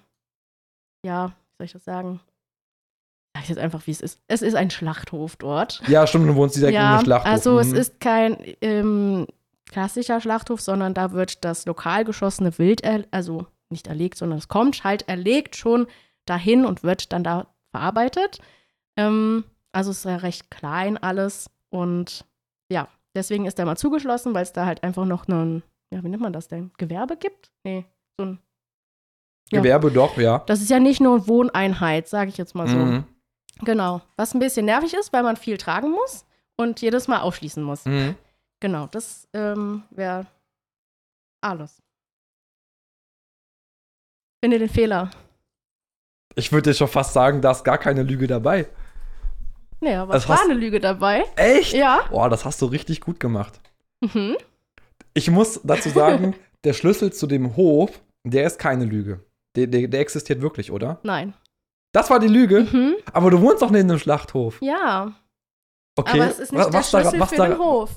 ja, 1.04 1.28
wie 1.28 1.56
soll 1.56 1.64
ich 1.66 1.72
das 1.72 1.84
sagen? 1.84 2.20
Sag 3.34 3.44
ich 3.44 3.48
jetzt 3.48 3.58
einfach, 3.58 3.86
wie 3.86 3.92
es 3.92 4.00
ist. 4.00 4.20
Es 4.26 4.42
ist 4.42 4.54
ein 4.54 4.70
Schlachthof 4.70 5.36
dort. 5.36 5.80
Ja, 5.86 6.06
stimmt, 6.06 6.28
du 6.28 6.34
wohnst 6.34 6.56
direkt 6.56 6.74
ja, 6.74 6.80
in 6.80 6.94
einem 6.94 7.04
Schlachthof. 7.04 7.32
Also 7.32 7.52
mhm. 7.52 7.58
es 7.60 7.72
ist 7.72 8.00
kein 8.00 8.36
ähm, 8.60 9.26
klassischer 9.70 10.20
Schlachthof, 10.20 10.60
sondern 10.60 10.92
da 10.92 11.12
wird 11.12 11.44
das 11.44 11.64
lokal 11.64 12.04
geschossene 12.04 12.58
Wild, 12.58 12.82
also 13.12 13.46
nicht 13.70 13.86
erlegt, 13.86 14.18
sondern 14.18 14.38
es 14.38 14.48
kommt 14.48 14.84
halt 14.84 15.08
erlegt 15.08 15.56
schon 15.56 15.86
dahin 16.26 16.64
und 16.64 16.82
wird 16.82 17.12
dann 17.12 17.24
da 17.24 17.46
verarbeitet. 17.70 18.40
Ähm, 18.96 19.44
also 19.72 19.90
ist 19.90 20.04
ja 20.04 20.16
recht 20.16 20.50
klein 20.50 20.96
alles 20.96 21.50
und 21.70 22.24
ja, 22.70 22.88
deswegen 23.14 23.46
ist 23.46 23.58
der 23.58 23.66
mal 23.66 23.76
zugeschlossen, 23.76 24.34
weil 24.34 24.42
es 24.42 24.52
da 24.52 24.66
halt 24.66 24.82
einfach 24.82 25.04
noch 25.04 25.28
ein, 25.28 25.62
ja, 25.92 26.02
wie 26.02 26.08
nennt 26.08 26.22
man 26.22 26.32
das 26.32 26.48
denn? 26.48 26.70
Gewerbe 26.78 27.16
gibt? 27.16 27.50
Nee, 27.64 27.84
so 28.18 28.26
ein 28.26 28.38
ja. 29.50 29.60
Gewerbe 29.60 29.90
doch, 29.90 30.16
ja. 30.18 30.40
Das 30.46 30.60
ist 30.60 30.70
ja 30.70 30.78
nicht 30.78 31.00
nur 31.00 31.26
Wohneinheit, 31.26 32.08
sage 32.08 32.30
ich 32.30 32.36
jetzt 32.36 32.54
mal 32.54 32.68
so. 32.68 32.76
Mhm. 32.76 33.04
Genau. 33.62 34.02
Was 34.16 34.34
ein 34.34 34.40
bisschen 34.40 34.66
nervig 34.66 34.94
ist, 34.94 35.12
weil 35.12 35.22
man 35.22 35.36
viel 35.36 35.56
tragen 35.56 35.90
muss 35.90 36.26
und 36.56 36.80
jedes 36.80 37.08
Mal 37.08 37.20
aufschließen 37.20 37.62
muss. 37.62 37.84
Mhm. 37.86 38.14
Genau, 38.60 38.86
das 38.88 39.28
ähm, 39.32 39.84
wäre 39.90 40.26
alles. 41.40 41.82
Finde 44.42 44.58
den 44.58 44.68
Fehler. 44.68 45.10
Ich 46.34 46.52
würde 46.52 46.72
schon 46.72 46.88
fast 46.88 47.12
sagen, 47.12 47.40
da 47.40 47.50
ist 47.50 47.64
gar 47.64 47.78
keine 47.78 48.02
Lüge 48.02 48.26
dabei. 48.26 48.68
Naja, 49.80 50.02
aber 50.02 50.14
es 50.14 50.28
war 50.28 50.40
eine 50.42 50.54
Lüge 50.54 50.80
dabei. 50.80 51.24
Echt? 51.36 51.72
Ja. 51.72 52.02
Boah, 52.10 52.28
das 52.28 52.44
hast 52.44 52.60
du 52.62 52.66
richtig 52.66 53.00
gut 53.00 53.20
gemacht. 53.20 53.60
Mhm. 54.00 54.36
Ich 55.14 55.30
muss 55.30 55.60
dazu 55.64 55.88
sagen, 55.90 56.34
der 56.64 56.72
Schlüssel 56.72 57.12
zu 57.12 57.26
dem 57.26 57.56
Hof, 57.56 58.00
der 58.24 58.46
ist 58.46 58.58
keine 58.58 58.84
Lüge. 58.84 59.20
Der, 59.56 59.66
der, 59.66 59.88
der 59.88 60.00
existiert 60.00 60.40
wirklich, 60.40 60.70
oder? 60.70 61.00
Nein. 61.02 61.34
Das 61.92 62.10
war 62.10 62.20
die 62.20 62.28
Lüge? 62.28 62.68
Mhm. 62.70 62.96
Aber 63.12 63.30
du 63.30 63.40
wohnst 63.40 63.62
doch 63.62 63.70
nicht 63.70 63.80
in 63.80 63.90
einem 63.90 63.98
Schlachthof. 63.98 64.60
Ja. 64.60 65.12
Okay. 65.96 66.20
Aber 66.20 66.30
es 66.30 66.38
ist 66.38 66.52
nicht 66.52 66.72
was, 66.72 66.90
der 66.90 67.00
Schlüssel 67.00 67.18
da, 67.18 67.26
für 67.26 67.36
da, 67.36 67.48
den 67.48 67.58
Hof. 67.58 67.90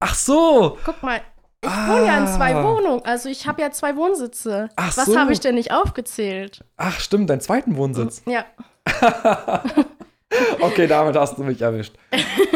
Ach 0.00 0.14
so. 0.14 0.78
Guck 0.84 1.02
mal, 1.02 1.20
ich 1.62 1.70
ah. 1.70 1.88
wohne 1.88 2.06
ja 2.06 2.18
in 2.18 2.26
zwei 2.26 2.54
ah. 2.54 2.64
Wohnungen, 2.64 3.04
also 3.04 3.28
ich 3.28 3.46
habe 3.46 3.62
ja 3.62 3.70
zwei 3.70 3.96
Wohnsitze. 3.96 4.68
Ach 4.76 4.96
Was 4.96 5.06
so. 5.06 5.18
habe 5.18 5.32
ich 5.32 5.40
denn 5.40 5.54
nicht 5.54 5.72
aufgezählt? 5.72 6.64
Ach 6.76 7.00
stimmt, 7.00 7.30
deinen 7.30 7.40
zweiten 7.40 7.76
Wohnsitz. 7.76 8.22
Ja. 8.26 8.44
okay, 10.60 10.86
damit 10.86 11.16
hast 11.16 11.38
du 11.38 11.42
mich 11.42 11.62
erwischt. 11.62 11.94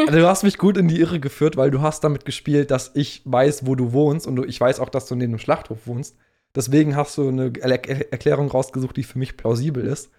Du 0.07 0.27
hast 0.27 0.43
mich 0.43 0.57
gut 0.57 0.77
in 0.77 0.87
die 0.87 0.99
Irre 0.99 1.19
geführt, 1.19 1.57
weil 1.57 1.71
du 1.71 1.81
hast 1.81 2.03
damit 2.03 2.25
gespielt, 2.25 2.71
dass 2.71 2.91
ich 2.93 3.21
weiß, 3.25 3.65
wo 3.65 3.75
du 3.75 3.93
wohnst 3.93 4.27
und 4.27 4.45
ich 4.45 4.59
weiß 4.59 4.79
auch, 4.79 4.89
dass 4.89 5.07
du 5.07 5.15
neben 5.15 5.33
dem 5.33 5.39
Schlachthof 5.39 5.87
wohnst. 5.87 6.15
Deswegen 6.55 6.95
hast 6.95 7.17
du 7.17 7.29
eine 7.29 7.51
er 7.59 8.11
Erklärung 8.11 8.49
rausgesucht, 8.49 8.95
die 8.95 9.03
für 9.03 9.17
mich 9.17 9.37
plausibel 9.37 9.85
ist. 9.85 10.11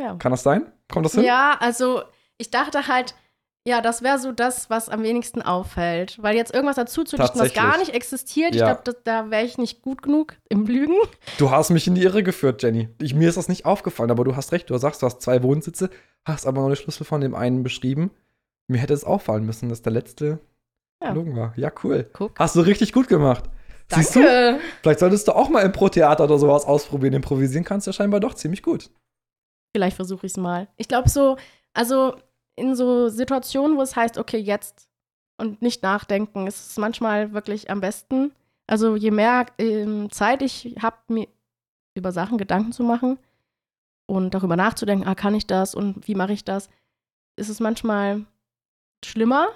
Ja. 0.00 0.16
Kann 0.16 0.32
das 0.32 0.42
sein? 0.42 0.70
Kommt 0.92 1.06
das 1.06 1.14
hin? 1.14 1.24
Ja, 1.24 1.56
also 1.60 2.02
ich 2.36 2.50
dachte 2.50 2.88
halt, 2.88 3.14
ja, 3.68 3.82
das 3.82 4.02
wäre 4.02 4.18
so 4.18 4.32
das, 4.32 4.70
was 4.70 4.88
am 4.88 5.02
wenigsten 5.02 5.42
auffällt. 5.42 6.16
Weil 6.22 6.34
jetzt 6.34 6.54
irgendwas 6.54 6.76
dazu 6.76 7.04
zu 7.04 7.18
dichten, 7.18 7.38
was 7.38 7.52
gar 7.52 7.76
nicht 7.76 7.94
existiert, 7.94 8.54
ja. 8.54 8.72
ich 8.72 8.82
glaube, 8.82 8.98
da 9.04 9.30
wäre 9.30 9.44
ich 9.44 9.58
nicht 9.58 9.82
gut 9.82 10.02
genug 10.02 10.36
im 10.48 10.66
Lügen. 10.66 10.94
Du 11.36 11.50
hast 11.50 11.68
mich 11.68 11.86
in 11.86 11.94
die 11.94 12.02
Irre 12.02 12.22
geführt, 12.22 12.62
Jenny. 12.62 12.88
Ich, 12.98 13.14
mir 13.14 13.28
ist 13.28 13.36
das 13.36 13.48
nicht 13.48 13.66
aufgefallen, 13.66 14.10
aber 14.10 14.24
du 14.24 14.34
hast 14.34 14.52
recht. 14.52 14.70
Du 14.70 14.78
sagst, 14.78 15.02
du 15.02 15.06
hast 15.06 15.20
zwei 15.20 15.42
Wohnsitze, 15.42 15.90
hast 16.24 16.46
aber 16.46 16.62
noch 16.62 16.68
den 16.68 16.76
Schlüssel 16.76 17.04
von 17.04 17.20
dem 17.20 17.34
einen 17.34 17.62
beschrieben. 17.62 18.10
Mir 18.68 18.78
hätte 18.78 18.94
es 18.94 19.04
auffallen 19.04 19.44
müssen, 19.44 19.68
dass 19.68 19.82
der 19.82 19.92
letzte 19.92 20.40
ja. 21.02 21.12
Logen 21.12 21.36
war. 21.36 21.52
Ja, 21.56 21.70
cool. 21.84 22.08
Guck. 22.14 22.38
Hast 22.38 22.56
du 22.56 22.60
richtig 22.60 22.94
gut 22.94 23.08
gemacht. 23.08 23.44
Danke. 23.88 24.04
Siehst 24.04 24.16
du? 24.16 24.60
Vielleicht 24.80 25.00
solltest 25.00 25.28
du 25.28 25.32
auch 25.32 25.50
mal 25.50 25.60
im 25.60 25.72
Pro-Theater 25.72 26.24
oder 26.24 26.38
sowas 26.38 26.64
ausprobieren. 26.64 27.12
Improvisieren 27.12 27.64
kannst 27.64 27.86
du 27.86 27.90
ja 27.90 27.92
scheinbar 27.92 28.20
doch 28.20 28.32
ziemlich 28.32 28.62
gut. 28.62 28.90
Vielleicht 29.74 29.96
versuche 29.96 30.26
ich 30.26 30.32
es 30.32 30.38
mal. 30.38 30.68
Ich 30.76 30.88
glaube 30.88 31.10
so, 31.10 31.36
also 31.74 32.16
in 32.58 32.74
so 32.74 33.08
Situationen, 33.08 33.76
wo 33.76 33.82
es 33.82 33.96
heißt, 33.96 34.18
okay, 34.18 34.38
jetzt 34.38 34.88
und 35.38 35.62
nicht 35.62 35.82
nachdenken, 35.82 36.46
ist 36.46 36.70
es 36.70 36.76
manchmal 36.76 37.32
wirklich 37.32 37.70
am 37.70 37.80
besten. 37.80 38.32
Also 38.66 38.96
je 38.96 39.10
mehr 39.10 39.46
ähm, 39.58 40.10
Zeit 40.10 40.42
ich 40.42 40.76
habe, 40.80 40.96
mir 41.08 41.28
über 41.94 42.12
Sachen 42.12 42.38
Gedanken 42.38 42.72
zu 42.72 42.82
machen 42.82 43.18
und 44.06 44.34
darüber 44.34 44.56
nachzudenken, 44.56 45.06
ah, 45.06 45.14
kann 45.14 45.34
ich 45.34 45.46
das 45.46 45.74
und 45.74 46.06
wie 46.06 46.14
mache 46.14 46.32
ich 46.32 46.44
das, 46.44 46.68
ist 47.36 47.48
es 47.48 47.60
manchmal 47.60 48.26
schlimmer, 49.04 49.48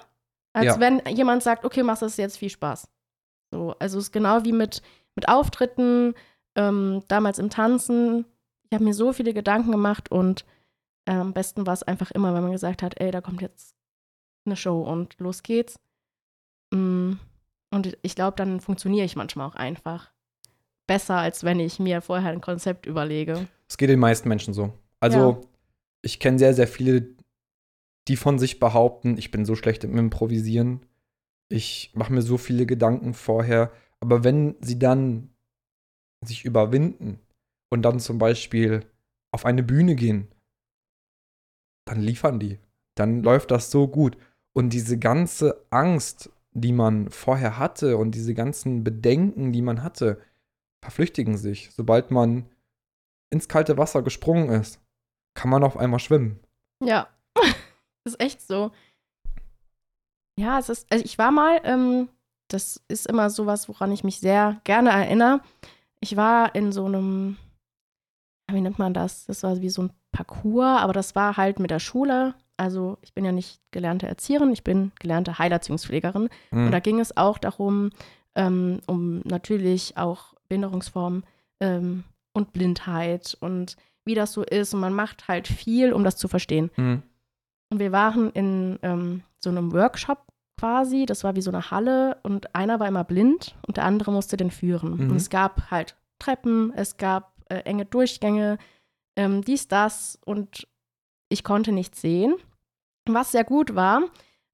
als 0.53 0.65
ja. 0.65 0.79
wenn 0.79 1.01
jemand 1.07 1.43
sagt, 1.43 1.65
okay, 1.65 1.83
machst 1.83 2.01
das 2.01 2.17
jetzt 2.17 2.37
viel 2.37 2.49
Spaß. 2.49 2.87
So, 3.51 3.75
also 3.79 3.99
es 3.99 4.05
ist 4.05 4.11
genau 4.11 4.43
wie 4.45 4.53
mit, 4.53 4.81
mit 5.15 5.27
Auftritten, 5.27 6.15
ähm, 6.55 7.03
damals 7.07 7.39
im 7.39 7.49
Tanzen. 7.49 8.25
Ich 8.69 8.73
habe 8.73 8.83
mir 8.83 8.93
so 8.93 9.13
viele 9.13 9.33
Gedanken 9.33 9.71
gemacht 9.71 10.11
und 10.11 10.45
äh, 11.05 11.11
am 11.11 11.33
besten 11.33 11.65
war 11.65 11.73
es 11.73 11.83
einfach 11.83 12.11
immer, 12.11 12.33
wenn 12.33 12.43
man 12.43 12.51
gesagt 12.51 12.81
hat, 12.81 12.99
ey, 12.99 13.11
da 13.11 13.21
kommt 13.21 13.41
jetzt 13.41 13.75
eine 14.45 14.55
Show 14.55 14.81
und 14.81 15.17
los 15.19 15.43
geht's. 15.43 15.79
Mm, 16.71 17.13
und 17.71 17.97
ich 18.01 18.15
glaube, 18.15 18.35
dann 18.37 18.59
funktioniere 18.59 19.05
ich 19.05 19.15
manchmal 19.15 19.47
auch 19.47 19.55
einfach 19.55 20.11
besser, 20.87 21.17
als 21.17 21.43
wenn 21.43 21.59
ich 21.59 21.79
mir 21.79 22.01
vorher 22.01 22.31
ein 22.31 22.41
Konzept 22.41 22.85
überlege. 22.85 23.47
Es 23.67 23.77
geht 23.77 23.89
den 23.89 23.99
meisten 23.99 24.29
Menschen 24.29 24.53
so. 24.53 24.73
Also, 24.99 25.17
ja. 25.17 25.41
ich 26.01 26.19
kenne 26.19 26.39
sehr, 26.39 26.53
sehr 26.53 26.67
viele, 26.67 27.15
die 28.07 28.17
von 28.17 28.37
sich 28.37 28.59
behaupten, 28.59 29.17
ich 29.17 29.31
bin 29.31 29.45
so 29.45 29.55
schlecht 29.55 29.83
im 29.83 29.97
Improvisieren. 29.97 30.85
Ich 31.49 31.91
mache 31.93 32.13
mir 32.13 32.21
so 32.21 32.37
viele 32.37 32.65
Gedanken 32.65 33.13
vorher. 33.13 33.71
Aber 33.99 34.23
wenn 34.23 34.55
sie 34.61 34.77
dann 34.77 35.29
sich 36.25 36.45
überwinden 36.45 37.19
und 37.69 37.81
dann 37.83 37.99
zum 37.99 38.17
Beispiel 38.17 38.85
auf 39.31 39.45
eine 39.45 39.63
Bühne 39.63 39.95
gehen 39.95 40.32
dann 41.85 42.01
liefern 42.01 42.39
die. 42.39 42.59
Dann 42.95 43.23
läuft 43.23 43.51
das 43.51 43.71
so 43.71 43.87
gut. 43.87 44.17
Und 44.53 44.71
diese 44.71 44.99
ganze 44.99 45.65
Angst, 45.69 46.31
die 46.51 46.73
man 46.73 47.09
vorher 47.09 47.57
hatte 47.57 47.97
und 47.97 48.11
diese 48.11 48.33
ganzen 48.33 48.83
Bedenken, 48.83 49.51
die 49.51 49.61
man 49.61 49.83
hatte, 49.83 50.21
verflüchtigen 50.83 51.37
sich. 51.37 51.71
Sobald 51.71 52.11
man 52.11 52.45
ins 53.31 53.47
kalte 53.47 53.77
Wasser 53.77 54.03
gesprungen 54.03 54.49
ist, 54.49 54.79
kann 55.33 55.49
man 55.49 55.63
auf 55.63 55.77
einmal 55.77 55.99
schwimmen. 55.99 56.39
Ja, 56.83 57.07
ist 58.05 58.21
echt 58.21 58.41
so. 58.41 58.71
Ja, 60.37 60.59
es 60.59 60.69
ist, 60.69 60.91
also 60.91 61.03
ich 61.03 61.17
war 61.17 61.31
mal, 61.31 61.61
ähm, 61.63 62.09
das 62.47 62.81
ist 62.87 63.07
immer 63.07 63.29
sowas, 63.29 63.67
woran 63.69 63.91
ich 63.91 64.03
mich 64.03 64.19
sehr 64.19 64.61
gerne 64.63 64.91
erinnere. 64.91 65.41
Ich 65.99 66.15
war 66.15 66.53
in 66.53 66.71
so 66.71 66.85
einem, 66.85 67.37
wie 68.51 68.61
nennt 68.61 68.77
man 68.77 68.93
das? 68.93 69.25
Das 69.25 69.41
war 69.43 69.59
wie 69.61 69.69
so 69.69 69.83
ein 69.83 69.93
Parcours, 70.13 70.79
aber 70.79 70.93
das 70.93 71.15
war 71.15 71.35
halt 71.35 71.59
mit 71.59 71.71
der 71.71 71.79
Schule. 71.79 72.35
Also 72.55 72.97
ich 73.01 73.13
bin 73.13 73.25
ja 73.25 73.33
nicht 73.33 73.59
gelernte 73.71 74.07
Erzieherin, 74.07 74.53
ich 74.53 74.63
bin 74.63 74.93
gelernte 74.99 75.37
Heilerziehungspflegerin. 75.37 76.29
Mhm. 76.51 76.65
Und 76.65 76.71
da 76.71 76.79
ging 76.79 77.01
es 77.01 77.17
auch 77.17 77.37
darum, 77.37 77.89
ähm, 78.35 78.79
um 78.87 79.19
natürlich 79.25 79.97
auch 79.97 80.35
Behinderungsformen 80.47 81.23
ähm, 81.59 82.05
und 82.31 82.53
Blindheit 82.53 83.35
und 83.41 83.75
wie 84.05 84.15
das 84.15 84.31
so 84.31 84.43
ist. 84.43 84.73
Und 84.73 84.79
man 84.79 84.93
macht 84.93 85.27
halt 85.27 85.47
viel, 85.47 85.91
um 85.91 86.05
das 86.05 86.15
zu 86.15 86.27
verstehen. 86.27 86.71
Mhm. 86.77 87.03
Und 87.69 87.79
wir 87.79 87.91
waren 87.91 88.29
in 88.31 88.79
ähm, 88.83 89.23
so 89.39 89.49
einem 89.49 89.73
Workshop 89.73 90.19
quasi, 90.59 91.05
das 91.05 91.23
war 91.23 91.35
wie 91.35 91.41
so 91.41 91.51
eine 91.51 91.71
Halle 91.71 92.17
und 92.21 92.55
einer 92.55 92.79
war 92.79 92.87
immer 92.87 93.03
blind 93.03 93.55
und 93.67 93.77
der 93.77 93.85
andere 93.85 94.11
musste 94.11 94.37
den 94.37 94.51
führen. 94.51 94.95
Mhm. 94.95 95.09
Und 95.09 95.15
es 95.15 95.29
gab 95.29 95.71
halt 95.71 95.95
Treppen, 96.19 96.71
es 96.75 96.97
gab 96.97 97.33
äh, 97.49 97.61
enge 97.61 97.85
Durchgänge, 97.85 98.59
ähm, 99.15 99.43
dies, 99.43 99.67
das 99.67 100.19
und 100.25 100.67
ich 101.29 101.43
konnte 101.43 101.71
nichts 101.71 102.01
sehen. 102.01 102.35
Was 103.05 103.31
sehr 103.31 103.43
gut 103.43 103.75
war, 103.75 104.03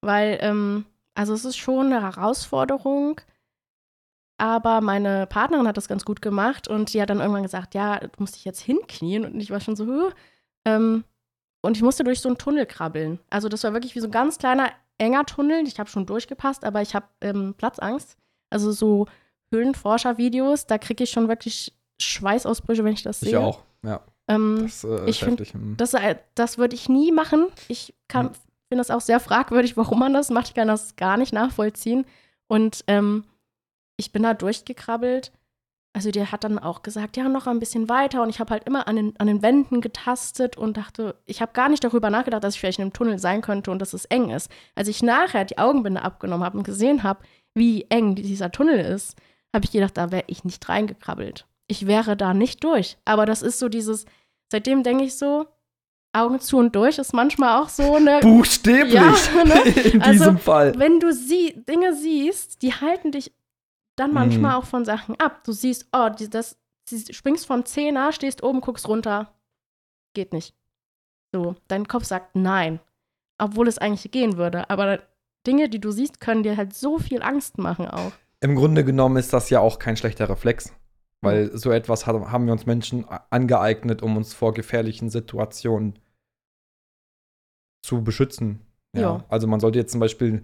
weil, 0.02 0.40
ähm, 0.42 0.86
also 1.14 1.34
es 1.34 1.46
ist 1.46 1.58
schon 1.58 1.88
eine 1.88 2.02
Herausforderung, 2.02 3.22
aber 4.38 4.82
meine 4.82 5.28
Partnerin 5.28 5.68
hat 5.68 5.78
das 5.78 5.88
ganz 5.88 6.06
gut 6.06 6.22
gemacht 6.22 6.68
und 6.68 6.94
die 6.94 7.02
hat 7.02 7.10
dann 7.10 7.20
irgendwann 7.20 7.44
gesagt, 7.44 7.76
ja, 7.76 8.00
du 8.00 8.10
musst 8.20 8.36
dich 8.36 8.46
jetzt 8.46 8.62
hinknien 8.62 9.26
und 9.26 9.40
ich 9.40 9.52
war 9.52 9.60
schon 9.60 9.76
so, 9.76 10.12
ähm, 10.66 11.04
und 11.62 11.76
ich 11.76 11.84
musste 11.84 12.04
durch 12.04 12.22
so 12.22 12.30
einen 12.30 12.38
Tunnel 12.38 12.66
krabbeln. 12.66 13.20
Also 13.30 13.50
das 13.50 13.64
war 13.64 13.74
wirklich 13.74 13.96
wie 13.96 14.00
so 14.00 14.08
ein 14.08 14.12
ganz 14.12 14.38
kleiner, 14.38 14.72
enger 14.98 15.26
Tunnel. 15.26 15.68
Ich 15.68 15.80
habe 15.80 15.90
schon 15.90 16.06
durchgepasst, 16.06 16.64
aber 16.64 16.82
ich 16.82 16.96
habe 16.96 17.08
ähm, 17.22 17.54
Platzangst. 17.56 18.18
Also 18.50 18.72
so 18.72 19.08
Höhlenforscher-Videos, 19.52 20.68
da 20.68 20.78
kriege 20.78 21.04
ich 21.04 21.12
schon 21.12 21.28
wirklich 21.28 21.78
Schweißausbrüche, 22.02 22.84
wenn 22.84 22.94
ich 22.94 23.04
das 23.04 23.20
sehe. 23.20 23.30
Ich 23.30 23.38
auch, 23.38 23.62
ja. 23.84 24.02
Ähm, 24.30 24.60
das 24.64 24.84
äh, 24.84 25.10
ich 25.10 25.20
finde, 25.20 25.44
hm. 25.44 25.76
das, 25.76 25.94
äh, 25.94 26.16
das 26.36 26.58
würde 26.58 26.76
ich 26.76 26.88
nie 26.88 27.12
machen. 27.12 27.48
Ich 27.68 27.94
hm. 28.12 28.30
finde 28.70 28.78
das 28.78 28.92
auch 28.92 29.02
sehr 29.02 29.20
fragwürdig, 29.20 29.76
warum 29.76 30.00
man 30.00 30.14
das 30.14 30.30
macht. 30.30 30.50
Ich 30.50 30.54
kann 30.54 30.68
das 30.68 30.96
gar 30.96 31.18
nicht 31.18 31.34
nachvollziehen. 31.34 32.06
Und 32.48 32.84
ähm, 32.88 33.26
ich 33.98 34.12
bin 34.12 34.24
da 34.24 34.34
durchgekrabbelt. 34.34 35.32
Also 35.92 36.12
der 36.12 36.32
hat 36.32 36.44
dann 36.44 36.60
auch 36.60 36.84
gesagt, 36.84 37.18
ja, 37.18 37.28
noch 37.28 37.48
ein 37.48 37.60
bisschen 37.60 37.90
weiter. 37.90 38.22
Und 38.22 38.30
ich 38.30 38.40
habe 38.40 38.52
halt 38.52 38.66
immer 38.66 38.88
an 38.88 38.96
den, 38.96 39.20
an 39.20 39.26
den 39.26 39.42
Wänden 39.42 39.82
getastet 39.82 40.56
und 40.56 40.78
dachte, 40.78 41.16
ich 41.26 41.42
habe 41.42 41.52
gar 41.54 41.68
nicht 41.68 41.84
darüber 41.84 42.12
nachgedacht, 42.12 42.44
dass 42.44 42.54
ich 42.54 42.60
vielleicht 42.60 42.78
in 42.78 42.84
einem 42.84 42.94
Tunnel 42.94 43.18
sein 43.18 43.42
könnte 43.42 43.72
und 43.72 43.80
dass 43.80 43.94
es 43.94 44.06
eng 44.06 44.30
ist. 44.30 44.52
Als 44.76 44.88
ich 44.88 45.02
nachher 45.02 45.46
die 45.46 45.58
Augenbinde 45.58 46.04
abgenommen 46.04 46.46
habe 46.46 46.60
und 46.60 46.64
gesehen 46.64 47.02
habe, 47.02 47.24
wie 47.56 47.88
eng 47.90 48.14
dieser 48.14 48.52
Tunnel 48.52 48.80
ist, 48.80 49.18
habe 49.54 49.66
ich 49.66 49.72
gedacht, 49.72 49.98
da 49.98 50.12
wäre 50.12 50.26
ich 50.28 50.44
nicht 50.44 50.70
reingekrabbelt. 50.70 51.48
Ich 51.68 51.88
wäre 51.88 52.16
da 52.16 52.36
nicht 52.36 52.64
durch. 52.64 52.98
Aber 53.06 53.26
das 53.26 53.42
ist 53.42 53.58
so 53.58 53.68
dieses, 53.68 54.06
seitdem 54.52 54.84
denke 54.84 55.04
ich 55.04 55.18
so, 55.18 55.48
Augen 56.12 56.40
zu 56.40 56.58
und 56.58 56.76
durch 56.76 56.98
ist 56.98 57.14
manchmal 57.14 57.62
auch 57.62 57.70
so 57.70 57.96
eine. 57.96 58.20
Buchstäblich 58.22 58.94
ja, 58.94 59.12
ne? 59.46 59.62
in 59.94 60.02
also, 60.02 60.12
diesem 60.12 60.38
Fall. 60.40 60.78
Wenn 60.78 61.00
du 61.00 61.14
sie, 61.14 61.64
Dinge 61.68 61.96
siehst, 61.96 62.62
die 62.62 62.74
halten 62.74 63.12
dich 63.12 63.32
dann 63.96 64.14
manchmal 64.14 64.52
mhm. 64.52 64.58
auch 64.58 64.66
von 64.66 64.86
Sachen 64.86 65.20
ab. 65.20 65.44
Du 65.44 65.52
siehst, 65.52 65.88
oh, 65.92 66.10
die, 66.10 66.30
das, 66.30 66.58
du 66.90 67.14
springst 67.14 67.46
vom 67.46 67.66
Zehner, 67.66 68.12
stehst 68.12 68.44
oben, 68.44 68.62
guckst 68.62 68.88
runter. 68.88 69.32
Geht 70.14 70.34
nicht. 70.34 70.56
So, 71.32 71.56
dein 71.68 71.88
Kopf 71.88 72.06
sagt 72.06 72.36
nein. 72.36 72.80
Obwohl 73.38 73.68
es 73.68 73.78
eigentlich 73.78 74.12
gehen 74.12 74.38
würde. 74.38 74.70
Aber 74.70 75.00
Dinge, 75.46 75.70
die 75.70 75.80
du 75.80 75.92
siehst, 75.92 76.20
können 76.20 76.44
dir 76.44 76.58
halt 76.58 76.74
so 76.74 76.98
viel 76.98 77.22
Angst 77.22 77.58
machen 77.58 77.88
auch. 77.88 78.12
Im 78.42 78.56
Grunde 78.56 78.84
genommen 78.84 79.18
ist 79.18 79.34
das 79.34 79.50
ja 79.50 79.60
auch 79.60 79.80
kein 79.80 79.98
schlechter 79.98 80.30
Reflex. 80.30 80.74
Weil 81.22 81.58
so 81.58 81.72
etwas 81.72 82.08
haben 82.08 82.46
wir 82.46 82.54
uns 82.54 82.66
Menschen 82.66 83.06
angeeignet, 83.30 84.02
um 84.02 84.16
uns 84.16 84.34
vor 84.34 84.54
gefährlichen 84.54 85.10
Situationen 85.10 86.00
zu 87.84 88.04
beschützen. 88.04 88.62
Ja. 88.96 89.02
ja. 89.02 89.26
Also 89.28 89.48
man 89.48 89.60
sollte 89.60 89.80
jetzt 89.80 89.92
zum 89.92 90.00
Beispiel 90.00 90.44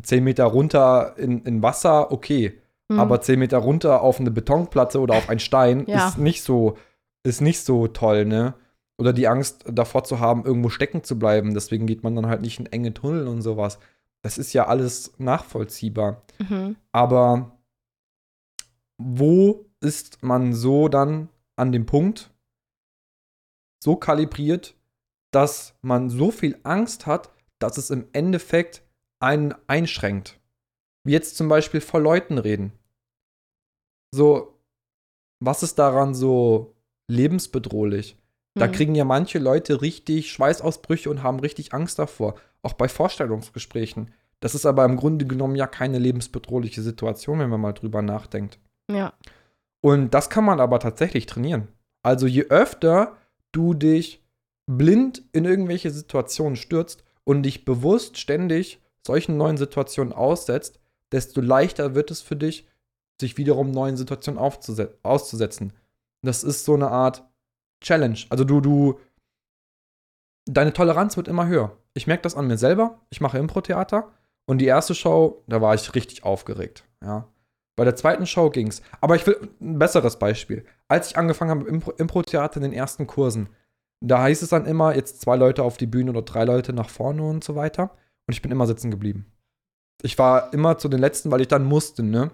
10 0.00 0.22
Meter 0.22 0.44
runter 0.44 1.14
in, 1.18 1.42
in 1.42 1.62
Wasser, 1.62 2.12
okay. 2.12 2.60
Mhm. 2.88 3.00
Aber 3.00 3.20
10 3.20 3.38
Meter 3.38 3.58
runter 3.58 4.02
auf 4.02 4.20
eine 4.20 4.30
Betonplatte 4.30 5.00
oder 5.00 5.14
auf 5.14 5.28
einen 5.28 5.40
Stein 5.40 5.86
ja. 5.86 6.08
ist 6.08 6.18
nicht 6.18 6.42
so, 6.42 6.76
ist 7.24 7.40
nicht 7.40 7.60
so 7.60 7.88
toll, 7.88 8.24
ne? 8.24 8.54
Oder 8.98 9.12
die 9.12 9.26
Angst 9.26 9.64
davor 9.66 10.04
zu 10.04 10.20
haben, 10.20 10.44
irgendwo 10.44 10.68
stecken 10.68 11.02
zu 11.02 11.18
bleiben. 11.18 11.54
Deswegen 11.54 11.86
geht 11.86 12.04
man 12.04 12.14
dann 12.14 12.26
halt 12.26 12.42
nicht 12.42 12.60
in 12.60 12.66
enge 12.66 12.94
Tunnel 12.94 13.26
und 13.26 13.42
sowas. 13.42 13.78
Das 14.22 14.38
ist 14.38 14.52
ja 14.52 14.68
alles 14.68 15.14
nachvollziehbar. 15.18 16.22
Mhm. 16.38 16.76
Aber 16.92 17.58
wo 18.98 19.66
ist 19.82 20.22
man 20.22 20.54
so 20.54 20.88
dann 20.88 21.28
an 21.56 21.72
dem 21.72 21.86
Punkt, 21.86 22.30
so 23.82 23.96
kalibriert, 23.96 24.74
dass 25.32 25.74
man 25.82 26.10
so 26.10 26.30
viel 26.30 26.58
Angst 26.62 27.06
hat, 27.06 27.30
dass 27.58 27.78
es 27.78 27.90
im 27.90 28.06
Endeffekt 28.12 28.82
einen 29.18 29.54
einschränkt. 29.66 30.38
Wie 31.04 31.12
jetzt 31.12 31.36
zum 31.36 31.48
Beispiel 31.48 31.80
vor 31.80 32.00
Leuten 32.00 32.38
reden. 32.38 32.72
So, 34.14 34.58
was 35.40 35.62
ist 35.62 35.78
daran 35.78 36.14
so 36.14 36.74
lebensbedrohlich? 37.08 38.16
Da 38.54 38.66
hm. 38.66 38.72
kriegen 38.72 38.94
ja 38.94 39.04
manche 39.04 39.38
Leute 39.38 39.80
richtig 39.80 40.30
Schweißausbrüche 40.30 41.10
und 41.10 41.22
haben 41.22 41.40
richtig 41.40 41.72
Angst 41.72 41.98
davor. 41.98 42.34
Auch 42.62 42.74
bei 42.74 42.88
Vorstellungsgesprächen. 42.88 44.12
Das 44.40 44.54
ist 44.54 44.66
aber 44.66 44.84
im 44.84 44.96
Grunde 44.96 45.26
genommen 45.26 45.56
ja 45.56 45.66
keine 45.66 45.98
lebensbedrohliche 45.98 46.82
Situation, 46.82 47.38
wenn 47.38 47.50
man 47.50 47.60
mal 47.60 47.72
drüber 47.72 48.02
nachdenkt. 48.02 48.58
Ja. 48.90 49.12
Und 49.82 50.14
das 50.14 50.30
kann 50.30 50.44
man 50.44 50.60
aber 50.60 50.78
tatsächlich 50.80 51.26
trainieren. 51.26 51.68
Also 52.02 52.26
je 52.26 52.44
öfter 52.48 53.16
du 53.50 53.74
dich 53.74 54.24
blind 54.66 55.22
in 55.32 55.44
irgendwelche 55.44 55.90
Situationen 55.90 56.56
stürzt 56.56 57.04
und 57.24 57.42
dich 57.42 57.64
bewusst 57.64 58.18
ständig 58.18 58.80
solchen 59.04 59.36
neuen 59.36 59.56
Situationen 59.56 60.12
aussetzt, 60.12 60.80
desto 61.10 61.40
leichter 61.40 61.94
wird 61.94 62.10
es 62.10 62.22
für 62.22 62.36
dich, 62.36 62.66
sich 63.20 63.36
wiederum 63.36 63.70
neuen 63.70 63.96
Situationen 63.96 64.40
auszusetzen. 64.40 65.72
Das 66.22 66.44
ist 66.44 66.64
so 66.64 66.74
eine 66.74 66.88
Art 66.88 67.24
Challenge. 67.82 68.18
Also 68.30 68.44
du, 68.44 68.60
du, 68.60 69.00
deine 70.46 70.72
Toleranz 70.72 71.16
wird 71.16 71.28
immer 71.28 71.46
höher. 71.46 71.76
Ich 71.94 72.06
merke 72.06 72.22
das 72.22 72.36
an 72.36 72.46
mir 72.46 72.58
selber. 72.58 73.00
Ich 73.10 73.20
mache 73.20 73.38
Impro-Theater 73.38 74.12
und 74.46 74.58
die 74.58 74.66
erste 74.66 74.94
Show, 74.94 75.42
da 75.46 75.60
war 75.60 75.74
ich 75.74 75.94
richtig 75.94 76.24
aufgeregt. 76.24 76.84
Ja. 77.02 77.28
Bei 77.76 77.84
der 77.84 77.96
zweiten 77.96 78.26
Show 78.26 78.50
ging's. 78.50 78.82
Aber 79.00 79.16
ich 79.16 79.26
will 79.26 79.48
ein 79.60 79.78
besseres 79.78 80.18
Beispiel. 80.18 80.64
Als 80.88 81.10
ich 81.10 81.16
angefangen 81.16 81.50
habe 81.50 81.68
im 81.68 81.82
Impro-Theater 81.96 82.56
in 82.56 82.62
den 82.62 82.72
ersten 82.72 83.06
Kursen, 83.06 83.48
da 84.00 84.26
hieß 84.26 84.42
es 84.42 84.50
dann 84.50 84.66
immer, 84.66 84.94
jetzt 84.94 85.20
zwei 85.20 85.36
Leute 85.36 85.62
auf 85.62 85.76
die 85.76 85.86
Bühne 85.86 86.10
oder 86.10 86.22
drei 86.22 86.44
Leute 86.44 86.72
nach 86.72 86.90
vorne 86.90 87.22
und 87.22 87.44
so 87.44 87.54
weiter. 87.54 87.96
Und 88.26 88.34
ich 88.34 88.42
bin 88.42 88.50
immer 88.50 88.66
sitzen 88.66 88.90
geblieben. 88.90 89.26
Ich 90.02 90.18
war 90.18 90.52
immer 90.52 90.78
zu 90.78 90.88
den 90.88 91.00
letzten, 91.00 91.30
weil 91.30 91.40
ich 91.40 91.48
dann 91.48 91.64
musste, 91.64 92.02
ne? 92.02 92.30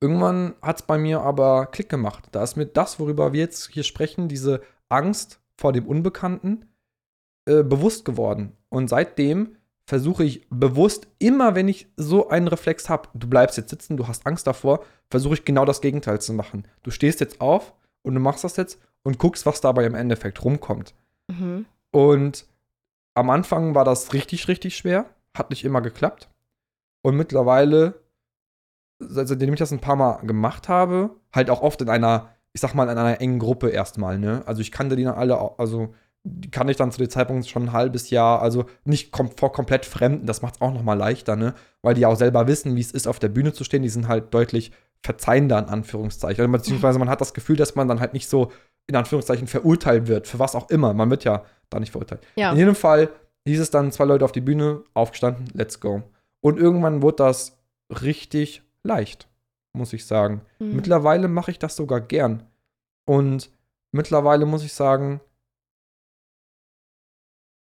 Irgendwann 0.00 0.54
hat 0.60 0.80
es 0.80 0.86
bei 0.86 0.98
mir 0.98 1.22
aber 1.22 1.66
Klick 1.66 1.88
gemacht. 1.88 2.28
Da 2.32 2.42
ist 2.42 2.56
mir 2.56 2.66
das, 2.66 3.00
worüber 3.00 3.32
wir 3.32 3.40
jetzt 3.40 3.70
hier 3.70 3.84
sprechen, 3.84 4.28
diese 4.28 4.60
Angst 4.90 5.40
vor 5.56 5.72
dem 5.72 5.86
Unbekannten, 5.86 6.66
äh, 7.46 7.62
bewusst 7.62 8.04
geworden. 8.04 8.52
Und 8.68 8.88
seitdem 8.88 9.56
versuche 9.86 10.24
ich 10.24 10.46
bewusst, 10.50 11.08
immer 11.18 11.54
wenn 11.54 11.68
ich 11.68 11.88
so 11.96 12.28
einen 12.28 12.48
Reflex 12.48 12.88
habe, 12.88 13.08
du 13.14 13.28
bleibst 13.28 13.56
jetzt 13.58 13.70
sitzen, 13.70 13.96
du 13.96 14.08
hast 14.08 14.26
Angst 14.26 14.46
davor, 14.46 14.84
versuche 15.10 15.34
ich 15.34 15.44
genau 15.44 15.64
das 15.64 15.80
Gegenteil 15.80 16.20
zu 16.20 16.32
machen. 16.32 16.66
Du 16.82 16.90
stehst 16.90 17.20
jetzt 17.20 17.40
auf 17.40 17.74
und 18.02 18.14
du 18.14 18.20
machst 18.20 18.44
das 18.44 18.56
jetzt 18.56 18.80
und 19.02 19.18
guckst, 19.18 19.44
was 19.46 19.60
dabei 19.60 19.84
im 19.84 19.94
Endeffekt 19.94 20.42
rumkommt. 20.44 20.94
Mhm. 21.28 21.66
Und 21.90 22.46
am 23.14 23.30
Anfang 23.30 23.74
war 23.74 23.84
das 23.84 24.12
richtig, 24.12 24.48
richtig 24.48 24.76
schwer, 24.76 25.06
hat 25.36 25.50
nicht 25.50 25.64
immer 25.64 25.82
geklappt. 25.82 26.30
Und 27.02 27.16
mittlerweile, 27.16 28.00
seitdem 28.98 29.52
ich 29.52 29.58
das 29.58 29.72
ein 29.72 29.80
paar 29.80 29.96
Mal 29.96 30.16
gemacht 30.26 30.68
habe, 30.68 31.10
halt 31.32 31.50
auch 31.50 31.60
oft 31.60 31.82
in 31.82 31.90
einer, 31.90 32.30
ich 32.54 32.60
sag 32.62 32.74
mal, 32.74 32.88
in 32.88 32.96
einer 32.96 33.20
engen 33.20 33.38
Gruppe 33.38 33.68
erstmal, 33.68 34.18
ne? 34.18 34.42
Also 34.46 34.62
ich 34.62 34.72
kannte 34.72 34.96
die 34.96 35.04
dann 35.04 35.14
alle, 35.14 35.58
also 35.58 35.94
kann 36.50 36.68
ich 36.68 36.76
dann 36.76 36.90
zu 36.90 36.98
dem 36.98 37.10
Zeitpunkt 37.10 37.46
schon 37.46 37.64
ein 37.64 37.72
halbes 37.72 38.10
Jahr, 38.10 38.40
also 38.40 38.64
nicht 38.84 39.12
kom 39.12 39.30
vor 39.36 39.52
komplett 39.52 39.84
Fremden, 39.84 40.26
das 40.26 40.40
macht 40.40 40.54
es 40.54 40.60
auch 40.60 40.72
noch 40.72 40.82
mal 40.82 40.94
leichter, 40.94 41.36
ne? 41.36 41.54
Weil 41.82 41.94
die 41.94 42.06
auch 42.06 42.16
selber 42.16 42.46
wissen, 42.46 42.76
wie 42.76 42.80
es 42.80 42.92
ist, 42.92 43.06
auf 43.06 43.18
der 43.18 43.28
Bühne 43.28 43.52
zu 43.52 43.62
stehen. 43.64 43.82
Die 43.82 43.90
sind 43.90 44.08
halt 44.08 44.32
deutlich 44.32 44.72
verzeihender, 45.02 45.58
in 45.58 45.66
Anführungszeichen. 45.66 46.50
Beziehungsweise 46.50 46.98
man 46.98 47.10
hat 47.10 47.20
das 47.20 47.34
Gefühl, 47.34 47.56
dass 47.56 47.74
man 47.74 47.88
dann 47.88 48.00
halt 48.00 48.14
nicht 48.14 48.28
so, 48.28 48.50
in 48.86 48.96
Anführungszeichen, 48.96 49.46
verurteilt 49.46 50.08
wird, 50.08 50.26
für 50.26 50.38
was 50.38 50.54
auch 50.54 50.70
immer. 50.70 50.94
Man 50.94 51.10
wird 51.10 51.24
ja 51.24 51.44
da 51.68 51.78
nicht 51.78 51.92
verurteilt. 51.92 52.26
Ja. 52.36 52.52
In 52.52 52.58
jedem 52.58 52.74
Fall 52.74 53.10
hieß 53.46 53.60
es 53.60 53.70
dann 53.70 53.92
zwei 53.92 54.04
Leute 54.04 54.24
auf 54.24 54.32
die 54.32 54.40
Bühne, 54.40 54.82
aufgestanden, 54.94 55.48
let's 55.52 55.78
go. 55.78 56.02
Und 56.40 56.58
irgendwann 56.58 57.02
wurde 57.02 57.16
das 57.16 57.58
richtig 58.02 58.62
leicht, 58.82 59.28
muss 59.74 59.92
ich 59.92 60.06
sagen. 60.06 60.40
Mhm. 60.58 60.76
Mittlerweile 60.76 61.28
mache 61.28 61.50
ich 61.50 61.58
das 61.58 61.76
sogar 61.76 62.00
gern. 62.00 62.44
Und 63.04 63.50
mittlerweile 63.92 64.46
muss 64.46 64.64
ich 64.64 64.72
sagen, 64.72 65.20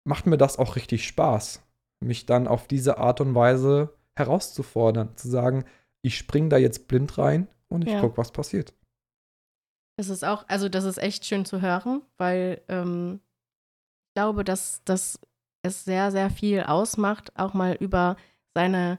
macht 0.04 0.26
mir 0.26 0.36
das 0.36 0.58
auch 0.58 0.76
richtig 0.76 1.06
Spaß, 1.06 1.62
mich 2.00 2.26
dann 2.26 2.46
auf 2.46 2.66
diese 2.66 2.98
Art 2.98 3.20
und 3.20 3.34
Weise 3.34 3.94
herauszufordern, 4.16 5.16
zu 5.16 5.28
sagen, 5.28 5.64
ich 6.02 6.16
spring 6.18 6.50
da 6.50 6.56
jetzt 6.56 6.86
blind 6.86 7.16
rein 7.18 7.48
und 7.68 7.82
ich 7.82 7.92
ja. 7.92 8.00
guck, 8.00 8.18
was 8.18 8.30
passiert. 8.30 8.74
Das 9.96 10.08
ist 10.08 10.24
auch, 10.24 10.44
also 10.48 10.68
das 10.68 10.84
ist 10.84 10.98
echt 10.98 11.24
schön 11.24 11.44
zu 11.44 11.60
hören, 11.60 12.02
weil 12.18 12.62
ähm, 12.68 13.20
ich 14.08 14.14
glaube, 14.14 14.44
dass, 14.44 14.82
dass 14.84 15.18
es 15.62 15.84
sehr, 15.84 16.10
sehr 16.10 16.30
viel 16.30 16.62
ausmacht, 16.62 17.32
auch 17.38 17.54
mal 17.54 17.74
über 17.74 18.16
seine, 18.54 18.98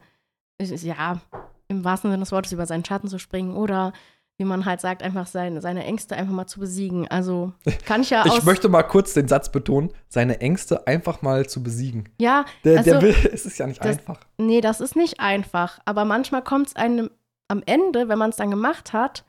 ja, 0.59 1.21
im 1.67 1.83
wahrsten 1.83 2.11
Sinne 2.11 2.23
des 2.23 2.31
Wortes 2.31 2.51
über 2.51 2.65
seinen 2.65 2.85
Schatten 2.85 3.07
zu 3.07 3.19
springen 3.19 3.55
oder 3.55 3.93
wie 4.37 4.45
man 4.45 4.65
halt 4.65 4.81
sagt, 4.81 5.01
einfach 5.01 5.27
seine, 5.27 5.61
seine 5.61 5.85
Ängste 5.85 6.15
einfach 6.15 6.33
mal 6.33 6.45
zu 6.45 6.59
besiegen. 6.59 7.07
Also 7.07 7.53
kann 7.85 8.01
ich 8.01 8.09
ja 8.09 8.25
Ich 8.25 8.43
möchte 8.43 8.67
mal 8.67 8.83
kurz 8.83 9.13
den 9.13 9.27
Satz 9.27 9.51
betonen, 9.51 9.91
seine 10.09 10.41
Ängste 10.41 10.87
einfach 10.87 11.21
mal 11.21 11.47
zu 11.47 11.63
besiegen. 11.63 12.09
Ja, 12.19 12.45
der, 12.63 12.79
also, 12.79 12.91
der 12.91 13.01
will, 13.01 13.15
es 13.33 13.45
ist 13.45 13.57
ja 13.57 13.67
nicht 13.67 13.83
das, 13.83 13.97
einfach. 13.97 14.19
Nee, 14.37 14.61
das 14.61 14.81
ist 14.81 14.95
nicht 14.95 15.19
einfach. 15.19 15.79
Aber 15.85 16.05
manchmal 16.05 16.43
kommt 16.43 16.67
es 16.67 16.75
einem 16.75 17.09
am 17.47 17.63
Ende, 17.65 18.09
wenn 18.09 18.17
man 18.17 18.31
es 18.31 18.35
dann 18.37 18.49
gemacht 18.49 18.91
hat, 18.91 19.23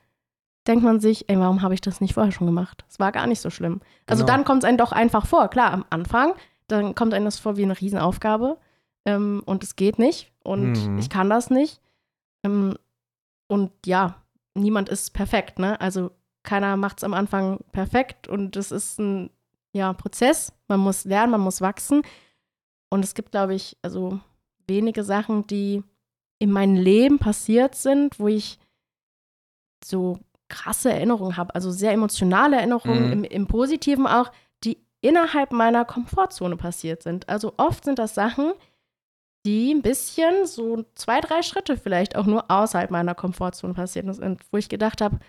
denkt 0.67 0.83
man 0.83 0.99
sich, 0.99 1.29
ey, 1.29 1.39
warum 1.39 1.61
habe 1.61 1.73
ich 1.73 1.81
das 1.81 2.01
nicht 2.01 2.13
vorher 2.13 2.31
schon 2.31 2.47
gemacht? 2.47 2.83
Es 2.89 2.99
war 2.99 3.11
gar 3.11 3.27
nicht 3.27 3.39
so 3.39 3.49
schlimm. 3.49 3.79
Also 4.05 4.25
genau. 4.25 4.35
dann 4.35 4.45
kommt 4.45 4.63
es 4.63 4.67
einem 4.67 4.77
doch 4.77 4.91
einfach 4.91 5.25
vor. 5.25 5.47
Klar, 5.47 5.71
am 5.71 5.85
Anfang, 5.89 6.33
dann 6.67 6.95
kommt 6.95 7.13
einem 7.13 7.25
das 7.25 7.39
vor 7.39 7.55
wie 7.55 7.63
eine 7.63 7.79
Riesenaufgabe 7.79 8.57
ähm, 9.05 9.41
und 9.45 9.63
es 9.63 9.77
geht 9.77 9.99
nicht 9.99 10.33
und 10.43 10.73
mhm. 10.73 10.97
ich 10.97 11.09
kann 11.09 11.29
das 11.29 11.49
nicht. 11.49 11.79
Ähm, 12.43 12.75
und 13.47 13.71
ja, 13.85 14.15
niemand 14.57 14.89
ist 14.89 15.13
perfekt, 15.13 15.59
ne? 15.59 15.79
Also 15.81 16.11
keiner 16.43 16.77
macht 16.77 16.97
es 16.97 17.03
am 17.03 17.13
Anfang 17.13 17.59
perfekt 17.71 18.27
und 18.27 18.55
es 18.55 18.71
ist 18.71 18.99
ein 18.99 19.29
ja, 19.73 19.93
Prozess. 19.93 20.53
Man 20.67 20.79
muss 20.79 21.05
lernen, 21.05 21.31
man 21.31 21.41
muss 21.41 21.61
wachsen. 21.61 22.01
Und 22.89 23.03
es 23.03 23.13
gibt, 23.15 23.31
glaube 23.31 23.53
ich, 23.53 23.77
also 23.81 24.19
wenige 24.65 25.03
Sachen, 25.03 25.45
die 25.47 25.83
in 26.39 26.51
meinem 26.51 26.75
Leben 26.75 27.19
passiert 27.19 27.75
sind, 27.75 28.19
wo 28.19 28.27
ich 28.27 28.59
so 29.83 30.19
krasse 30.49 30.91
Erinnerungen 30.91 31.37
habe, 31.37 31.53
also 31.55 31.71
sehr 31.71 31.91
emotionale 31.91 32.55
Erinnerungen, 32.57 33.07
mhm. 33.07 33.11
im, 33.11 33.23
im 33.25 33.47
Positiven 33.47 34.07
auch, 34.07 34.31
die 34.63 34.77
innerhalb 35.01 35.51
meiner 35.51 35.85
Komfortzone 35.85 36.55
passiert 36.55 37.03
sind. 37.03 37.27
Also 37.27 37.53
oft 37.57 37.83
sind 37.83 37.99
das 37.99 38.15
Sachen, 38.15 38.53
die 39.47 39.73
ein 39.73 39.81
bisschen 39.81 40.45
so 40.45 40.83
zwei, 40.95 41.21
drei 41.21 41.41
Schritte 41.41 41.77
vielleicht 41.77 42.17
auch 42.17 42.25
nur 42.25 42.51
außerhalb 42.51 42.91
meiner 42.91 43.15
Komfortzone 43.15 43.73
passiert 43.73 44.13
sind, 44.13 44.41
wo 44.51 44.57
ich 44.57 44.67
gedacht 44.67 44.99
habe, 44.99 45.19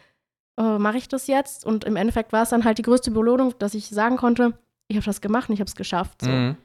äh, 0.59 0.77
mache 0.79 0.99
ich 0.99 1.07
das 1.07 1.29
jetzt? 1.29 1.65
Und 1.65 1.85
im 1.85 1.95
Endeffekt 1.95 2.33
war 2.33 2.43
es 2.43 2.49
dann 2.49 2.65
halt 2.65 2.79
die 2.79 2.83
größte 2.83 3.13
Belohnung, 3.13 3.55
dass 3.61 3.75
ich 3.75 3.89
sagen 3.89 4.17
konnte, 4.17 4.59
ich 4.89 4.97
habe 4.97 5.07
das 5.07 5.21
gemacht 5.21 5.49
und 5.49 5.55
ich 5.55 5.61
habe 5.61 5.69
es 5.69 5.77
geschafft. 5.77 6.23
So. 6.23 6.31
Mhm. 6.31 6.57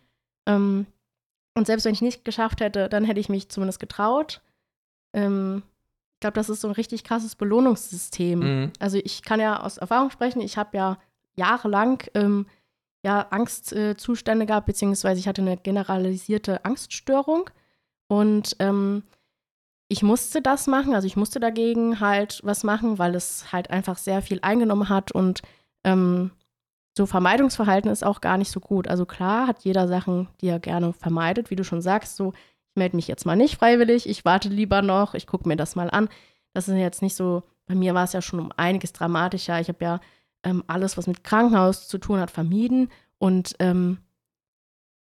Ähm, 0.47 0.85
und 1.53 1.67
selbst 1.67 1.85
wenn 1.85 1.93
ich 1.93 2.01
nicht 2.01 2.25
geschafft 2.25 2.59
hätte, 2.59 2.89
dann 2.89 3.05
hätte 3.05 3.19
ich 3.19 3.29
mich 3.29 3.49
zumindest 3.49 3.79
getraut. 3.79 4.41
Ähm, 5.13 5.61
ich 6.15 6.19
glaube, 6.21 6.33
das 6.33 6.49
ist 6.49 6.61
so 6.61 6.69
ein 6.69 6.73
richtig 6.73 7.03
krasses 7.03 7.35
Belohnungssystem. 7.35 8.39
Mhm. 8.39 8.71
Also 8.79 8.97
ich 8.97 9.21
kann 9.21 9.39
ja 9.39 9.61
aus 9.61 9.77
Erfahrung 9.77 10.09
sprechen, 10.09 10.41
ich 10.41 10.57
habe 10.57 10.75
ja 10.75 10.97
jahrelang 11.35 12.01
ähm, 12.15 12.47
ja, 13.03 13.27
Angstzustände 13.29 14.45
gab, 14.45 14.65
beziehungsweise 14.65 15.19
ich 15.19 15.27
hatte 15.27 15.41
eine 15.41 15.57
generalisierte 15.57 16.63
Angststörung. 16.65 17.49
Und 18.07 18.55
ähm, 18.59 19.03
ich 19.89 20.03
musste 20.03 20.41
das 20.41 20.67
machen, 20.67 20.93
also 20.93 21.05
ich 21.05 21.15
musste 21.15 21.39
dagegen 21.39 21.99
halt 21.99 22.39
was 22.43 22.63
machen, 22.63 22.99
weil 22.99 23.15
es 23.15 23.51
halt 23.51 23.69
einfach 23.69 23.97
sehr 23.97 24.21
viel 24.21 24.39
eingenommen 24.41 24.89
hat 24.89 25.11
und 25.11 25.41
ähm, 25.83 26.31
so 26.97 27.05
Vermeidungsverhalten 27.05 27.91
ist 27.91 28.05
auch 28.05 28.21
gar 28.21 28.37
nicht 28.37 28.51
so 28.51 28.59
gut. 28.59 28.87
Also 28.87 29.05
klar 29.05 29.47
hat 29.47 29.63
jeder 29.63 29.87
Sachen, 29.87 30.29
die 30.41 30.47
er 30.47 30.59
gerne 30.59 30.93
vermeidet, 30.93 31.49
wie 31.49 31.55
du 31.55 31.63
schon 31.63 31.81
sagst, 31.81 32.15
so 32.15 32.33
ich 32.69 32.75
melde 32.75 32.95
mich 32.95 33.07
jetzt 33.07 33.25
mal 33.25 33.35
nicht 33.35 33.57
freiwillig, 33.57 34.09
ich 34.09 34.25
warte 34.25 34.49
lieber 34.49 34.81
noch, 34.81 35.13
ich 35.13 35.27
gucke 35.27 35.47
mir 35.47 35.55
das 35.55 35.75
mal 35.75 35.89
an. 35.89 36.09
Das 36.53 36.67
ist 36.67 36.75
jetzt 36.75 37.01
nicht 37.01 37.15
so, 37.15 37.43
bei 37.67 37.75
mir 37.75 37.93
war 37.93 38.03
es 38.03 38.13
ja 38.13 38.21
schon 38.21 38.39
um 38.39 38.51
einiges 38.57 38.93
dramatischer. 38.93 39.59
Ich 39.59 39.67
habe 39.67 39.83
ja 39.83 39.99
ähm, 40.43 40.63
alles, 40.67 40.97
was 40.97 41.07
mit 41.07 41.23
Krankenhaus 41.23 41.87
zu 41.87 41.97
tun 41.97 42.19
hat, 42.19 42.31
vermieden. 42.31 42.89
Und 43.17 43.55
ähm, 43.59 43.99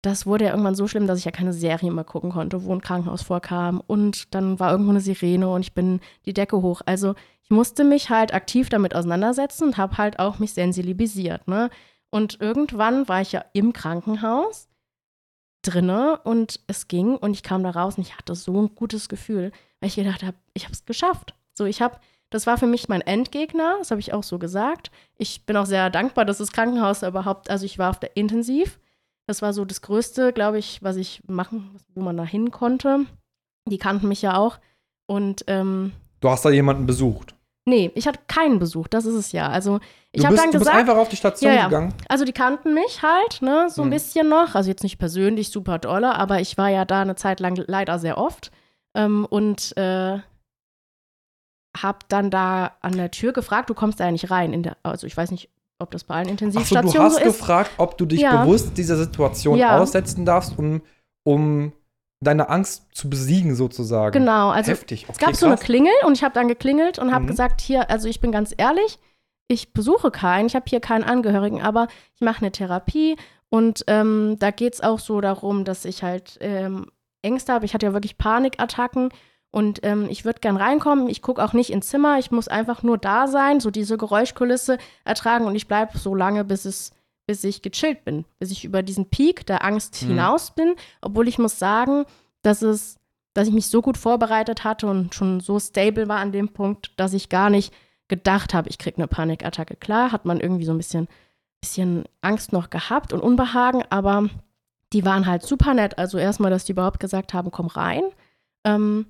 das 0.02 0.26
wurde 0.26 0.46
ja 0.46 0.50
irgendwann 0.50 0.74
so 0.74 0.88
schlimm, 0.88 1.06
dass 1.06 1.18
ich 1.18 1.24
ja 1.24 1.30
keine 1.30 1.52
Serie 1.52 1.90
mehr 1.90 2.04
gucken 2.04 2.30
konnte, 2.30 2.64
wo 2.64 2.72
ein 2.72 2.80
Krankenhaus 2.80 3.22
vorkam. 3.22 3.82
Und 3.86 4.34
dann 4.34 4.58
war 4.58 4.70
irgendwo 4.72 4.90
eine 4.90 5.00
Sirene 5.00 5.48
und 5.48 5.60
ich 5.62 5.74
bin 5.74 6.00
die 6.24 6.32
Decke 6.32 6.62
hoch. 6.62 6.80
Also 6.86 7.14
ich 7.42 7.50
musste 7.50 7.84
mich 7.84 8.10
halt 8.10 8.32
aktiv 8.32 8.68
damit 8.68 8.94
auseinandersetzen 8.94 9.64
und 9.64 9.76
habe 9.76 9.98
halt 9.98 10.18
auch 10.18 10.38
mich 10.38 10.54
sensibilisiert. 10.54 11.48
Ne? 11.48 11.70
Und 12.10 12.40
irgendwann 12.40 13.08
war 13.08 13.20
ich 13.20 13.32
ja 13.32 13.44
im 13.52 13.72
Krankenhaus 13.72 14.68
drinne 15.62 16.20
und 16.24 16.60
es 16.66 16.88
ging 16.88 17.16
und 17.16 17.32
ich 17.32 17.42
kam 17.42 17.62
da 17.62 17.70
raus 17.70 17.98
und 17.98 18.06
ich 18.06 18.16
hatte 18.16 18.34
so 18.34 18.62
ein 18.62 18.74
gutes 18.74 19.08
Gefühl, 19.08 19.52
weil 19.80 19.88
ich 19.88 19.96
gedacht 19.96 20.22
habe, 20.22 20.36
ich 20.54 20.64
habe 20.64 20.72
es 20.72 20.86
geschafft. 20.86 21.34
So, 21.52 21.66
ich 21.66 21.82
habe 21.82 21.98
das 22.30 22.46
war 22.46 22.56
für 22.58 22.66
mich 22.66 22.88
mein 22.88 23.00
Endgegner, 23.00 23.76
das 23.78 23.90
habe 23.90 24.00
ich 24.00 24.12
auch 24.12 24.22
so 24.22 24.38
gesagt. 24.38 24.90
Ich 25.18 25.44
bin 25.46 25.56
auch 25.56 25.66
sehr 25.66 25.90
dankbar, 25.90 26.24
dass 26.24 26.38
das 26.38 26.52
Krankenhaus 26.52 27.02
überhaupt, 27.02 27.50
also 27.50 27.66
ich 27.66 27.78
war 27.78 27.90
auf 27.90 27.98
der 27.98 28.16
Intensiv. 28.16 28.78
Das 29.26 29.42
war 29.42 29.52
so 29.52 29.64
das 29.64 29.82
Größte, 29.82 30.32
glaube 30.32 30.58
ich, 30.58 30.82
was 30.82 30.96
ich 30.96 31.22
machen, 31.26 31.76
wo 31.94 32.02
man 32.02 32.16
da 32.16 32.24
hin 32.24 32.50
konnte. 32.50 33.06
Die 33.68 33.78
kannten 33.78 34.08
mich 34.08 34.22
ja 34.22 34.36
auch. 34.36 34.58
Und 35.06 35.44
ähm, 35.48 35.92
du 36.20 36.30
hast 36.30 36.44
da 36.44 36.50
jemanden 36.50 36.86
besucht? 36.86 37.34
Nee, 37.66 37.90
ich 37.94 38.06
hatte 38.08 38.20
keinen 38.26 38.58
Besuch, 38.58 38.88
das 38.88 39.04
ist 39.04 39.14
es 39.14 39.32
ja. 39.32 39.48
Also 39.48 39.80
ich 40.12 40.24
habe 40.24 40.34
dann 40.34 40.50
gesagt. 40.50 40.54
Du 40.54 40.58
bist 40.58 40.70
einfach 40.70 40.96
auf 40.96 41.08
die 41.08 41.16
Station 41.16 41.52
ja, 41.52 41.58
ja. 41.58 41.64
gegangen. 41.66 41.94
Also 42.08 42.24
die 42.24 42.32
kannten 42.32 42.74
mich 42.74 43.02
halt, 43.02 43.42
ne, 43.42 43.68
so 43.70 43.82
ein 43.82 43.86
hm. 43.86 43.90
bisschen 43.90 44.28
noch. 44.28 44.54
Also 44.54 44.70
jetzt 44.70 44.82
nicht 44.82 44.98
persönlich 44.98 45.50
super 45.50 45.78
dolle, 45.78 46.14
aber 46.14 46.40
ich 46.40 46.56
war 46.58 46.68
ja 46.68 46.84
da 46.84 47.02
eine 47.02 47.16
Zeit 47.16 47.40
lang 47.40 47.62
leider 47.66 47.98
sehr 47.98 48.18
oft. 48.18 48.50
Ähm, 48.94 49.26
und 49.28 49.76
äh, 49.76 50.18
hab 51.76 52.08
dann 52.08 52.30
da 52.30 52.72
an 52.80 52.96
der 52.96 53.10
Tür 53.10 53.32
gefragt, 53.32 53.70
du 53.70 53.74
kommst 53.74 54.00
da 54.00 54.06
ja 54.06 54.12
nicht 54.12 54.30
rein. 54.30 54.62
Der, 54.62 54.76
also 54.82 55.06
ich 55.06 55.16
weiß 55.16 55.30
nicht, 55.30 55.50
ob 55.78 55.90
das 55.90 56.04
bei 56.04 56.16
allen 56.16 56.28
Intensivstationen 56.28 56.90
so, 56.90 56.98
du 56.98 57.04
hast 57.04 57.18
so 57.18 57.24
gefragt, 57.24 57.70
ob 57.78 57.96
du 57.96 58.06
dich 58.06 58.20
ja. 58.20 58.42
bewusst 58.42 58.76
dieser 58.76 58.96
Situation 58.96 59.58
ja. 59.58 59.78
aussetzen 59.78 60.26
darfst, 60.26 60.58
um, 60.58 60.82
um 61.24 61.72
deine 62.20 62.50
Angst 62.50 62.86
zu 62.92 63.08
besiegen 63.08 63.54
sozusagen. 63.54 64.12
Genau, 64.12 64.50
also 64.50 64.72
Heftig. 64.72 65.04
Okay, 65.04 65.12
es 65.12 65.18
gab 65.18 65.30
krass. 65.30 65.40
so 65.40 65.46
eine 65.46 65.56
Klingel 65.56 65.92
und 66.04 66.12
ich 66.12 66.22
habe 66.22 66.34
dann 66.34 66.48
geklingelt 66.48 66.98
und 66.98 67.12
habe 67.12 67.24
mhm. 67.24 67.28
gesagt, 67.28 67.60
hier, 67.60 67.88
also 67.88 68.08
ich 68.08 68.20
bin 68.20 68.30
ganz 68.30 68.54
ehrlich, 68.56 68.98
ich 69.48 69.72
besuche 69.72 70.10
keinen, 70.10 70.46
ich 70.46 70.54
habe 70.54 70.66
hier 70.68 70.80
keinen 70.80 71.02
Angehörigen, 71.04 71.62
aber 71.62 71.88
ich 72.14 72.20
mache 72.20 72.42
eine 72.42 72.52
Therapie 72.52 73.16
und 73.48 73.84
ähm, 73.86 74.36
da 74.38 74.50
geht 74.50 74.74
es 74.74 74.80
auch 74.80 74.98
so 74.98 75.20
darum, 75.20 75.64
dass 75.64 75.84
ich 75.84 76.02
halt 76.02 76.38
ähm, 76.40 76.86
Ängste 77.22 77.52
habe. 77.52 77.64
Ich 77.64 77.74
hatte 77.74 77.86
ja 77.86 77.92
wirklich 77.92 78.18
Panikattacken 78.18 79.08
und 79.50 79.80
ähm, 79.82 80.06
ich 80.08 80.24
würde 80.24 80.40
gern 80.40 80.56
reinkommen. 80.56 81.08
Ich 81.08 81.22
gucke 81.22 81.42
auch 81.44 81.52
nicht 81.52 81.70
ins 81.70 81.88
Zimmer. 81.88 82.18
Ich 82.18 82.30
muss 82.30 82.48
einfach 82.48 82.82
nur 82.82 82.98
da 82.98 83.26
sein, 83.26 83.60
so 83.60 83.70
diese 83.70 83.98
Geräuschkulisse 83.98 84.78
ertragen 85.04 85.46
und 85.46 85.56
ich 85.56 85.66
bleibe 85.66 85.98
so 85.98 86.14
lange, 86.14 86.44
bis 86.44 86.64
es 86.64 86.92
bis 87.26 87.44
ich 87.44 87.62
gechillt 87.62 88.04
bin, 88.04 88.24
bis 88.40 88.50
ich 88.50 88.64
über 88.64 88.82
diesen 88.82 89.08
Peak 89.08 89.46
der 89.46 89.64
Angst 89.64 90.02
mhm. 90.02 90.08
hinaus 90.08 90.50
bin. 90.50 90.74
Obwohl 91.00 91.28
ich 91.28 91.38
muss 91.38 91.60
sagen, 91.60 92.04
dass 92.42 92.60
es, 92.60 92.96
dass 93.34 93.46
ich 93.46 93.54
mich 93.54 93.68
so 93.68 93.82
gut 93.82 93.96
vorbereitet 93.96 94.64
hatte 94.64 94.88
und 94.88 95.14
schon 95.14 95.38
so 95.38 95.60
stable 95.60 96.08
war 96.08 96.18
an 96.18 96.32
dem 96.32 96.48
Punkt, 96.48 96.90
dass 96.96 97.12
ich 97.12 97.28
gar 97.28 97.48
nicht 97.48 97.72
gedacht 98.08 98.52
habe, 98.52 98.68
ich 98.68 98.78
kriege 98.78 98.96
eine 98.96 99.06
Panikattacke. 99.06 99.76
Klar, 99.76 100.10
hat 100.10 100.24
man 100.24 100.40
irgendwie 100.40 100.64
so 100.64 100.72
ein 100.72 100.78
bisschen, 100.78 101.06
bisschen 101.60 102.02
Angst 102.20 102.52
noch 102.52 102.68
gehabt 102.68 103.12
und 103.12 103.20
Unbehagen, 103.20 103.84
aber 103.90 104.28
die 104.92 105.04
waren 105.04 105.26
halt 105.26 105.42
super 105.42 105.72
nett. 105.72 105.98
Also 105.98 106.18
erstmal, 106.18 106.50
dass 106.50 106.64
die 106.64 106.72
überhaupt 106.72 106.98
gesagt 106.98 107.32
haben, 107.32 107.52
komm 107.52 107.68
rein. 107.68 108.02
Ähm, 108.64 109.06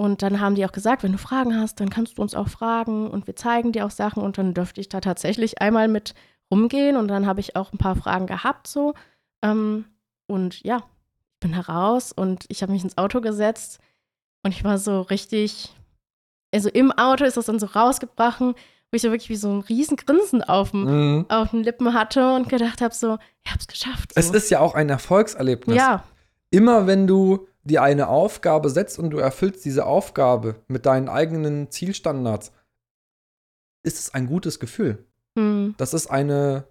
und 0.00 0.22
dann 0.22 0.40
haben 0.40 0.54
die 0.54 0.64
auch 0.64 0.72
gesagt, 0.72 1.02
wenn 1.02 1.12
du 1.12 1.18
Fragen 1.18 1.54
hast, 1.60 1.78
dann 1.78 1.90
kannst 1.90 2.16
du 2.16 2.22
uns 2.22 2.34
auch 2.34 2.48
fragen 2.48 3.10
und 3.10 3.26
wir 3.26 3.36
zeigen 3.36 3.72
dir 3.72 3.84
auch 3.84 3.90
Sachen. 3.90 4.22
Und 4.22 4.38
dann 4.38 4.54
dürfte 4.54 4.80
ich 4.80 4.88
da 4.88 5.02
tatsächlich 5.02 5.60
einmal 5.60 5.88
mit 5.88 6.14
rumgehen 6.50 6.96
und 6.96 7.08
dann 7.08 7.26
habe 7.26 7.40
ich 7.40 7.54
auch 7.54 7.70
ein 7.70 7.76
paar 7.76 7.96
Fragen 7.96 8.26
gehabt 8.26 8.66
so. 8.66 8.94
Ähm, 9.42 9.84
und 10.26 10.62
ja, 10.62 10.78
ich 11.34 11.40
bin 11.40 11.52
heraus 11.52 12.12
und 12.12 12.46
ich 12.48 12.62
habe 12.62 12.72
mich 12.72 12.82
ins 12.82 12.96
Auto 12.96 13.20
gesetzt 13.20 13.78
und 14.42 14.52
ich 14.52 14.64
war 14.64 14.78
so 14.78 15.02
richtig, 15.02 15.74
also 16.54 16.70
im 16.70 16.92
Auto 16.92 17.26
ist 17.26 17.36
das 17.36 17.44
dann 17.44 17.58
so 17.58 17.66
rausgebrochen, 17.66 18.54
wo 18.54 18.96
ich 18.96 19.02
so 19.02 19.10
wirklich 19.10 19.28
wie 19.28 19.36
so 19.36 19.50
ein 19.50 19.60
riesen 19.60 19.98
Grinsen 19.98 20.42
auf, 20.42 20.70
dem, 20.70 20.84
mhm. 20.84 21.26
auf 21.28 21.50
den 21.50 21.62
Lippen 21.62 21.92
hatte 21.92 22.32
und 22.36 22.48
gedacht 22.48 22.80
habe 22.80 22.94
so, 22.94 23.18
ich 23.44 23.50
habe 23.50 23.60
es 23.60 23.66
geschafft. 23.66 24.14
So. 24.14 24.18
Es 24.18 24.30
ist 24.30 24.48
ja 24.48 24.60
auch 24.60 24.74
ein 24.74 24.88
Erfolgserlebnis. 24.88 25.76
Ja. 25.76 26.04
Immer 26.48 26.86
wenn 26.86 27.06
du 27.06 27.46
dir 27.70 27.82
eine 27.82 28.08
Aufgabe 28.08 28.68
setzt 28.68 28.98
und 28.98 29.10
du 29.10 29.18
erfüllst 29.18 29.64
diese 29.64 29.86
Aufgabe 29.86 30.56
mit 30.68 30.86
deinen 30.86 31.08
eigenen 31.08 31.70
Zielstandards, 31.70 32.52
ist 33.82 33.98
es 33.98 34.14
ein 34.14 34.26
gutes 34.26 34.60
Gefühl. 34.60 35.06
Mhm. 35.34 35.74
Das 35.78 35.94
ist 35.94 36.08
eine, 36.08 36.64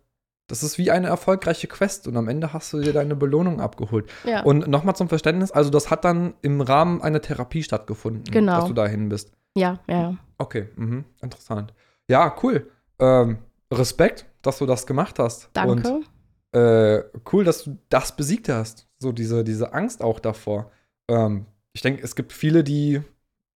das 0.47 0.63
ist 0.63 0.77
wie 0.77 0.91
eine 0.91 1.07
erfolgreiche 1.07 1.67
Quest 1.67 2.07
und 2.07 2.17
am 2.17 2.27
Ende 2.27 2.53
hast 2.53 2.73
du 2.73 2.81
dir 2.81 2.93
deine 2.93 3.15
Belohnung 3.15 3.61
abgeholt. 3.61 4.11
Ja. 4.25 4.43
Und 4.43 4.67
nochmal 4.67 4.95
zum 4.95 5.09
Verständnis, 5.09 5.51
also 5.51 5.69
das 5.69 5.89
hat 5.89 6.05
dann 6.05 6.35
im 6.41 6.61
Rahmen 6.61 7.01
einer 7.01 7.21
Therapie 7.21 7.63
stattgefunden, 7.63 8.25
genau. 8.25 8.59
dass 8.59 8.65
du 8.65 8.73
dahin 8.73 9.09
bist. 9.09 9.31
Ja, 9.55 9.79
ja. 9.87 10.17
Okay, 10.37 10.69
mhm. 10.75 11.05
interessant. 11.21 11.73
Ja, 12.07 12.35
cool. 12.43 12.69
Ähm, 12.99 13.39
Respekt, 13.71 14.25
dass 14.41 14.57
du 14.59 14.65
das 14.65 14.85
gemacht 14.85 15.19
hast. 15.19 15.49
Danke. 15.53 15.89
Und, 15.89 16.05
äh, 16.51 17.03
cool, 17.31 17.43
dass 17.43 17.63
du 17.63 17.77
das 17.89 18.15
besiegt 18.15 18.49
hast. 18.49 18.87
So 18.97 19.11
diese, 19.11 19.43
diese 19.43 19.73
Angst 19.73 20.03
auch 20.03 20.19
davor. 20.19 20.71
Ähm, 21.09 21.45
ich 21.73 21.81
denke, 21.81 22.03
es 22.03 22.15
gibt 22.15 22.33
viele, 22.33 22.63
die 22.63 23.01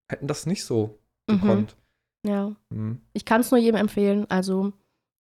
hätten 0.10 0.28
das 0.28 0.46
nicht 0.46 0.66
so 0.66 1.00
mhm. 1.28 1.42
gekonnt. 1.42 1.76
Ja. 2.26 2.52
Mhm. 2.70 3.02
Ich 3.14 3.26
kann 3.26 3.42
es 3.42 3.52
nur 3.52 3.60
jedem 3.60 3.80
empfehlen. 3.80 4.26
Also 4.30 4.74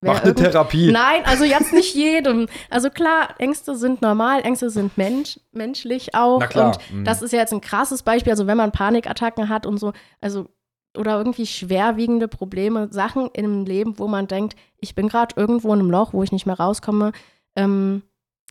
Mach 0.04 0.22
eine 0.22 0.34
Therapie. 0.34 0.90
Nein, 0.90 1.22
also 1.24 1.44
jetzt 1.44 1.72
nicht 1.72 1.94
jedem. 1.94 2.48
Also 2.70 2.90
klar, 2.90 3.34
Ängste 3.38 3.76
sind 3.76 4.02
normal, 4.02 4.42
Ängste 4.42 4.68
sind 4.68 4.98
mensch, 4.98 5.38
menschlich 5.52 6.14
auch. 6.14 6.40
Na 6.40 6.46
klar. 6.48 6.78
Und 6.90 6.98
mhm. 6.98 7.04
das 7.04 7.22
ist 7.22 7.32
ja 7.32 7.38
jetzt 7.38 7.52
ein 7.52 7.60
krasses 7.60 8.02
Beispiel. 8.02 8.32
Also 8.32 8.46
wenn 8.46 8.56
man 8.56 8.72
Panikattacken 8.72 9.48
hat 9.48 9.64
und 9.64 9.78
so, 9.78 9.92
also 10.20 10.48
oder 10.96 11.16
irgendwie 11.16 11.46
schwerwiegende 11.46 12.28
Probleme, 12.28 12.88
Sachen 12.92 13.30
im 13.32 13.64
Leben, 13.64 13.98
wo 13.98 14.08
man 14.08 14.26
denkt, 14.26 14.56
ich 14.78 14.94
bin 14.94 15.08
gerade 15.08 15.34
irgendwo 15.36 15.72
in 15.72 15.80
einem 15.80 15.90
Loch, 15.90 16.12
wo 16.12 16.22
ich 16.22 16.32
nicht 16.32 16.46
mehr 16.46 16.58
rauskomme, 16.58 17.12
ähm, 17.56 18.02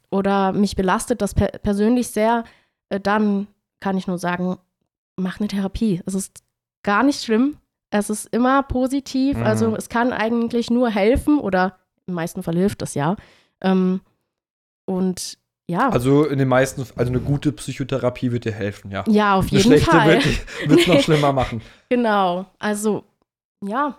oder 0.10 0.52
mich 0.52 0.76
belastet 0.76 1.22
das 1.22 1.34
per 1.34 1.48
persönlich 1.48 2.08
sehr, 2.08 2.44
äh, 2.89 3.00
dann 3.00 3.48
kann 3.82 3.98
ich 3.98 4.08
nur 4.08 4.17
sagen, 4.17 4.58
mach 5.17 5.39
eine 5.39 5.50
Therapie. 5.50 6.02
Es 6.06 6.13
ist 6.13 6.44
gar 6.84 7.04
nicht 7.04 7.22
schlimm. 7.22 7.58
Es 7.89 8.10
ist 8.10 8.34
immer 8.34 8.63
positiv. 8.63 9.38
Mhm. 9.38 9.44
Also 9.44 9.76
es 9.76 9.89
kann 9.89 10.13
eigentlich 10.13 10.70
nur 10.70 10.89
helfen 10.89 11.39
oder 11.39 11.78
im 12.08 12.13
meisten 12.13 12.44
Fall 12.44 12.56
hilft 12.56 12.82
das 12.82 12.94
ja. 12.96 13.17
Ähm, 13.60 14.00
und 14.86 15.38
ja. 15.67 15.89
Also 15.89 16.26
in 16.26 16.38
den 16.38 16.48
meisten, 16.48 16.86
also 16.96 17.12
eine 17.12 17.22
gute 17.22 17.52
Psychotherapie 17.52 18.32
wird 18.32 18.46
dir 18.46 18.52
helfen, 18.52 18.91
ja. 18.91 19.04
Ja, 19.08 19.36
auf 19.36 19.48
jeden 19.48 19.72
eine 19.72 19.82
Fall. 19.82 20.22
Wird 20.65 20.80
es 20.82 20.88
noch 20.88 21.02
schlimmer 21.02 21.34
machen. 21.34 21.62
Genau. 21.89 22.46
Also, 22.58 23.04
ja. 23.62 23.98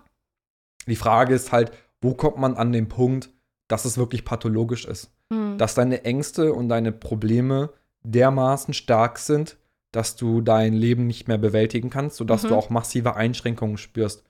Die 0.86 0.96
Frage 0.96 1.34
ist 1.34 1.52
halt, 1.52 1.72
wo 2.00 2.14
kommt 2.14 2.38
man 2.38 2.56
an 2.56 2.72
den 2.72 2.88
Punkt, 2.88 3.28
dass 3.68 3.84
es 3.84 3.98
wirklich 3.98 4.24
pathologisch 4.24 4.86
ist? 4.86 5.10
Hm. 5.30 5.58
Dass 5.58 5.74
deine 5.74 6.04
Ängste 6.04 6.54
und 6.54 6.70
deine 6.70 6.90
Probleme 6.90 7.70
dermaßen 8.02 8.72
stark 8.72 9.18
sind, 9.18 9.58
dass 9.92 10.16
du 10.16 10.40
dein 10.40 10.72
Leben 10.72 11.06
nicht 11.06 11.28
mehr 11.28 11.38
bewältigen 11.38 11.90
kannst, 11.90 12.16
sodass 12.16 12.42
mhm. 12.42 12.48
du 12.48 12.56
auch 12.56 12.70
massive 12.70 13.14
Einschränkungen 13.14 13.76
spürst. 13.76 14.24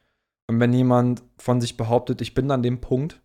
Und 0.48 0.60
wenn 0.60 0.72
jemand 0.72 1.22
von 1.38 1.60
sich 1.60 1.76
behauptet, 1.76 2.20
ich 2.20 2.34
bin 2.34 2.50
an 2.50 2.62
dem 2.62 2.80
Punkt, 2.80 3.20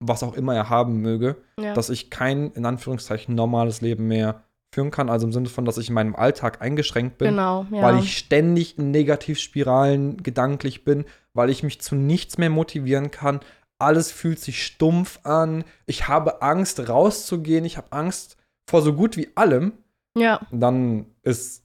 was 0.00 0.22
auch 0.22 0.34
immer 0.34 0.54
er 0.54 0.70
haben 0.70 1.00
möge, 1.00 1.36
ja. 1.60 1.74
dass 1.74 1.90
ich 1.90 2.10
kein, 2.10 2.50
in 2.52 2.66
Anführungszeichen, 2.66 3.34
normales 3.34 3.80
Leben 3.80 4.08
mehr 4.08 4.42
führen 4.74 4.90
kann, 4.90 5.08
also 5.08 5.26
im 5.26 5.32
Sinne 5.32 5.48
von, 5.48 5.64
dass 5.64 5.78
ich 5.78 5.88
in 5.88 5.94
meinem 5.94 6.16
Alltag 6.16 6.60
eingeschränkt 6.60 7.18
bin, 7.18 7.28
genau, 7.28 7.66
ja. 7.70 7.82
weil 7.82 8.00
ich 8.00 8.16
ständig 8.16 8.76
in 8.76 8.90
Negativspiralen 8.90 10.22
gedanklich 10.22 10.84
bin, 10.84 11.04
weil 11.32 11.50
ich 11.50 11.62
mich 11.62 11.80
zu 11.80 11.94
nichts 11.94 12.38
mehr 12.38 12.50
motivieren 12.50 13.10
kann, 13.10 13.40
alles 13.78 14.10
fühlt 14.10 14.40
sich 14.40 14.64
stumpf 14.64 15.20
an, 15.22 15.64
ich 15.86 16.08
habe 16.08 16.42
Angst 16.42 16.88
rauszugehen, 16.88 17.64
ich 17.64 17.76
habe 17.76 17.92
Angst 17.92 18.36
vor 18.68 18.82
so 18.82 18.94
gut 18.94 19.16
wie 19.16 19.28
allem, 19.36 19.72
ja. 20.16 20.40
dann 20.50 21.06
ist 21.22 21.63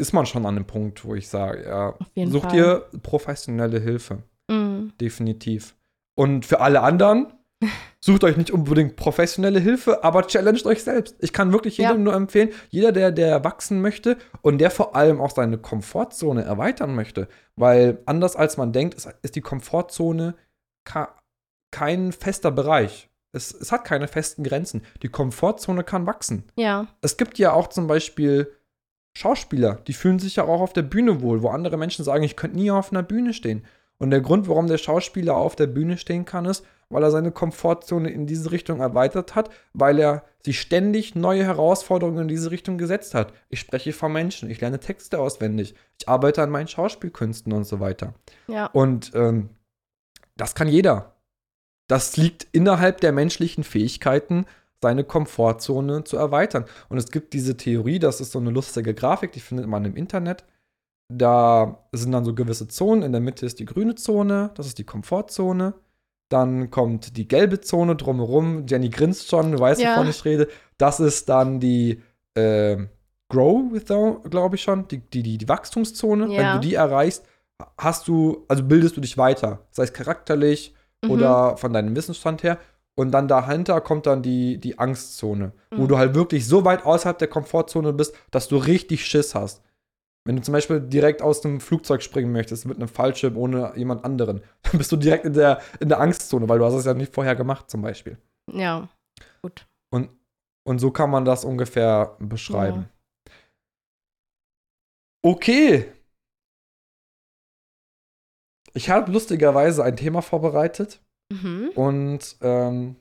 ist 0.00 0.12
man 0.12 0.26
schon 0.26 0.46
an 0.46 0.56
dem 0.56 0.64
Punkt, 0.64 1.04
wo 1.04 1.14
ich 1.14 1.28
sage, 1.28 1.64
ja, 1.64 2.26
such 2.26 2.42
Fall. 2.42 2.52
dir 2.52 2.86
professionelle 3.02 3.78
Hilfe. 3.78 4.22
Mhm. 4.48 4.92
Definitiv. 5.00 5.76
Und 6.14 6.46
für 6.46 6.60
alle 6.60 6.80
anderen, 6.80 7.32
sucht 8.00 8.24
euch 8.24 8.36
nicht 8.36 8.50
unbedingt 8.50 8.96
professionelle 8.96 9.60
Hilfe, 9.60 10.02
aber 10.02 10.26
challenged 10.26 10.66
euch 10.66 10.82
selbst. 10.82 11.16
Ich 11.20 11.32
kann 11.32 11.52
wirklich 11.52 11.76
jedem 11.76 11.98
ja. 11.98 12.02
nur 12.02 12.14
empfehlen, 12.14 12.50
jeder, 12.70 12.92
der, 12.92 13.12
der 13.12 13.44
wachsen 13.44 13.80
möchte 13.80 14.16
und 14.42 14.58
der 14.58 14.70
vor 14.70 14.96
allem 14.96 15.20
auch 15.20 15.30
seine 15.30 15.58
Komfortzone 15.58 16.42
erweitern 16.42 16.94
möchte, 16.94 17.28
weil 17.56 18.02
anders 18.06 18.36
als 18.36 18.56
man 18.56 18.72
denkt, 18.72 18.94
ist, 18.94 19.08
ist 19.22 19.36
die 19.36 19.42
Komfortzone 19.42 20.34
kein 21.70 22.12
fester 22.12 22.50
Bereich. 22.50 23.10
Es, 23.32 23.52
es 23.52 23.70
hat 23.70 23.84
keine 23.84 24.08
festen 24.08 24.42
Grenzen. 24.42 24.82
Die 25.02 25.08
Komfortzone 25.08 25.84
kann 25.84 26.06
wachsen. 26.06 26.44
Ja. 26.56 26.88
Es 27.00 27.16
gibt 27.16 27.38
ja 27.38 27.52
auch 27.52 27.68
zum 27.68 27.86
Beispiel 27.86 28.52
Schauspieler, 29.16 29.76
die 29.86 29.92
fühlen 29.92 30.18
sich 30.18 30.36
ja 30.36 30.44
auch 30.44 30.60
auf 30.60 30.72
der 30.72 30.82
Bühne 30.82 31.20
wohl, 31.20 31.42
wo 31.42 31.48
andere 31.48 31.76
Menschen 31.76 32.04
sagen, 32.04 32.22
ich 32.22 32.36
könnte 32.36 32.56
nie 32.56 32.70
auf 32.70 32.92
einer 32.92 33.02
Bühne 33.02 33.34
stehen. 33.34 33.64
Und 33.98 34.10
der 34.10 34.20
Grund, 34.20 34.48
warum 34.48 34.66
der 34.66 34.78
Schauspieler 34.78 35.36
auf 35.36 35.56
der 35.56 35.66
Bühne 35.66 35.98
stehen 35.98 36.24
kann, 36.24 36.46
ist, 36.46 36.64
weil 36.88 37.02
er 37.02 37.10
seine 37.10 37.32
Komfortzone 37.32 38.10
in 38.10 38.26
diese 38.26 38.50
Richtung 38.50 38.80
erweitert 38.80 39.34
hat, 39.34 39.50
weil 39.74 39.98
er 39.98 40.24
sich 40.42 40.60
ständig 40.60 41.14
neue 41.14 41.44
Herausforderungen 41.44 42.22
in 42.22 42.28
diese 42.28 42.50
Richtung 42.50 42.78
gesetzt 42.78 43.14
hat. 43.14 43.32
Ich 43.48 43.60
spreche 43.60 43.92
von 43.92 44.12
Menschen, 44.12 44.50
ich 44.50 44.60
lerne 44.60 44.80
Texte 44.80 45.18
auswendig, 45.18 45.74
ich 45.98 46.08
arbeite 46.08 46.42
an 46.42 46.50
meinen 46.50 46.68
Schauspielkünsten 46.68 47.52
und 47.52 47.64
so 47.64 47.78
weiter. 47.78 48.14
Ja. 48.48 48.66
Und 48.66 49.12
ähm, 49.14 49.50
das 50.36 50.54
kann 50.54 50.68
jeder. 50.68 51.14
Das 51.86 52.16
liegt 52.16 52.46
innerhalb 52.52 53.00
der 53.00 53.12
menschlichen 53.12 53.64
Fähigkeiten, 53.64 54.46
seine 54.82 55.04
Komfortzone 55.04 56.04
zu 56.04 56.16
erweitern. 56.16 56.64
Und 56.88 56.98
es 56.98 57.10
gibt 57.10 57.32
diese 57.32 57.56
Theorie, 57.56 57.98
das 57.98 58.20
ist 58.20 58.32
so 58.32 58.38
eine 58.38 58.50
lustige 58.50 58.94
Grafik, 58.94 59.32
die 59.32 59.40
findet 59.40 59.66
man 59.66 59.84
im 59.84 59.96
Internet. 59.96 60.44
Da 61.12 61.84
sind 61.92 62.12
dann 62.12 62.24
so 62.24 62.34
gewisse 62.34 62.68
Zonen. 62.68 63.02
In 63.02 63.12
der 63.12 63.20
Mitte 63.20 63.44
ist 63.44 63.58
die 63.58 63.64
grüne 63.64 63.96
Zone, 63.96 64.52
das 64.54 64.66
ist 64.66 64.78
die 64.78 64.84
Komfortzone. 64.84 65.74
Dann 66.28 66.70
kommt 66.70 67.16
die 67.16 67.26
gelbe 67.26 67.60
Zone 67.60 67.96
drumherum. 67.96 68.66
Jenny 68.66 68.88
grinst 68.88 69.28
schon, 69.28 69.52
du 69.52 69.58
weißt, 69.58 69.80
ja. 69.80 69.96
wovon 69.96 70.08
ich 70.08 70.24
rede. 70.24 70.48
Das 70.78 71.00
ist 71.00 71.28
dann 71.28 71.58
die 71.58 72.00
äh, 72.34 72.76
Grow, 73.28 73.62
glaube 73.84 74.56
ich 74.56 74.62
schon, 74.62 74.88
die, 74.88 74.98
die, 74.98 75.22
die, 75.22 75.38
die 75.38 75.48
Wachstumszone. 75.48 76.32
Ja. 76.32 76.38
Wenn 76.38 76.52
du 76.54 76.68
die 76.68 76.74
erreichst, 76.74 77.24
hast 77.76 78.08
du, 78.08 78.44
also 78.48 78.62
bildest 78.62 78.96
du 78.96 79.00
dich 79.00 79.18
weiter, 79.18 79.66
sei 79.70 79.84
es 79.84 79.92
charakterlich 79.92 80.74
mhm. 81.02 81.10
oder 81.10 81.56
von 81.56 81.72
deinem 81.72 81.96
Wissensstand 81.96 82.42
her. 82.42 82.58
Und 82.96 83.12
dann 83.12 83.28
dahinter 83.28 83.80
kommt 83.80 84.06
dann 84.06 84.22
die, 84.22 84.58
die 84.58 84.78
Angstzone, 84.78 85.52
mhm. 85.70 85.78
wo 85.78 85.86
du 85.86 85.96
halt 85.96 86.14
wirklich 86.14 86.46
so 86.46 86.64
weit 86.64 86.84
außerhalb 86.84 87.18
der 87.18 87.28
Komfortzone 87.28 87.92
bist, 87.92 88.14
dass 88.30 88.48
du 88.48 88.56
richtig 88.56 89.06
Schiss 89.06 89.34
hast. 89.34 89.62
Wenn 90.26 90.36
du 90.36 90.42
zum 90.42 90.52
Beispiel 90.52 90.80
direkt 90.80 91.22
aus 91.22 91.44
einem 91.44 91.60
Flugzeug 91.60 92.02
springen 92.02 92.30
möchtest 92.30 92.66
mit 92.66 92.76
einem 92.76 92.88
Fallschirm 92.88 93.36
ohne 93.36 93.72
jemand 93.76 94.04
anderen, 94.04 94.42
dann 94.62 94.78
bist 94.78 94.92
du 94.92 94.96
direkt 94.96 95.24
in 95.24 95.32
der, 95.32 95.60
in 95.80 95.88
der 95.88 96.00
Angstzone, 96.00 96.48
weil 96.48 96.58
du 96.58 96.64
hast 96.64 96.74
es 96.74 96.84
ja 96.84 96.94
nicht 96.94 97.14
vorher 97.14 97.36
gemacht, 97.36 97.70
zum 97.70 97.82
Beispiel. 97.82 98.18
Ja, 98.52 98.88
gut. 99.42 99.66
Und, 99.90 100.10
und 100.64 100.78
so 100.78 100.90
kann 100.90 101.10
man 101.10 101.24
das 101.24 101.44
ungefähr 101.44 102.16
beschreiben. 102.18 102.88
Ja. 102.88 103.32
Okay. 105.22 105.92
Ich 108.72 108.88
habe 108.88 109.10
lustigerweise 109.10 109.82
ein 109.84 109.96
Thema 109.96 110.22
vorbereitet. 110.22 111.00
Mhm. 111.30 111.70
Und 111.74 112.36
ähm, 112.42 112.96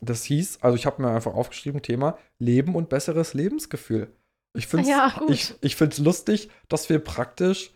das 0.00 0.24
hieß, 0.24 0.58
also 0.62 0.76
ich 0.76 0.86
habe 0.86 1.02
mir 1.02 1.10
einfach 1.10 1.34
aufgeschrieben, 1.34 1.82
Thema 1.82 2.18
Leben 2.38 2.74
und 2.74 2.88
besseres 2.88 3.34
Lebensgefühl. 3.34 4.08
Ich 4.54 4.66
finde 4.66 4.84
es 4.84 4.90
ja, 4.90 5.20
ich, 5.28 5.54
ich 5.60 5.98
lustig, 5.98 6.50
dass 6.68 6.88
wir 6.88 6.98
praktisch 6.98 7.72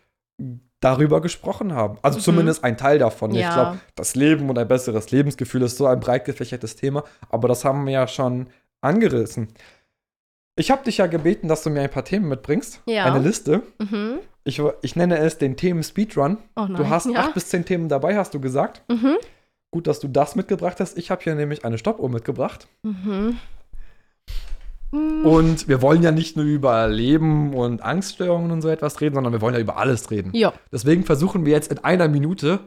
darüber 0.80 1.20
gesprochen 1.20 1.74
haben. 1.74 1.99
Also 2.03 2.18
mhm. 2.18 2.22
zumindest 2.22 2.64
ein 2.64 2.76
Teil 2.76 2.99
davon. 2.99 3.32
Ja. 3.32 3.49
Ich 3.49 3.55
glaube, 3.55 3.78
das 3.95 4.14
Leben 4.14 4.51
und 4.51 4.59
ein 4.59 4.68
besseres 4.68 5.11
Lebensgefühl 5.11 5.62
ist 5.62 5.76
so 5.76 5.86
ein 5.86 6.01
breit 6.01 6.24
gefächertes 6.24 6.76
Thema, 6.76 7.05
aber 7.28 7.49
das 7.49 7.64
haben 7.64 7.86
wir 7.86 7.93
ja 7.93 8.09
schon 8.09 8.49
angerissen. 8.80 9.49
Ich 10.57 10.70
habe 10.70 10.84
dich 10.84 10.99
ja 10.99 11.07
gebeten, 11.07 11.49
dass 11.49 11.62
du 11.62 11.70
mir 11.70 11.82
ein 11.82 11.90
paar 11.90 12.05
Themen 12.05 12.28
mitbringst. 12.28 12.82
Ja. 12.86 13.05
Eine 13.07 13.20
Liste. 13.20 13.62
Mhm. 13.78 14.18
Ich, 14.45 14.61
ich 14.82 14.97
nenne 14.97 15.18
es 15.18 15.38
den 15.38 15.57
Themen 15.57 15.82
Speedrun. 15.82 16.36
Oh 16.57 16.62
nein, 16.62 16.74
du 16.74 16.88
hast 16.88 17.07
ja. 17.07 17.20
acht 17.20 17.34
bis 17.34 17.49
zehn 17.49 17.64
Themen 17.64 17.88
dabei, 17.88 18.16
hast 18.16 18.34
du 18.34 18.40
gesagt. 18.40 18.82
Mhm. 18.90 19.16
Gut, 19.73 19.87
dass 19.87 20.01
du 20.01 20.09
das 20.09 20.37
mitgebracht 20.37 20.81
hast. 20.81 20.99
Ich 20.99 21.11
habe 21.11 21.23
hier 21.23 21.35
nämlich 21.35 21.64
eine 21.64 21.79
Stoppuhr 21.79 22.09
mitgebracht. 22.09 22.68
Mhm. 22.83 23.39
Und 24.93 25.68
wir 25.68 25.81
wollen 25.81 26.03
ja 26.03 26.12
nicht 26.12 26.37
nur 26.37 26.45
über 26.45 26.87
Leben 26.87 27.55
und 27.55 27.83
Angststörungen 27.83 28.51
und 28.51 28.61
so 28.61 28.68
etwas 28.68 29.01
reden, 29.01 29.14
sondern 29.14 29.33
wir 29.33 29.41
wollen 29.41 29.55
ja 29.55 29.61
über 29.61 29.79
alles 29.79 30.11
reden. 30.11 30.31
Ja. 30.35 30.53
Deswegen 30.70 31.05
versuchen 31.05 31.47
wir 31.47 31.53
jetzt 31.53 31.73
in 31.73 31.79
einer 31.79 32.09
Minute 32.09 32.61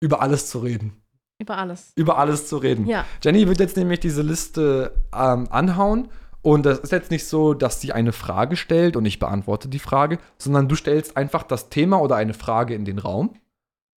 über 0.00 0.20
alles 0.20 0.50
zu 0.50 0.58
reden. 0.58 1.02
Über 1.40 1.56
alles. 1.56 1.92
Über 1.96 2.18
alles 2.18 2.46
zu 2.46 2.58
reden. 2.58 2.86
Ja. 2.86 3.06
Jenny 3.22 3.48
wird 3.48 3.60
jetzt 3.60 3.78
nämlich 3.78 4.00
diese 4.00 4.20
Liste 4.20 4.92
ähm, 5.14 5.48
anhauen. 5.50 6.08
Und 6.42 6.66
das 6.66 6.80
ist 6.80 6.92
jetzt 6.92 7.10
nicht 7.10 7.26
so, 7.26 7.54
dass 7.54 7.80
sie 7.80 7.94
eine 7.94 8.12
Frage 8.12 8.56
stellt 8.56 8.96
und 8.96 9.06
ich 9.06 9.18
beantworte 9.18 9.68
die 9.68 9.78
Frage, 9.78 10.18
sondern 10.36 10.68
du 10.68 10.74
stellst 10.74 11.16
einfach 11.16 11.42
das 11.42 11.70
Thema 11.70 12.02
oder 12.02 12.16
eine 12.16 12.34
Frage 12.34 12.74
in 12.74 12.84
den 12.84 12.98
Raum. 12.98 13.34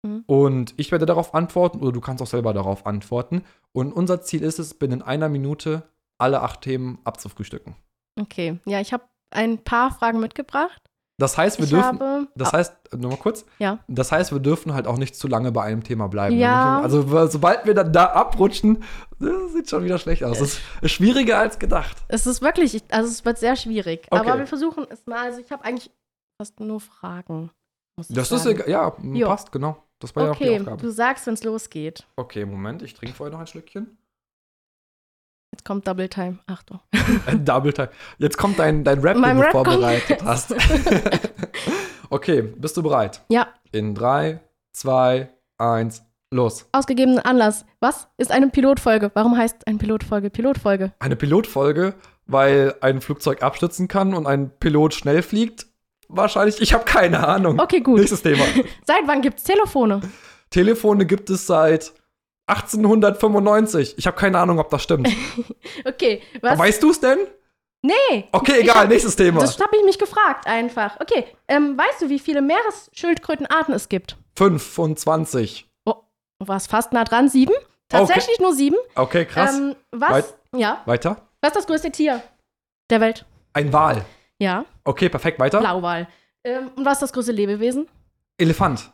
Mhm. 0.05 0.25
Und 0.27 0.75
ich 0.77 0.93
werde 0.93 1.07
darauf 1.07 1.35
antworten 1.35 1.81
oder 1.81 1.93
du 1.93 2.01
kannst 2.01 2.23
auch 2.23 2.27
selber 2.27 2.53
darauf 2.53 2.87
antworten. 2.87 3.43
Und 3.73 3.93
unser 3.93 4.21
Ziel 4.21 4.43
ist 4.43 4.59
es, 4.59 4.75
binnen 4.75 5.03
einer 5.03 5.29
Minute 5.29 5.83
alle 6.19 6.43
acht 6.43 6.61
Themen 6.61 6.99
abzufrühstücken. 7.05 7.75
Okay, 8.21 8.59
ja, 8.67 8.81
ich 8.81 8.93
habe 8.93 9.05
ein 9.31 9.59
paar 9.59 9.93
Fragen 9.93 10.21
mitgebracht. 10.21 10.81
Das 11.17 11.39
heißt, 11.39 11.59
wir 11.59 11.65
ich 11.65 11.71
dürfen. 11.71 12.01
Habe, 12.01 12.29
das 12.35 12.53
heißt, 12.53 12.75
nur 12.97 13.13
mal 13.13 13.17
kurz. 13.17 13.47
Ja. 13.59 13.79
Das 13.87 14.11
heißt, 14.11 14.33
wir 14.33 14.41
dürfen 14.41 14.75
halt 14.75 14.89
auch 14.89 14.99
nicht 14.99 15.15
zu 15.15 15.29
lange 15.29 15.53
bei 15.53 15.63
einem 15.63 15.85
Thema 15.85 16.09
bleiben. 16.09 16.37
Ja. 16.37 16.81
Also, 16.81 17.29
sobald 17.29 17.67
wir 17.67 17.75
dann 17.75 17.93
da 17.93 18.07
abrutschen, 18.07 18.83
das 19.21 19.53
sieht 19.53 19.71
schon 19.71 19.85
wieder 19.85 19.99
schlecht 19.99 20.25
aus. 20.25 20.41
Es 20.41 20.61
ist 20.81 20.91
schwieriger 20.91 21.39
als 21.39 21.61
gedacht. 21.61 21.97
Es 22.09 22.27
ist 22.27 22.43
wirklich, 22.43 22.83
also 22.91 23.09
es 23.09 23.25
wird 23.25 23.39
sehr 23.39 23.55
schwierig. 23.55 24.07
Okay. 24.11 24.21
Aber 24.21 24.39
wir 24.39 24.47
versuchen 24.47 24.87
es 24.91 25.07
mal. 25.07 25.27
Also, 25.27 25.41
ich 25.41 25.51
habe 25.53 25.65
eigentlich 25.65 25.91
fast 26.37 26.59
nur 26.59 26.81
Fragen. 26.81 27.51
das 28.09 28.33
ist 28.33 28.47
egal. 28.47 28.69
Ja, 28.69 28.93
jo. 29.01 29.29
passt, 29.29 29.53
genau. 29.53 29.77
Das 30.05 30.15
war 30.15 30.31
okay, 30.31 30.45
ja 30.45 30.51
auch 30.51 30.55
die 30.57 30.61
Aufgabe. 30.61 30.83
Du 30.83 30.91
sagst, 30.91 31.27
wenn 31.27 31.33
es 31.33 31.45
losgeht. 31.45 32.07
Okay, 32.17 32.45
Moment, 32.45 32.83
ich 32.83 32.93
trinke 32.93 33.15
vorher 33.15 33.33
noch 33.33 33.41
ein 33.41 33.47
Schlückchen. 33.47 33.97
Jetzt 35.51 35.65
kommt 35.65 35.89
Double 35.89 36.11
Time. 36.11 36.41
Achtung. 36.47 36.81
Double 37.45 37.73
Time. 37.73 37.89
Jetzt 38.19 38.37
kommt 38.37 38.59
dein, 38.59 38.85
dein 38.85 38.99
Rap, 38.99 39.15
den 39.15 39.23
du 39.23 39.43
Rap 39.43 39.53
vorbereitet 39.53 40.23
hast. 40.23 40.55
okay, 42.11 42.43
bist 42.43 42.77
du 42.77 42.83
bereit? 42.83 43.23
Ja. 43.31 43.49
In 43.73 43.95
3, 43.95 44.41
2, 44.73 45.31
1, 45.57 46.03
los. 46.31 46.69
Ausgegebenen 46.73 47.21
Anlass. 47.21 47.65
Was 47.81 48.09
ist 48.19 48.31
eine 48.31 48.51
Pilotfolge? 48.51 49.11
Warum 49.15 49.39
heißt 49.39 49.67
eine 49.67 49.79
Pilotfolge 49.79 50.29
Pilotfolge? 50.29 50.93
Eine 50.99 51.17
Pilotfolge, 51.17 51.95
weil 52.27 52.75
ein 52.83 53.01
Flugzeug 53.01 53.43
abstürzen 53.43 53.89
kann 53.89 54.13
und 54.13 54.27
ein 54.27 54.51
Pilot 54.59 54.93
schnell 54.93 55.23
fliegt. 55.23 55.67
Wahrscheinlich, 56.09 56.61
ich 56.61 56.75
habe 56.75 56.85
keine 56.85 57.27
Ahnung. 57.27 57.59
Okay, 57.61 57.81
gut. 57.81 57.99
Nächstes 57.99 58.23
Thema. 58.23 58.45
seit 58.87 59.07
wann 59.07 59.23
gibt 59.23 59.39
es 59.39 59.45
Telefone? 59.45 60.01
Telefone 60.51 61.07
gibt 61.07 61.31
es 61.31 61.47
seit 61.47 61.93
1895. 62.47 63.95
Ich 63.97 64.07
habe 64.07 64.17
keine 64.17 64.39
Ahnung, 64.39 64.59
ob 64.59 64.71
das 64.71 64.83
stimmt. 64.83 65.09
okay, 65.85 66.23
was? 66.41 66.59
Weißt 66.59 66.83
du 66.83 66.91
es 66.91 67.01
denn? 67.01 67.19
Nee. 67.83 68.29
Okay, 68.33 68.61
egal, 68.61 68.85
hab, 68.85 68.89
nächstes 68.89 69.15
Thema. 69.15 69.41
Das 69.41 69.59
habe 69.61 69.77
ich 69.77 69.85
mich 69.85 69.99
gefragt 69.99 70.47
einfach. 70.47 70.99
Okay, 71.01 71.27
ähm, 71.49 71.77
weißt 71.77 72.03
du, 72.03 72.09
wie 72.09 72.19
viele 72.19 72.41
Meeresschildkrötenarten 72.41 73.75
es 73.75 73.89
gibt? 73.89 74.17
25. 74.37 75.69
Oh, 75.85 75.97
du 76.39 76.49
warst 76.49 76.71
fast 76.71 76.93
nah 76.93 77.05
dran. 77.05 77.29
Sieben? 77.29 77.55
Tatsächlich 77.89 78.37
okay. 78.37 78.43
nur 78.43 78.55
sieben. 78.55 78.77
Okay, 78.95 79.27
krass. 79.27 79.59
Ähm, 79.59 79.77
was? 79.91 80.11
Weit 80.11 80.35
ja. 80.57 80.83
Weiter? 80.87 81.29
Was 81.41 81.51
ist 81.51 81.57
das 81.57 81.67
größte 81.67 81.91
Tier 81.91 82.23
der 82.91 83.01
Welt? 83.01 83.27
Ein 83.53 83.73
Wal. 83.73 84.05
Ja. 84.45 84.67
Okay, 84.85 85.09
perfekt, 85.09 85.39
weiter. 85.39 85.61
Blauwal. 85.61 86.07
Ähm, 86.45 86.71
und 86.77 86.85
was 86.85 86.95
ist 86.95 87.03
das 87.03 87.13
größte 87.15 87.33
Lebewesen? 87.33 87.89
Elefant. 88.37 88.93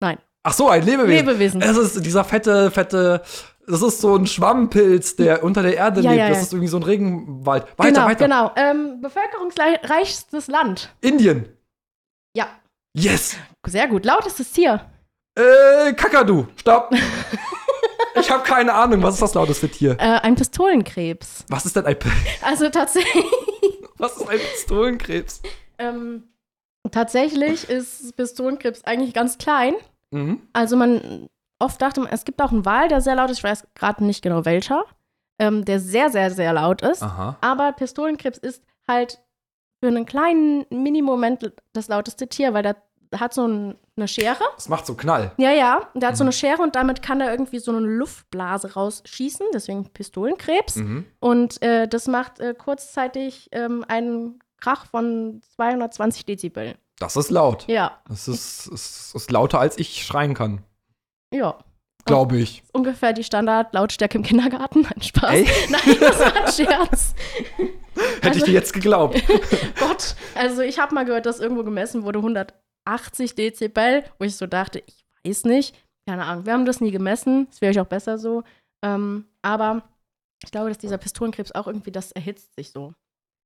Nein. 0.00 0.18
Ach 0.44 0.52
so, 0.52 0.68
ein 0.68 0.84
Lebewesen. 0.84 1.26
Lebewesen. 1.26 1.62
Es 1.62 1.76
ist 1.76 2.06
dieser 2.06 2.22
fette, 2.22 2.70
fette. 2.70 3.22
Das 3.66 3.82
ist 3.82 4.00
so 4.00 4.14
ein 4.14 4.26
Schwammpilz, 4.26 5.16
der 5.16 5.42
unter 5.42 5.62
der 5.62 5.76
Erde 5.76 6.00
ja, 6.00 6.10
lebt. 6.10 6.20
Ja, 6.20 6.28
ja. 6.28 6.32
Das 6.32 6.42
ist 6.42 6.52
irgendwie 6.52 6.68
so 6.68 6.76
ein 6.76 6.84
Regenwald. 6.84 7.66
Weiter, 7.76 7.90
genau, 7.90 8.06
weiter. 8.06 8.24
Genau, 8.24 8.52
ähm, 8.54 9.00
bevölkerungsreichstes 9.00 10.46
Land. 10.46 10.94
Indien. 11.00 11.48
Ja. 12.34 12.46
Yes. 12.94 13.36
Sehr 13.66 13.88
gut. 13.88 14.06
Lautestes 14.06 14.52
Tier. 14.52 14.80
Äh, 15.34 15.92
Kakadu. 15.94 16.46
Stopp. 16.56 16.94
ich 18.20 18.30
habe 18.30 18.44
keine 18.44 18.72
Ahnung. 18.72 19.02
Was 19.02 19.14
ist 19.14 19.22
das 19.22 19.34
lauteste 19.34 19.68
Tier? 19.68 19.96
Äh, 19.98 20.20
ein 20.20 20.36
Pistolenkrebs. 20.36 21.44
Was 21.48 21.66
ist 21.66 21.74
denn 21.74 21.84
ein 21.84 21.98
Pistolenkrebs? 21.98 22.42
Also 22.42 22.70
tatsächlich. 22.70 23.24
Was 23.98 24.16
ist 24.16 24.28
ein 24.28 24.38
Pistolenkrebs? 24.38 25.42
Ähm, 25.78 26.24
tatsächlich 26.90 27.68
ist 27.68 28.16
Pistolenkrebs 28.16 28.84
eigentlich 28.84 29.14
ganz 29.14 29.38
klein. 29.38 29.74
Mhm. 30.10 30.42
Also 30.52 30.76
man 30.76 31.28
oft 31.58 31.80
dachte 31.82 32.00
man, 32.00 32.10
es 32.10 32.24
gibt 32.24 32.40
auch 32.40 32.52
einen 32.52 32.64
Wal, 32.64 32.88
der 32.88 33.00
sehr 33.00 33.16
laut 33.16 33.30
ist, 33.30 33.38
ich 33.38 33.44
weiß 33.44 33.66
gerade 33.74 34.04
nicht 34.04 34.22
genau 34.22 34.44
welcher, 34.44 34.84
ähm, 35.38 35.64
der 35.64 35.80
sehr, 35.80 36.10
sehr, 36.10 36.30
sehr 36.30 36.52
laut 36.52 36.82
ist. 36.82 37.02
Aha. 37.02 37.36
Aber 37.40 37.72
Pistolenkrebs 37.72 38.38
ist 38.38 38.64
halt 38.86 39.20
für 39.80 39.88
einen 39.88 40.06
kleinen 40.06 40.66
Mini-Moment 40.70 41.52
das 41.72 41.88
lauteste 41.88 42.28
Tier, 42.28 42.54
weil 42.54 42.62
der 42.62 42.76
hat 43.16 43.34
so 43.34 43.46
ein, 43.46 43.76
eine 43.96 44.08
Schere. 44.08 44.42
Das 44.54 44.68
macht 44.68 44.86
so 44.86 44.94
Knall. 44.94 45.32
Ja, 45.36 45.50
ja. 45.50 45.88
Der 45.94 46.08
hat 46.08 46.14
mhm. 46.14 46.18
so 46.18 46.24
eine 46.24 46.32
Schere 46.32 46.62
und 46.62 46.76
damit 46.76 47.02
kann 47.02 47.20
er 47.20 47.30
irgendwie 47.30 47.58
so 47.58 47.70
eine 47.70 47.86
Luftblase 47.86 48.74
rausschießen, 48.74 49.46
deswegen 49.52 49.88
Pistolenkrebs. 49.90 50.76
Mhm. 50.76 51.06
Und 51.20 51.62
äh, 51.62 51.88
das 51.88 52.06
macht 52.06 52.40
äh, 52.40 52.54
kurzzeitig 52.54 53.48
ähm, 53.52 53.84
einen 53.88 54.40
Krach 54.60 54.86
von 54.86 55.40
220 55.56 56.26
Dezibel. 56.26 56.76
Das 56.98 57.16
ist 57.16 57.30
laut. 57.30 57.66
Ja. 57.68 58.00
Das 58.08 58.26
ist, 58.28 58.66
ist, 58.66 59.14
ist 59.14 59.30
lauter, 59.30 59.60
als 59.60 59.78
ich 59.78 60.04
schreien 60.04 60.34
kann. 60.34 60.64
Ja. 61.32 61.58
Glaube 62.04 62.38
ich. 62.38 62.62
Ungefähr 62.72 63.12
die 63.12 63.22
Standardlautstärke 63.22 64.18
im 64.18 64.24
Kindergarten. 64.24 64.80
Nein, 64.82 65.02
Spaß. 65.02 65.30
Ey? 65.30 65.46
Nein, 65.68 65.96
das 66.00 66.18
war 66.18 66.36
ein 66.36 66.52
Scherz. 66.52 67.14
Hätte 68.16 68.28
also, 68.28 68.38
ich 68.38 68.44
dir 68.44 68.52
jetzt 68.52 68.72
geglaubt. 68.72 69.22
Gott, 69.78 70.14
also 70.34 70.62
ich 70.62 70.78
habe 70.78 70.94
mal 70.94 71.04
gehört, 71.04 71.26
dass 71.26 71.40
irgendwo 71.40 71.64
gemessen 71.64 72.02
wurde 72.04 72.18
180 72.88 73.34
Dezibel, 73.34 74.04
wo 74.18 74.24
ich 74.24 74.36
so 74.36 74.46
dachte, 74.46 74.82
ich 74.86 75.04
weiß 75.24 75.44
nicht. 75.44 75.76
Keine 76.08 76.24
Ahnung, 76.24 76.46
wir 76.46 76.54
haben 76.54 76.64
das 76.64 76.80
nie 76.80 76.90
gemessen. 76.90 77.46
Das 77.50 77.60
wäre 77.60 77.72
ich 77.72 77.80
auch 77.80 77.86
besser 77.86 78.18
so. 78.18 78.42
Ähm, 78.82 79.26
aber 79.42 79.82
ich 80.42 80.50
glaube, 80.50 80.68
dass 80.68 80.78
dieser 80.78 80.98
Pistolenkrebs 80.98 81.52
auch 81.52 81.66
irgendwie, 81.66 81.92
das 81.92 82.12
erhitzt 82.12 82.54
sich 82.54 82.70
so. 82.70 82.94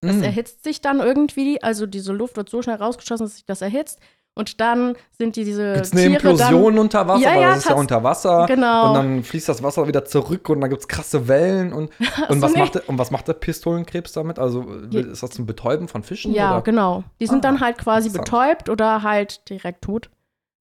Das 0.00 0.16
mm. 0.16 0.22
erhitzt 0.24 0.64
sich 0.64 0.80
dann 0.80 1.00
irgendwie, 1.00 1.62
also 1.62 1.86
diese 1.86 2.12
Luft 2.12 2.36
wird 2.36 2.48
so 2.48 2.62
schnell 2.62 2.76
rausgeschossen, 2.76 3.26
dass 3.26 3.36
sich 3.36 3.46
das 3.46 3.62
erhitzt. 3.62 4.00
Und 4.34 4.60
dann 4.62 4.96
sind 5.10 5.36
die 5.36 5.44
diese 5.44 5.74
gibt's 5.74 5.92
eine 5.92 6.02
Tiere 6.02 6.14
Implosion 6.14 6.74
dann, 6.74 6.78
unter 6.78 7.06
Wasser, 7.06 7.34
ja, 7.34 7.38
ja, 7.38 7.50
es 7.52 7.58
ist 7.58 7.68
ja 7.68 7.74
unter 7.74 8.02
Wasser. 8.02 8.46
Genau. 8.46 8.88
Und 8.88 8.94
dann 8.94 9.24
fließt 9.24 9.48
das 9.48 9.62
Wasser 9.62 9.86
wieder 9.86 10.06
zurück 10.06 10.48
und 10.48 10.62
dann 10.62 10.70
gibt 10.70 10.80
es 10.80 10.88
krasse 10.88 11.28
Wellen. 11.28 11.74
Und, 11.74 11.90
und, 12.28 12.36
so, 12.36 12.42
was 12.42 12.52
nee. 12.54 12.60
macht 12.60 12.74
der, 12.76 12.88
und 12.88 12.98
was 12.98 13.10
macht 13.10 13.28
der 13.28 13.34
Pistolenkrebs 13.34 14.12
damit? 14.12 14.38
Also 14.38 14.62
ist 14.90 15.22
das 15.22 15.30
zum 15.30 15.44
Betäuben 15.44 15.86
von 15.86 16.02
Fischen? 16.02 16.32
Ja, 16.32 16.52
oder? 16.52 16.62
genau. 16.62 17.04
Die 17.20 17.26
sind 17.26 17.44
ah, 17.44 17.48
dann 17.48 17.60
halt 17.60 17.76
quasi 17.76 18.08
betäubt 18.08 18.70
oder 18.70 19.02
halt 19.02 19.48
direkt 19.50 19.82
tot. 19.82 20.08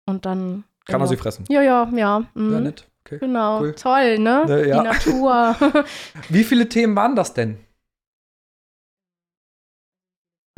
Und 0.05 0.25
dann. 0.25 0.65
Kann 0.85 0.95
genau. 0.95 1.05
er 1.05 1.07
sie 1.07 1.17
fressen? 1.17 1.45
Ja, 1.47 1.61
ja, 1.61 1.89
ja. 1.95 2.23
Mhm. 2.33 2.51
Ja, 2.51 2.59
nett. 2.59 2.87
Okay. 3.05 3.19
Genau. 3.19 3.61
Cool. 3.61 3.75
Toll, 3.75 4.19
ne? 4.19 4.65
Ja. 4.67 4.81
Die 4.81 4.87
Natur. 4.87 5.55
Wie 6.29 6.43
viele 6.43 6.67
Themen 6.67 6.95
waren 6.95 7.15
das 7.15 7.33
denn? 7.33 7.57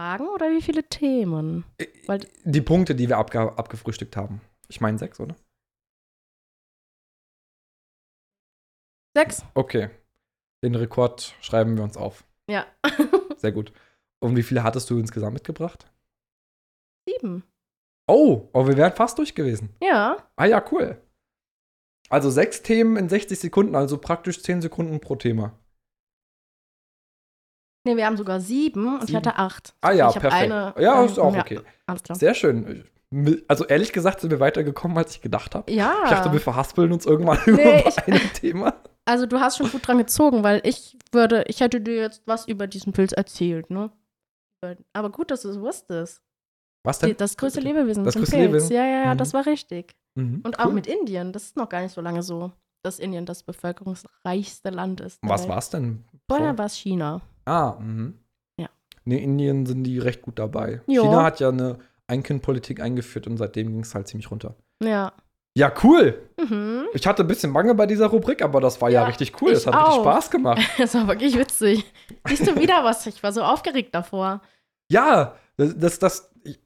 Fragen 0.04 0.28
oder 0.28 0.52
wie 0.52 0.62
viele 0.62 0.84
Themen? 0.84 1.64
Weil 2.08 2.28
die 2.44 2.62
Punkte, 2.62 2.94
die 2.94 3.08
wir 3.08 3.18
abge 3.18 3.40
abgefrühstückt 3.58 4.18
haben. 4.18 4.42
Ich 4.68 4.82
meine 4.82 4.98
sechs, 4.98 5.18
oder? 5.18 5.34
Sechs. 9.16 9.46
Okay. 9.54 9.92
Den 10.62 10.76
Rekord 10.76 11.34
schreiben 11.40 11.78
wir 11.78 11.86
uns 11.86 11.96
auf. 11.96 12.26
Ja. 12.50 12.68
Sehr 13.38 13.54
gut. 13.54 13.72
Und 14.20 14.36
wie 14.36 14.44
viele 14.44 14.64
hattest 14.64 14.90
du 14.90 15.00
insgesamt 15.00 15.36
mitgebracht? 15.36 15.90
Sieben. 17.08 17.44
Oh, 18.06 18.50
oh, 18.52 18.68
wir 18.68 18.76
wären 18.76 18.92
fast 18.92 19.20
durch 19.20 19.34
gewesen. 19.36 19.74
Ja. 19.82 20.18
Ah 20.36 20.46
ja, 20.46 20.66
cool. 20.74 21.02
Also 22.10 22.30
sechs 22.30 22.62
Themen 22.62 22.98
in 22.98 23.08
60 23.08 23.40
Sekunden, 23.40 23.76
also 23.76 23.98
praktisch 23.98 24.42
zehn 24.44 24.62
Sekunden 24.62 25.00
pro 25.00 25.16
Thema. 25.16 25.58
Nee, 27.86 27.98
wir 27.98 28.06
haben 28.06 28.18
sogar 28.18 28.40
sieben, 28.40 28.82
sieben? 28.82 29.00
und 29.00 29.10
ich 29.10 29.16
hatte 29.16 29.36
acht. 29.36 29.74
Ah 29.82 29.92
ja, 29.92 30.12
perfekt. 30.12 30.34
Eine, 30.34 30.74
ja, 30.80 31.04
ist 31.04 31.20
auch 31.20 31.36
okay. 31.36 31.60
Alles 31.86 32.04
klar. 32.04 32.18
Sehr 32.18 32.34
schön. 32.34 32.86
Also 33.48 33.66
ehrlich 33.66 33.92
gesagt 33.92 34.22
sind 34.22 34.32
wir 34.32 34.40
weitergekommen, 34.40 34.98
als 34.98 35.16
ich 35.16 35.22
gedacht 35.22 35.54
habe. 35.54 35.72
Ja. 35.72 35.94
Ich 36.06 36.10
dachte, 36.10 36.32
wir 36.32 36.40
verhaspeln 36.40 36.92
uns 36.92 37.06
irgendwann 37.06 37.40
nee, 37.46 37.52
über 37.52 37.88
ich, 37.88 38.08
ein 38.08 38.34
Thema. 38.34 38.74
Also 39.06 39.26
du 39.26 39.40
hast 39.40 39.58
schon 39.58 39.70
gut 39.70 39.86
dran 39.86 39.98
gezogen, 39.98 40.44
weil 40.44 40.62
ich 40.64 40.98
würde, 41.12 41.44
ich 41.48 41.60
hätte 41.60 41.82
dir 41.82 41.96
jetzt 41.96 42.24
was 42.26 42.48
über 42.48 42.68
diesen 42.68 42.94
Pilz 42.94 43.12
erzählt, 43.12 43.70
ne? 43.70 43.92
Aber 44.94 45.12
gut, 45.12 45.30
dass 45.30 45.42
du 45.42 45.50
es 45.50 45.60
wusstest. 45.60 46.22
Was 46.84 47.00
denn? 47.00 47.16
Das 47.18 47.36
größte 47.36 47.60
Lebewesen. 47.60 48.06
Das 48.06 48.16
größte 48.16 48.38
Lebewesen? 48.38 48.74
Ja, 48.74 48.86
ja, 48.86 49.04
ja, 49.06 49.14
mhm. 49.14 49.18
das 49.18 49.34
war 49.34 49.46
richtig. 49.46 49.94
Mhm, 50.16 50.42
Und 50.44 50.58
cool. 50.58 50.66
auch 50.66 50.72
mit 50.72 50.88
Indien. 50.88 51.34
Das 51.34 51.44
ist 51.44 51.58
noch 51.58 51.70
gar 51.70 51.82
nicht 51.82 51.94
so 51.94 52.02
lange 52.02 52.24
so, 52.24 52.52
dass 52.82 53.00
Indien 53.00 53.26
das 53.26 53.44
bevölkerungsreichste 53.44 54.70
Land 54.70 55.02
ist. 55.02 55.20
Was 55.22 55.48
war 55.48 55.58
es 55.58 55.70
denn? 55.70 56.06
Vorher 56.30 56.58
war 56.58 56.66
es 56.66 56.76
China. 56.76 57.22
Ah, 57.46 57.78
mhm. 57.80 58.20
Ja. 58.58 58.70
Ne, 59.06 59.22
Indien 59.22 59.66
sind 59.66 59.84
die 59.84 60.00
recht 60.00 60.22
gut 60.22 60.40
dabei. 60.40 60.82
Jo. 60.88 61.04
China 61.04 61.24
hat 61.24 61.40
ja 61.40 61.50
eine 61.50 61.80
Ein-Kind-Politik 62.08 62.82
eingeführt 62.82 63.28
und 63.28 63.38
seitdem 63.38 63.72
ging 63.72 63.82
es 63.82 63.96
halt 63.96 64.08
ziemlich 64.08 64.32
runter. 64.32 64.56
Ja. 64.82 65.14
Ja, 65.56 65.72
cool. 65.84 66.30
Mhm. 66.40 66.86
Ich 66.94 67.06
hatte 67.06 67.24
ein 67.24 67.28
bisschen 67.28 67.54
Bange 67.54 67.76
bei 67.76 67.86
dieser 67.86 68.08
Rubrik, 68.08 68.42
aber 68.42 68.60
das 68.60 68.82
war 68.82 68.90
ja, 68.90 69.02
ja 69.02 69.08
richtig 69.08 69.40
cool. 69.42 69.52
Es 69.52 69.68
hat 69.68 69.76
auch. 69.76 69.88
richtig 69.88 70.02
Spaß 70.02 70.32
gemacht. 70.32 70.62
das 70.78 70.96
war 70.96 71.08
wirklich 71.08 71.38
witzig. 71.38 71.86
Siehst 72.28 72.48
du 72.48 72.56
wieder 72.60 72.84
was? 72.84 73.06
Ich 73.06 73.22
war 73.22 73.32
so 73.32 73.44
aufgeregt 73.44 73.94
davor. 73.94 74.42
Ja, 74.90 75.36
das, 75.58 75.78
das, 75.78 76.00
das 76.00 76.32
ich, 76.44 76.60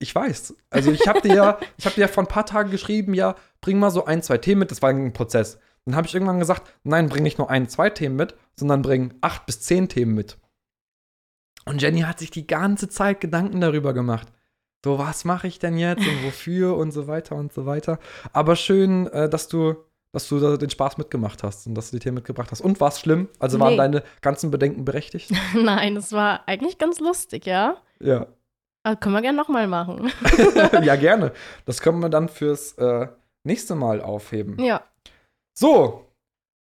ich 0.00 0.12
weiß. 0.12 0.56
Also 0.68 0.90
ich 0.90 1.06
habe 1.06 1.20
dir 1.20 1.34
ja, 1.34 1.58
ich 1.76 1.86
habe 1.86 1.94
dir 1.94 2.02
ja 2.02 2.08
vor 2.08 2.24
ein 2.24 2.28
paar 2.28 2.44
Tagen 2.44 2.72
geschrieben, 2.72 3.14
ja, 3.14 3.36
bring 3.60 3.78
mal 3.78 3.90
so 3.90 4.04
ein, 4.04 4.20
zwei 4.22 4.38
Themen 4.38 4.60
mit. 4.60 4.72
Das 4.72 4.82
war 4.82 4.90
ein 4.90 5.12
Prozess. 5.12 5.60
Dann 5.84 5.96
habe 5.96 6.06
ich 6.06 6.14
irgendwann 6.14 6.38
gesagt, 6.38 6.72
nein, 6.82 7.08
bring 7.08 7.22
nicht 7.22 7.38
nur 7.38 7.50
ein, 7.50 7.68
zwei 7.68 7.90
Themen 7.90 8.16
mit, 8.16 8.34
sondern 8.56 8.82
bring 8.82 9.14
acht 9.20 9.46
bis 9.46 9.60
zehn 9.60 9.88
Themen 9.88 10.14
mit. 10.14 10.38
Und 11.66 11.80
Jenny 11.80 12.00
hat 12.00 12.18
sich 12.18 12.30
die 12.30 12.46
ganze 12.46 12.88
Zeit 12.88 13.20
Gedanken 13.20 13.60
darüber 13.60 13.92
gemacht. 13.92 14.28
So, 14.84 14.98
was 14.98 15.24
mache 15.24 15.46
ich 15.46 15.58
denn 15.58 15.78
jetzt 15.78 16.06
und 16.06 16.24
wofür 16.24 16.76
und 16.76 16.92
so 16.92 17.06
weiter 17.06 17.36
und 17.36 17.52
so 17.52 17.64
weiter. 17.64 17.98
Aber 18.34 18.54
schön, 18.54 19.06
äh, 19.08 19.30
dass 19.30 19.48
du, 19.48 19.76
dass 20.12 20.28
du 20.28 20.58
den 20.58 20.68
Spaß 20.68 20.98
mitgemacht 20.98 21.42
hast 21.42 21.66
und 21.66 21.74
dass 21.74 21.90
du 21.90 21.96
die 21.96 22.02
Themen 22.02 22.16
mitgebracht 22.16 22.50
hast. 22.50 22.60
Und 22.60 22.80
war 22.80 22.88
es 22.88 23.00
schlimm? 23.00 23.28
Also 23.38 23.58
waren 23.60 23.72
nee. 23.72 23.76
deine 23.78 24.02
ganzen 24.20 24.50
Bedenken 24.50 24.84
berechtigt? 24.84 25.32
Nein, 25.54 25.96
es 25.96 26.12
war 26.12 26.46
eigentlich 26.46 26.76
ganz 26.76 27.00
lustig, 27.00 27.46
ja. 27.46 27.78
Ja. 27.98 28.26
Aber 28.82 28.96
können 28.96 29.14
wir 29.14 29.22
gerne 29.22 29.38
nochmal 29.38 29.66
machen. 29.66 30.12
ja, 30.82 30.96
gerne. 30.96 31.32
Das 31.64 31.80
können 31.80 32.00
wir 32.00 32.10
dann 32.10 32.28
fürs 32.28 32.72
äh, 32.74 33.08
nächste 33.42 33.74
Mal 33.74 34.02
aufheben. 34.02 34.62
Ja. 34.62 34.82
So, 35.56 36.10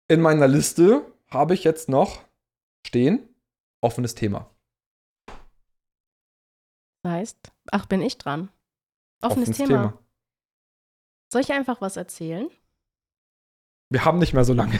in 0.08 0.22
meiner 0.22 0.48
Liste 0.48 1.06
habe 1.30 1.54
ich 1.54 1.64
jetzt 1.64 1.90
noch 1.90 2.24
stehen 2.86 3.28
offenes 3.82 4.16
Thema. 4.16 4.50
Das 7.04 7.14
heißt, 7.14 7.52
ach, 7.72 7.86
bin 7.86 8.02
ich 8.02 8.18
dran. 8.18 8.50
Offenes, 9.22 9.50
offenes 9.50 9.58
Thema. 9.58 9.68
Thema. 9.68 10.04
Soll 11.32 11.42
ich 11.42 11.52
einfach 11.52 11.82
was 11.82 11.98
erzählen? 11.98 12.50
Wir 13.90 14.06
haben 14.06 14.20
nicht 14.20 14.34
mehr 14.34 14.44
so 14.46 14.54
lange. 14.54 14.80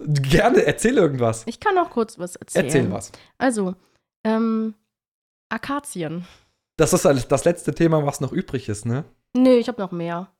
Gerne, 0.00 0.64
erzähl 0.64 0.96
irgendwas. 0.96 1.44
Ich 1.46 1.60
kann 1.60 1.78
auch 1.78 1.90
kurz 1.90 2.18
was 2.18 2.36
erzählen. 2.36 2.64
Erzähl 2.66 2.92
was. 2.92 3.12
Also, 3.38 3.74
ähm, 4.24 4.74
Akazien. 5.48 6.26
Das 6.76 6.92
ist 6.92 7.04
das 7.04 7.44
letzte 7.44 7.74
Thema, 7.74 8.04
was 8.04 8.20
noch 8.20 8.32
übrig 8.32 8.68
ist, 8.68 8.84
ne? 8.84 9.04
Nee, 9.34 9.58
ich 9.58 9.68
habe 9.68 9.80
noch 9.80 9.92
mehr. 9.92 10.30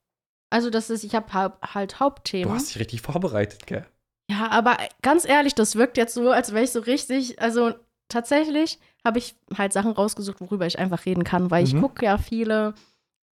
Also, 0.51 0.71
das 0.71 0.91
ist, 0.91 1.05
ich 1.05 1.15
habe 1.15 1.59
halt 1.63 2.01
Hauptthemen. 2.01 2.49
Du 2.49 2.55
hast 2.55 2.69
dich 2.69 2.79
richtig 2.79 3.03
vorbereitet, 3.03 3.67
gell? 3.67 3.87
Ja, 4.31 4.51
aber 4.51 4.77
ganz 5.03 5.25
ehrlich, 5.25 5.55
das 5.55 5.77
wirkt 5.77 5.97
jetzt 5.97 6.15
so, 6.15 6.31
als 6.31 6.53
wäre 6.53 6.65
ich 6.65 6.73
so 6.73 6.81
richtig, 6.81 7.41
also 7.41 7.73
tatsächlich 8.09 8.79
habe 9.05 9.19
ich 9.19 9.37
halt 9.57 9.73
Sachen 9.73 9.93
rausgesucht, 9.93 10.41
worüber 10.41 10.67
ich 10.67 10.79
einfach 10.79 11.07
reden 11.07 11.25
kann, 11.25 11.51
weil 11.51 11.63
mhm. 11.63 11.69
ich 11.69 11.81
gucke 11.81 12.05
ja 12.05 12.19
viele 12.19 12.75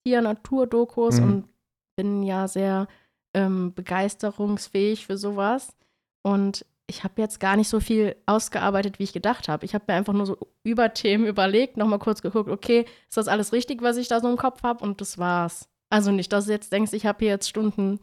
Tier-Natur-Dokus 0.04 1.18
mhm. 1.18 1.24
und 1.24 1.48
bin 1.96 2.22
ja 2.22 2.46
sehr 2.46 2.88
ähm, 3.34 3.72
begeisterungsfähig 3.74 5.06
für 5.06 5.16
sowas. 5.16 5.74
Und 6.22 6.66
ich 6.86 7.04
habe 7.04 7.22
jetzt 7.22 7.40
gar 7.40 7.56
nicht 7.56 7.68
so 7.68 7.80
viel 7.80 8.16
ausgearbeitet, 8.26 8.98
wie 8.98 9.04
ich 9.04 9.14
gedacht 9.14 9.48
habe. 9.48 9.64
Ich 9.64 9.74
habe 9.74 9.84
mir 9.88 9.94
einfach 9.94 10.12
nur 10.12 10.26
so 10.26 10.36
über 10.62 10.92
Themen 10.92 11.26
überlegt, 11.26 11.78
nochmal 11.78 11.98
kurz 11.98 12.20
geguckt, 12.20 12.50
okay, 12.50 12.84
ist 13.08 13.16
das 13.16 13.28
alles 13.28 13.52
richtig, 13.52 13.80
was 13.82 13.96
ich 13.96 14.08
da 14.08 14.20
so 14.20 14.28
im 14.28 14.36
Kopf 14.36 14.62
habe? 14.62 14.84
Und 14.84 15.00
das 15.00 15.16
war's. 15.16 15.68
Also 15.92 16.10
nicht, 16.10 16.32
dass 16.32 16.46
du 16.46 16.52
jetzt 16.52 16.72
denkst, 16.72 16.94
ich 16.94 17.04
habe 17.04 17.18
hier 17.18 17.28
jetzt 17.28 17.50
Stunden 17.50 18.00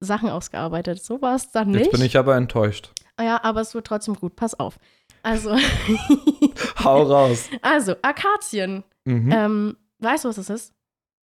Sachen 0.00 0.28
ausgearbeitet. 0.28 1.02
So 1.02 1.22
war 1.22 1.34
es 1.34 1.50
dann 1.50 1.70
nicht. 1.70 1.86
Jetzt 1.86 1.92
bin 1.92 2.02
ich 2.02 2.18
aber 2.18 2.36
enttäuscht. 2.36 2.92
Ja, 3.18 3.42
aber 3.42 3.62
es 3.62 3.74
wird 3.74 3.86
trotzdem 3.86 4.16
gut. 4.16 4.36
Pass 4.36 4.52
auf. 4.60 4.78
Also. 5.22 5.56
Hau 6.84 7.02
raus. 7.04 7.48
Also, 7.62 7.94
Akazien. 8.02 8.84
Mhm. 9.06 9.32
Ähm, 9.32 9.76
weißt 10.00 10.24
du, 10.24 10.28
was 10.28 10.36
das 10.36 10.50
ist? 10.50 10.74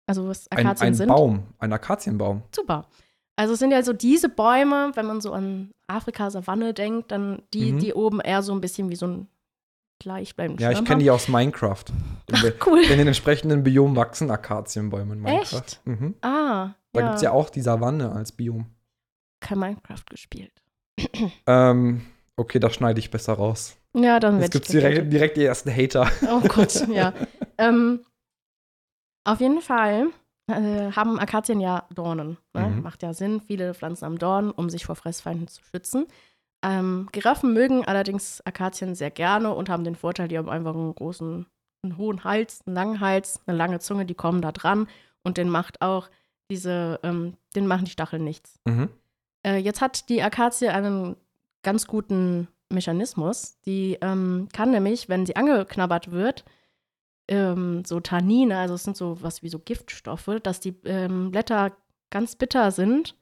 Also, 0.07 0.27
was 0.27 0.49
Akazien 0.51 0.67
ein, 0.67 0.87
ein 0.87 0.93
sind? 0.95 1.11
Ein 1.11 1.15
Baum, 1.15 1.43
ein 1.59 1.71
Akazienbaum. 1.71 2.41
Super. 2.51 2.87
Also, 3.35 3.53
es 3.53 3.59
sind 3.59 3.69
ja 3.69 3.83
so 3.83 3.93
diese 3.93 4.27
Bäume, 4.27 4.91
wenn 4.95 5.05
man 5.05 5.21
so 5.21 5.33
an 5.33 5.69
Afrika-Savanne 5.85 6.73
denkt, 6.73 7.11
dann 7.11 7.43
die, 7.53 7.73
mhm. 7.73 7.79
die 7.79 7.93
oben 7.93 8.21
eher 8.21 8.41
so 8.41 8.53
ein 8.53 8.61
bisschen 8.61 8.89
wie 8.89 8.95
so 8.95 9.05
ein 9.05 9.27
gleichbleibenden 9.99 10.63
Ja, 10.63 10.71
ich 10.71 10.85
kenne 10.85 11.03
die 11.03 11.09
aus 11.09 11.27
Minecraft. 11.27 11.85
Ach, 12.31 12.43
cool. 12.65 12.81
In 12.81 12.97
den 12.97 13.07
entsprechenden 13.07 13.63
Biomen 13.63 13.95
wachsen 13.95 14.31
Akazienbäume 14.31 15.13
in 15.13 15.21
Minecraft. 15.21 15.57
Echt? 15.57 15.81
Mhm. 15.85 16.15
Ah. 16.21 16.75
Da 16.91 16.99
ja. 16.99 17.05
gibt 17.07 17.15
es 17.17 17.21
ja 17.21 17.31
auch 17.31 17.49
die 17.49 17.61
Savanne 17.61 18.11
als 18.11 18.31
Biom. 18.31 18.67
Kein 19.41 19.59
Minecraft 19.59 20.05
gespielt. 20.09 20.63
ähm, 21.47 22.05
okay, 22.35 22.59
das 22.59 22.75
schneide 22.75 22.99
ich 22.99 23.11
besser 23.11 23.33
raus. 23.33 23.77
Ja, 23.93 24.19
dann 24.19 24.41
Jetzt 24.41 24.51
gibt 24.51 24.65
es 24.65 24.71
direkt, 24.71 25.11
direkt, 25.11 25.37
die 25.37 25.45
ersten 25.45 25.71
Hater. 25.71 26.09
Oh 26.29 26.41
Gott, 26.41 26.87
ja. 26.89 27.13
ähm, 27.57 28.01
auf 29.23 29.39
jeden 29.39 29.61
Fall 29.61 30.07
äh, 30.47 30.91
haben 30.91 31.19
Akazien 31.19 31.59
ja 31.59 31.87
Dornen. 31.93 32.37
Ne? 32.53 32.67
Mhm. 32.67 32.81
Macht 32.81 33.03
ja 33.03 33.13
Sinn. 33.13 33.41
Viele 33.41 33.73
Pflanzen 33.73 34.05
haben 34.05 34.19
Dornen, 34.19 34.51
um 34.51 34.69
sich 34.69 34.85
vor 34.85 34.95
Fressfeinden 34.95 35.47
zu 35.47 35.63
schützen. 35.63 36.07
Ähm, 36.65 37.09
Giraffen 37.11 37.53
mögen 37.53 37.85
allerdings 37.85 38.41
Akazien 38.43 38.95
sehr 38.95 39.11
gerne 39.11 39.53
und 39.53 39.69
haben 39.69 39.83
den 39.83 39.95
Vorteil, 39.95 40.27
die 40.27 40.37
haben 40.37 40.49
einfach 40.49 40.73
einen 40.73 40.95
großen, 40.95 41.45
einen 41.83 41.97
hohen 41.97 42.23
Hals, 42.23 42.61
einen 42.65 42.75
langen 42.75 42.99
Hals, 42.99 43.39
eine 43.45 43.55
lange 43.55 43.79
Zunge, 43.79 44.07
die 44.07 44.15
kommen 44.15 44.41
da 44.41 44.51
dran 44.51 44.87
und 45.21 45.37
den 45.37 45.47
macht 45.47 45.83
auch 45.83 46.09
diese, 46.49 46.99
ähm, 47.03 47.37
den 47.55 47.67
machen 47.67 47.85
die 47.85 47.91
Stacheln 47.91 48.23
nichts. 48.23 48.59
Mhm. 48.65 48.89
Äh, 49.45 49.57
jetzt 49.57 49.79
hat 49.79 50.09
die 50.09 50.23
Akazie 50.23 50.69
einen 50.69 51.15
ganz 51.61 51.85
guten 51.85 52.47
Mechanismus. 52.69 53.59
Die 53.67 53.99
ähm, 54.01 54.47
kann 54.51 54.71
nämlich, 54.71 55.07
wenn 55.07 55.27
sie 55.27 55.35
angeknabbert 55.35 56.11
wird, 56.11 56.45
ähm, 57.27 57.85
so 57.85 57.99
Tannine, 57.99 58.57
also 58.57 58.73
es 58.73 58.83
sind 58.83 58.97
so 58.97 59.21
was 59.21 59.43
wie 59.43 59.49
so 59.49 59.59
Giftstoffe, 59.59 60.39
dass 60.41 60.61
die 60.61 60.75
ähm, 60.85 61.29
Blätter 61.29 61.77
ganz 62.09 62.35
bitter 62.35 62.71
sind. 62.71 63.15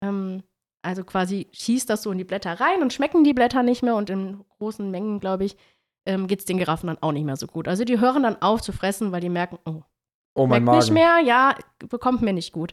Ähm, 0.00 0.42
also 0.82 1.04
quasi 1.04 1.48
schießt 1.52 1.88
das 1.90 2.02
so 2.02 2.10
in 2.10 2.18
die 2.18 2.24
Blätter 2.24 2.60
rein 2.60 2.82
und 2.82 2.92
schmecken 2.92 3.24
die 3.24 3.34
Blätter 3.34 3.62
nicht 3.62 3.82
mehr 3.82 3.96
und 3.96 4.10
in 4.10 4.44
großen 4.58 4.90
Mengen, 4.90 5.20
glaube 5.20 5.44
ich, 5.44 5.56
ähm, 6.06 6.26
geht 6.26 6.40
es 6.40 6.44
den 6.46 6.58
Giraffen 6.58 6.86
dann 6.86 6.98
auch 7.00 7.12
nicht 7.12 7.24
mehr 7.24 7.36
so 7.36 7.46
gut. 7.46 7.68
Also 7.68 7.84
die 7.84 8.00
hören 8.00 8.22
dann 8.22 8.40
auf 8.40 8.62
zu 8.62 8.72
fressen, 8.72 9.12
weil 9.12 9.20
die 9.20 9.28
merken, 9.28 9.58
oh, 9.66 9.82
oh 10.34 10.46
mein 10.46 10.64
Magen. 10.64 10.78
nicht 10.78 10.90
mehr, 10.90 11.18
ja, 11.18 11.54
bekommt 11.88 12.22
mir 12.22 12.32
nicht 12.32 12.52
gut. 12.52 12.72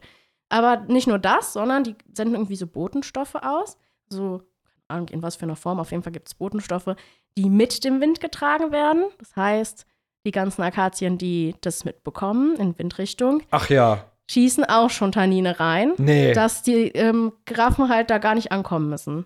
Aber 0.50 0.78
nicht 0.88 1.08
nur 1.08 1.20
das, 1.20 1.54
sondern 1.54 1.84
die 1.84 1.96
senden 2.14 2.36
irgendwie 2.36 2.56
so 2.56 2.68
Botenstoffe 2.68 3.36
aus, 3.36 3.78
so 4.10 4.42
Ahnung, 4.88 5.10
in 5.10 5.22
was 5.22 5.36
für 5.36 5.44
einer 5.44 5.58
Form. 5.58 5.80
Auf 5.80 5.92
jeden 5.92 6.04
Fall 6.04 6.14
gibt 6.14 6.30
es 6.30 6.36
Botenstoffe, 6.36 6.96
die 7.38 7.50
mit 7.50 7.84
dem 7.84 8.00
Wind 8.00 8.22
getragen 8.22 8.72
werden. 8.72 9.06
Das 9.20 9.36
heißt, 9.36 9.86
die 10.26 10.32
ganzen 10.32 10.62
Akazien, 10.62 11.18
die 11.18 11.56
das 11.62 11.84
mitbekommen 11.84 12.56
in 12.56 12.78
Windrichtung, 12.80 13.44
Ach 13.52 13.70
ja. 13.70 14.06
Schießen 14.30 14.66
auch 14.66 14.90
schon 14.90 15.12
Tannine 15.12 15.60
rein, 15.60 15.94
nee. 15.98 16.34
dass 16.34 16.64
die 16.64 16.90
ähm, 16.90 17.34
Giraffen 17.46 17.90
halt 17.90 18.10
da 18.10 18.18
gar 18.18 18.36
nicht 18.36 18.52
ankommen 18.52 18.90
müssen. 18.90 19.26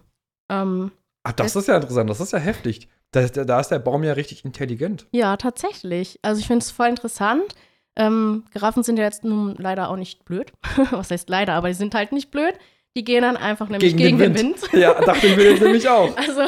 Ähm, 0.49 0.91
Ach, 1.23 1.33
das 1.33 1.55
ist 1.55 1.67
ja 1.67 1.75
interessant, 1.75 2.09
das 2.09 2.19
ist 2.19 2.33
ja 2.33 2.39
heftig. 2.39 2.87
Da, 3.11 3.27
da 3.27 3.59
ist 3.59 3.69
der 3.69 3.79
Baum 3.79 4.03
ja 4.03 4.13
richtig 4.13 4.45
intelligent. 4.45 5.05
Ja, 5.11 5.35
tatsächlich. 5.37 6.19
Also 6.21 6.39
ich 6.39 6.47
finde 6.47 6.63
es 6.63 6.71
voll 6.71 6.87
interessant. 6.87 7.55
Ähm, 7.97 8.45
Giraffen 8.51 8.83
sind 8.83 8.97
ja 8.97 9.03
jetzt 9.03 9.25
nun 9.25 9.55
leider 9.57 9.89
auch 9.89 9.97
nicht 9.97 10.23
blöd. 10.23 10.53
Was 10.91 11.11
heißt 11.11 11.29
leider, 11.29 11.53
aber 11.53 11.67
die 11.67 11.73
sind 11.73 11.93
halt 11.93 12.13
nicht 12.13 12.31
blöd. 12.31 12.55
Die 12.97 13.05
gehen 13.05 13.21
dann 13.21 13.37
einfach 13.37 13.69
nämlich 13.69 13.95
gegen, 13.95 14.17
gegen 14.17 14.19
den, 14.19 14.35
Wind. 14.35 14.61
Wind. 14.63 14.81
Ja, 14.81 14.99
dachte 14.99 15.27
ich 15.27 15.37
mir 15.37 15.53
nämlich 15.53 15.87
auch. 15.87 16.13
Also, 16.17 16.41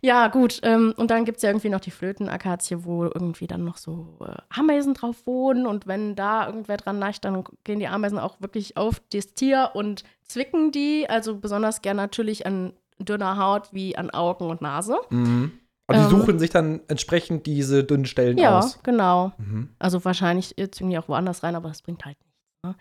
ja, 0.00 0.28
gut. 0.28 0.60
Ähm, 0.62 0.94
und 0.96 1.10
dann 1.10 1.26
gibt 1.26 1.36
es 1.36 1.42
ja 1.42 1.50
irgendwie 1.50 1.68
noch 1.68 1.80
die 1.80 1.90
Flötenakazie, 1.90 2.84
wo 2.84 3.04
irgendwie 3.04 3.46
dann 3.46 3.64
noch 3.64 3.76
so 3.76 4.18
äh, 4.20 4.34
Ameisen 4.48 4.94
drauf 4.94 5.26
wohnen. 5.26 5.66
Und 5.66 5.86
wenn 5.86 6.16
da 6.16 6.46
irgendwer 6.46 6.78
dran 6.78 6.98
neigt, 6.98 7.26
dann 7.26 7.44
gehen 7.64 7.80
die 7.80 7.86
Ameisen 7.86 8.18
auch 8.18 8.40
wirklich 8.40 8.78
auf 8.78 9.02
das 9.12 9.34
Tier 9.34 9.72
und 9.74 10.04
zwicken 10.22 10.72
die. 10.72 11.06
Also 11.08 11.36
besonders 11.36 11.82
gern 11.82 11.98
natürlich 11.98 12.46
an 12.46 12.72
dünner 12.98 13.36
Haut 13.36 13.72
wie 13.72 13.96
an 13.96 14.08
Augen 14.10 14.48
und 14.48 14.62
Nase. 14.62 14.96
Mhm. 15.10 15.52
Aber 15.86 15.98
die 15.98 16.04
ähm, 16.04 16.10
suchen 16.10 16.38
sich 16.38 16.50
dann 16.50 16.80
entsprechend 16.88 17.46
diese 17.46 17.84
dünnen 17.84 18.06
Stellen 18.06 18.38
ja, 18.38 18.58
aus. 18.58 18.76
Ja, 18.76 18.80
genau. 18.84 19.32
Mhm. 19.36 19.68
Also 19.78 20.02
wahrscheinlich 20.04 20.54
jetzt 20.56 20.80
irgendwie 20.80 20.98
auch 20.98 21.08
woanders 21.08 21.42
rein, 21.42 21.56
aber 21.56 21.68
das 21.68 21.82
bringt 21.82 22.04
halt 22.04 22.16
nichts. 22.20 22.33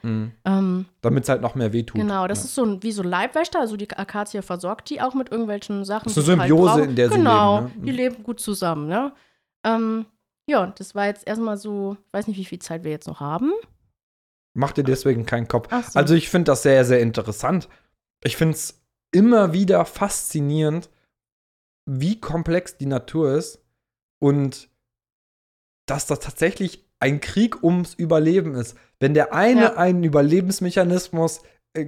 Mhm. 0.04 0.32
Ähm, 0.46 0.86
Damit 1.02 1.24
es 1.24 1.30
halt 1.30 1.42
noch 1.42 1.56
mehr 1.56 1.74
wehtut. 1.74 2.00
Genau, 2.00 2.28
das 2.28 2.40
ja. 2.40 2.46
ist 2.46 2.56
so 2.56 2.66
ein, 2.66 2.84
wie 2.84 2.92
so 2.92 3.04
Leibwächter. 3.04 3.60
Also 3.60 3.78
die 3.78 3.90
Akazie 3.92 4.42
versorgt 4.42 4.90
die 4.90 5.02
auch 5.02 5.14
mit 5.14 5.32
irgendwelchen 5.32 5.86
Sachen. 5.86 6.06
Das 6.06 6.18
ist 6.18 6.30
eine 6.30 6.42
halt 6.42 6.50
Symbiose, 6.50 6.74
halt 6.74 6.90
in 6.90 6.96
der 6.96 7.10
genau, 7.10 7.16
sie 7.16 7.18
leben. 7.18 7.26
Genau, 7.26 7.62
ne? 7.62 7.86
die 7.86 7.92
leben 7.92 8.24
gut 8.24 8.40
zusammen. 8.40 8.88
Ne? 8.88 9.14
Ähm, 9.66 10.06
ja, 10.48 10.68
das 10.68 10.96
war 10.96 11.06
jetzt 11.06 11.28
erstmal 11.28 11.58
so, 11.58 11.98
ich 12.08 12.14
weiß 12.14 12.28
nicht, 12.28 12.38
wie 12.38 12.46
viel 12.46 12.60
Zeit 12.60 12.84
wir 12.84 12.92
jetzt 12.92 13.08
noch 13.08 13.20
haben. 13.20 13.52
Mach 14.54 14.72
dir 14.72 14.84
deswegen 14.84 15.26
keinen 15.26 15.48
Kopf. 15.48 15.70
So. 15.72 16.00
Also 16.00 16.16
ich 16.16 16.30
finde 16.30 16.52
das 16.52 16.64
sehr, 16.64 16.86
sehr 16.86 17.00
interessant. 17.00 17.70
Ich 18.24 18.38
finde 18.38 18.54
es 18.54 18.82
immer 19.12 19.54
wieder 19.54 19.86
faszinierend, 19.86 20.90
wie 21.86 22.20
komplex 22.20 22.78
die 22.78 22.86
Natur 22.86 23.36
ist 23.36 23.64
und 24.20 24.70
dass 25.86 26.06
das 26.06 26.20
tatsächlich 26.20 26.86
ein 27.04 27.20
Krieg 27.20 27.62
ums 27.62 27.94
Überleben 27.96 28.56
ist. 28.56 28.78
Wenn 29.02 29.14
der 29.14 29.34
eine 29.34 29.62
ja. 29.62 29.74
einen 29.76 30.06
Überlebensmechanismus 30.06 31.42
äh, 31.74 31.86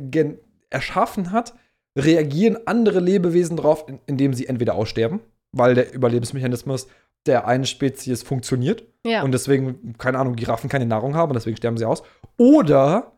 erschaffen 0.70 1.32
hat, 1.32 1.54
reagieren 1.98 2.58
andere 2.66 3.00
Lebewesen 3.00 3.56
darauf, 3.56 3.86
indem 4.08 4.34
sie 4.34 4.48
entweder 4.48 4.76
aussterben, 4.76 5.22
weil 5.54 5.74
der 5.74 5.94
Überlebensmechanismus 5.94 6.88
der 7.26 7.48
einen 7.48 7.66
Spezies 7.66 8.24
funktioniert 8.24 8.84
ja. 9.06 9.24
und 9.24 9.32
deswegen, 9.32 9.98
keine 9.98 10.20
Ahnung, 10.20 10.36
Giraffen 10.36 10.70
keine 10.70 10.86
Nahrung 10.86 11.16
haben 11.16 11.30
und 11.30 11.36
deswegen 11.36 11.56
sterben 11.56 11.78
sie 11.78 11.86
aus. 11.86 12.04
Oder 12.36 13.14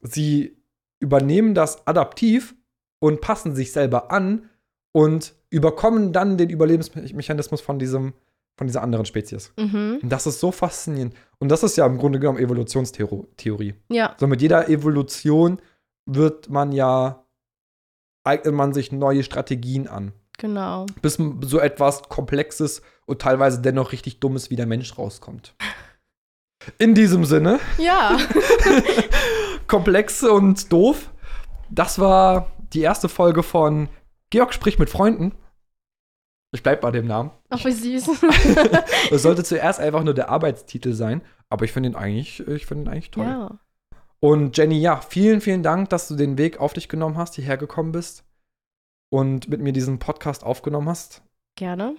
sie 0.00 0.56
übernehmen 1.00 1.54
das 1.54 1.88
adaptiv 1.88 2.54
und 3.00 3.20
passen 3.20 3.56
sich 3.56 3.72
selber 3.72 4.12
an 4.12 4.48
und 4.92 5.34
überkommen 5.50 6.12
dann 6.12 6.38
den 6.38 6.50
Überlebensmechanismus 6.50 7.60
von 7.60 7.80
diesem 7.80 8.14
von 8.56 8.66
dieser 8.66 8.82
anderen 8.82 9.04
Spezies. 9.04 9.52
Mhm. 9.56 10.00
Und 10.02 10.08
das 10.08 10.26
ist 10.26 10.40
so 10.40 10.50
faszinierend. 10.50 11.14
Und 11.38 11.50
das 11.50 11.62
ist 11.62 11.76
ja 11.76 11.86
im 11.86 11.98
Grunde 11.98 12.18
genommen 12.18 12.38
Evolutionstheorie. 12.38 13.74
Ja. 13.88 14.14
So 14.18 14.26
mit 14.26 14.40
jeder 14.40 14.68
Evolution 14.68 15.60
wird 16.06 16.48
man 16.48 16.72
ja, 16.72 17.24
eignet 18.24 18.54
man 18.54 18.72
sich 18.72 18.92
neue 18.92 19.22
Strategien 19.22 19.88
an. 19.88 20.12
Genau. 20.38 20.86
Bis 21.02 21.18
so 21.42 21.58
etwas 21.60 22.04
Komplexes 22.04 22.82
und 23.06 23.20
teilweise 23.20 23.60
dennoch 23.60 23.92
richtig 23.92 24.20
Dummes 24.20 24.50
wie 24.50 24.56
der 24.56 24.66
Mensch 24.66 24.96
rauskommt. 24.98 25.54
In 26.78 26.94
diesem 26.94 27.24
Sinne. 27.24 27.60
Ja. 27.78 28.18
Komplex 29.66 30.22
und 30.22 30.72
doof. 30.72 31.10
Das 31.70 31.98
war 31.98 32.50
die 32.72 32.80
erste 32.80 33.08
Folge 33.08 33.42
von 33.42 33.88
Georg 34.30 34.52
spricht 34.52 34.78
mit 34.78 34.90
Freunden. 34.90 35.32
Ich 36.56 36.62
bleib 36.62 36.80
bei 36.80 36.90
dem 36.90 37.06
Namen. 37.06 37.32
Ach, 37.50 37.62
wie 37.66 37.70
süß. 37.70 38.08
das 39.10 39.22
sollte 39.22 39.44
zuerst 39.44 39.78
einfach 39.78 40.02
nur 40.02 40.14
der 40.14 40.30
Arbeitstitel 40.30 40.94
sein, 40.94 41.20
aber 41.50 41.66
ich 41.66 41.72
finde 41.72 41.90
ihn 41.90 41.96
eigentlich, 41.96 42.40
ich 42.48 42.64
finde 42.64 42.84
ihn 42.84 42.88
eigentlich 42.88 43.10
toll. 43.10 43.26
Ja. 43.26 43.58
Und 44.20 44.56
Jenny, 44.56 44.80
ja, 44.80 45.02
vielen, 45.02 45.42
vielen 45.42 45.62
Dank, 45.62 45.90
dass 45.90 46.08
du 46.08 46.16
den 46.16 46.38
Weg 46.38 46.58
auf 46.58 46.72
dich 46.72 46.88
genommen 46.88 47.18
hast, 47.18 47.34
hierher 47.34 47.58
gekommen 47.58 47.92
bist 47.92 48.24
und 49.10 49.50
mit 49.50 49.60
mir 49.60 49.74
diesen 49.74 49.98
Podcast 49.98 50.44
aufgenommen 50.44 50.88
hast. 50.88 51.20
Gerne. 51.56 51.96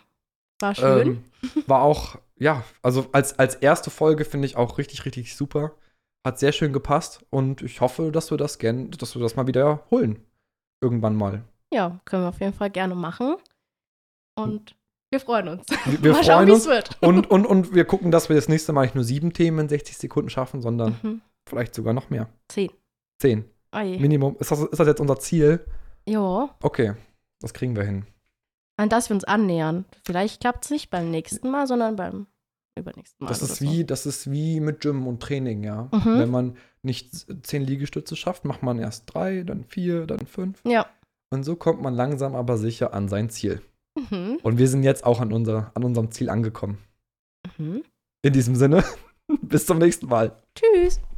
War 0.60 0.74
schön. 0.74 1.24
Ähm, 1.44 1.64
war 1.68 1.84
auch, 1.84 2.18
ja, 2.40 2.64
also 2.82 3.06
als, 3.12 3.38
als 3.38 3.54
erste 3.54 3.92
Folge 3.92 4.26
finde 4.26 4.48
ich 4.48 4.56
auch 4.56 4.80
richtig, 4.80 5.06
richtig 5.06 5.36
super. 5.36 5.74
Hat 6.26 6.40
sehr 6.40 6.52
schön 6.52 6.74
gepasst 6.74 7.24
und 7.30 7.62
ich 7.62 7.80
hoffe, 7.80 8.12
dass 8.12 8.32
wir 8.32 8.40
das 8.40 8.58
gern, 8.58 8.90
dass 8.90 9.14
wir 9.14 9.22
das 9.22 9.36
mal 9.36 9.46
wieder 9.46 9.86
holen. 9.92 10.26
Irgendwann 10.82 11.16
mal. 11.16 11.44
Ja, 11.72 12.00
können 12.06 12.24
wir 12.24 12.30
auf 12.30 12.40
jeden 12.40 12.54
Fall 12.54 12.72
gerne 12.72 12.96
machen. 12.96 13.36
Und 14.38 14.76
wir 15.10 15.20
freuen 15.20 15.48
uns. 15.48 15.66
Wir, 15.86 16.04
wir 16.04 16.14
freuen 16.14 16.26
schauen, 16.26 16.52
uns. 16.52 16.68
Wird. 16.68 16.98
Und, 17.02 17.28
und, 17.32 17.46
und 17.46 17.74
wir 17.74 17.86
gucken, 17.86 18.12
dass 18.12 18.30
wir 18.30 18.36
das 18.36 18.50
nächste 18.50 18.74
Mal 18.74 18.84
nicht 18.84 18.96
nur 18.96 19.04
sieben 19.04 19.34
Themen 19.34 19.60
in 19.60 19.70
60 19.70 19.98
Sekunden 19.98 20.30
schaffen, 20.30 20.62
sondern 20.62 20.98
mhm. 21.02 21.22
vielleicht 21.48 21.76
sogar 21.76 21.94
noch 21.94 22.10
mehr. 22.10 22.30
Zehn. 22.48 22.72
Zehn. 23.20 23.46
Oje. 23.74 24.00
Minimum. 24.00 24.38
Ist 24.40 24.52
das, 24.52 24.62
ist 24.62 24.80
das 24.80 24.88
jetzt 24.88 25.02
unser 25.02 25.20
Ziel? 25.20 25.66
Ja. 26.08 26.56
Okay, 26.62 26.94
das 27.42 27.54
kriegen 27.54 27.76
wir 27.76 27.84
hin. 27.84 28.06
An 28.78 28.90
das 28.90 29.10
wir 29.10 29.16
uns 29.16 29.24
annähern. 29.24 29.86
Vielleicht 30.06 30.42
klappt 30.42 30.66
es 30.66 30.72
nicht 30.72 30.90
beim 30.90 31.10
nächsten 31.10 31.50
Mal, 31.50 31.68
sondern 31.68 31.96
beim 31.96 32.28
übernächsten 32.78 33.26
Mal. 33.26 33.30
Das 33.30 33.42
ist, 33.42 33.60
wie, 33.60 33.84
das 33.84 34.06
ist 34.06 34.32
wie 34.32 34.60
mit 34.60 34.82
Gym 34.82 35.08
und 35.08 35.22
Training, 35.22 35.64
ja. 35.64 35.90
Mhm. 35.92 36.20
Wenn 36.20 36.30
man 36.30 36.58
nicht 36.84 37.12
zehn 37.46 37.64
Liegestütze 37.64 38.16
schafft, 38.16 38.46
macht 38.46 38.62
man 38.62 38.78
erst 38.78 39.12
drei, 39.14 39.44
dann 39.44 39.64
vier, 39.64 40.06
dann 40.06 40.26
fünf. 40.28 40.62
Ja. 40.64 40.86
Und 41.30 41.44
so 41.44 41.56
kommt 41.56 41.82
man 41.82 41.94
langsam 41.94 42.36
aber 42.36 42.58
sicher 42.58 42.94
an 42.94 43.10
sein 43.10 43.30
Ziel. 43.30 43.62
Mhm. 43.98 44.40
Und 44.44 44.58
wir 44.58 44.68
sind 44.68 44.84
jetzt 44.84 45.06
auch 45.06 45.20
an, 45.20 45.34
unser, 45.34 45.72
an 45.74 45.84
unserem 45.84 46.12
Ziel 46.12 46.30
angekommen. 46.30 46.78
Mhm. 47.58 47.84
In 48.22 48.34
diesem 48.34 48.56
Sinne, 48.56 48.84
bis 49.42 49.66
zum 49.66 49.80
nächsten 49.80 50.08
Mal. 50.08 50.42
Tschüss. 50.56 51.02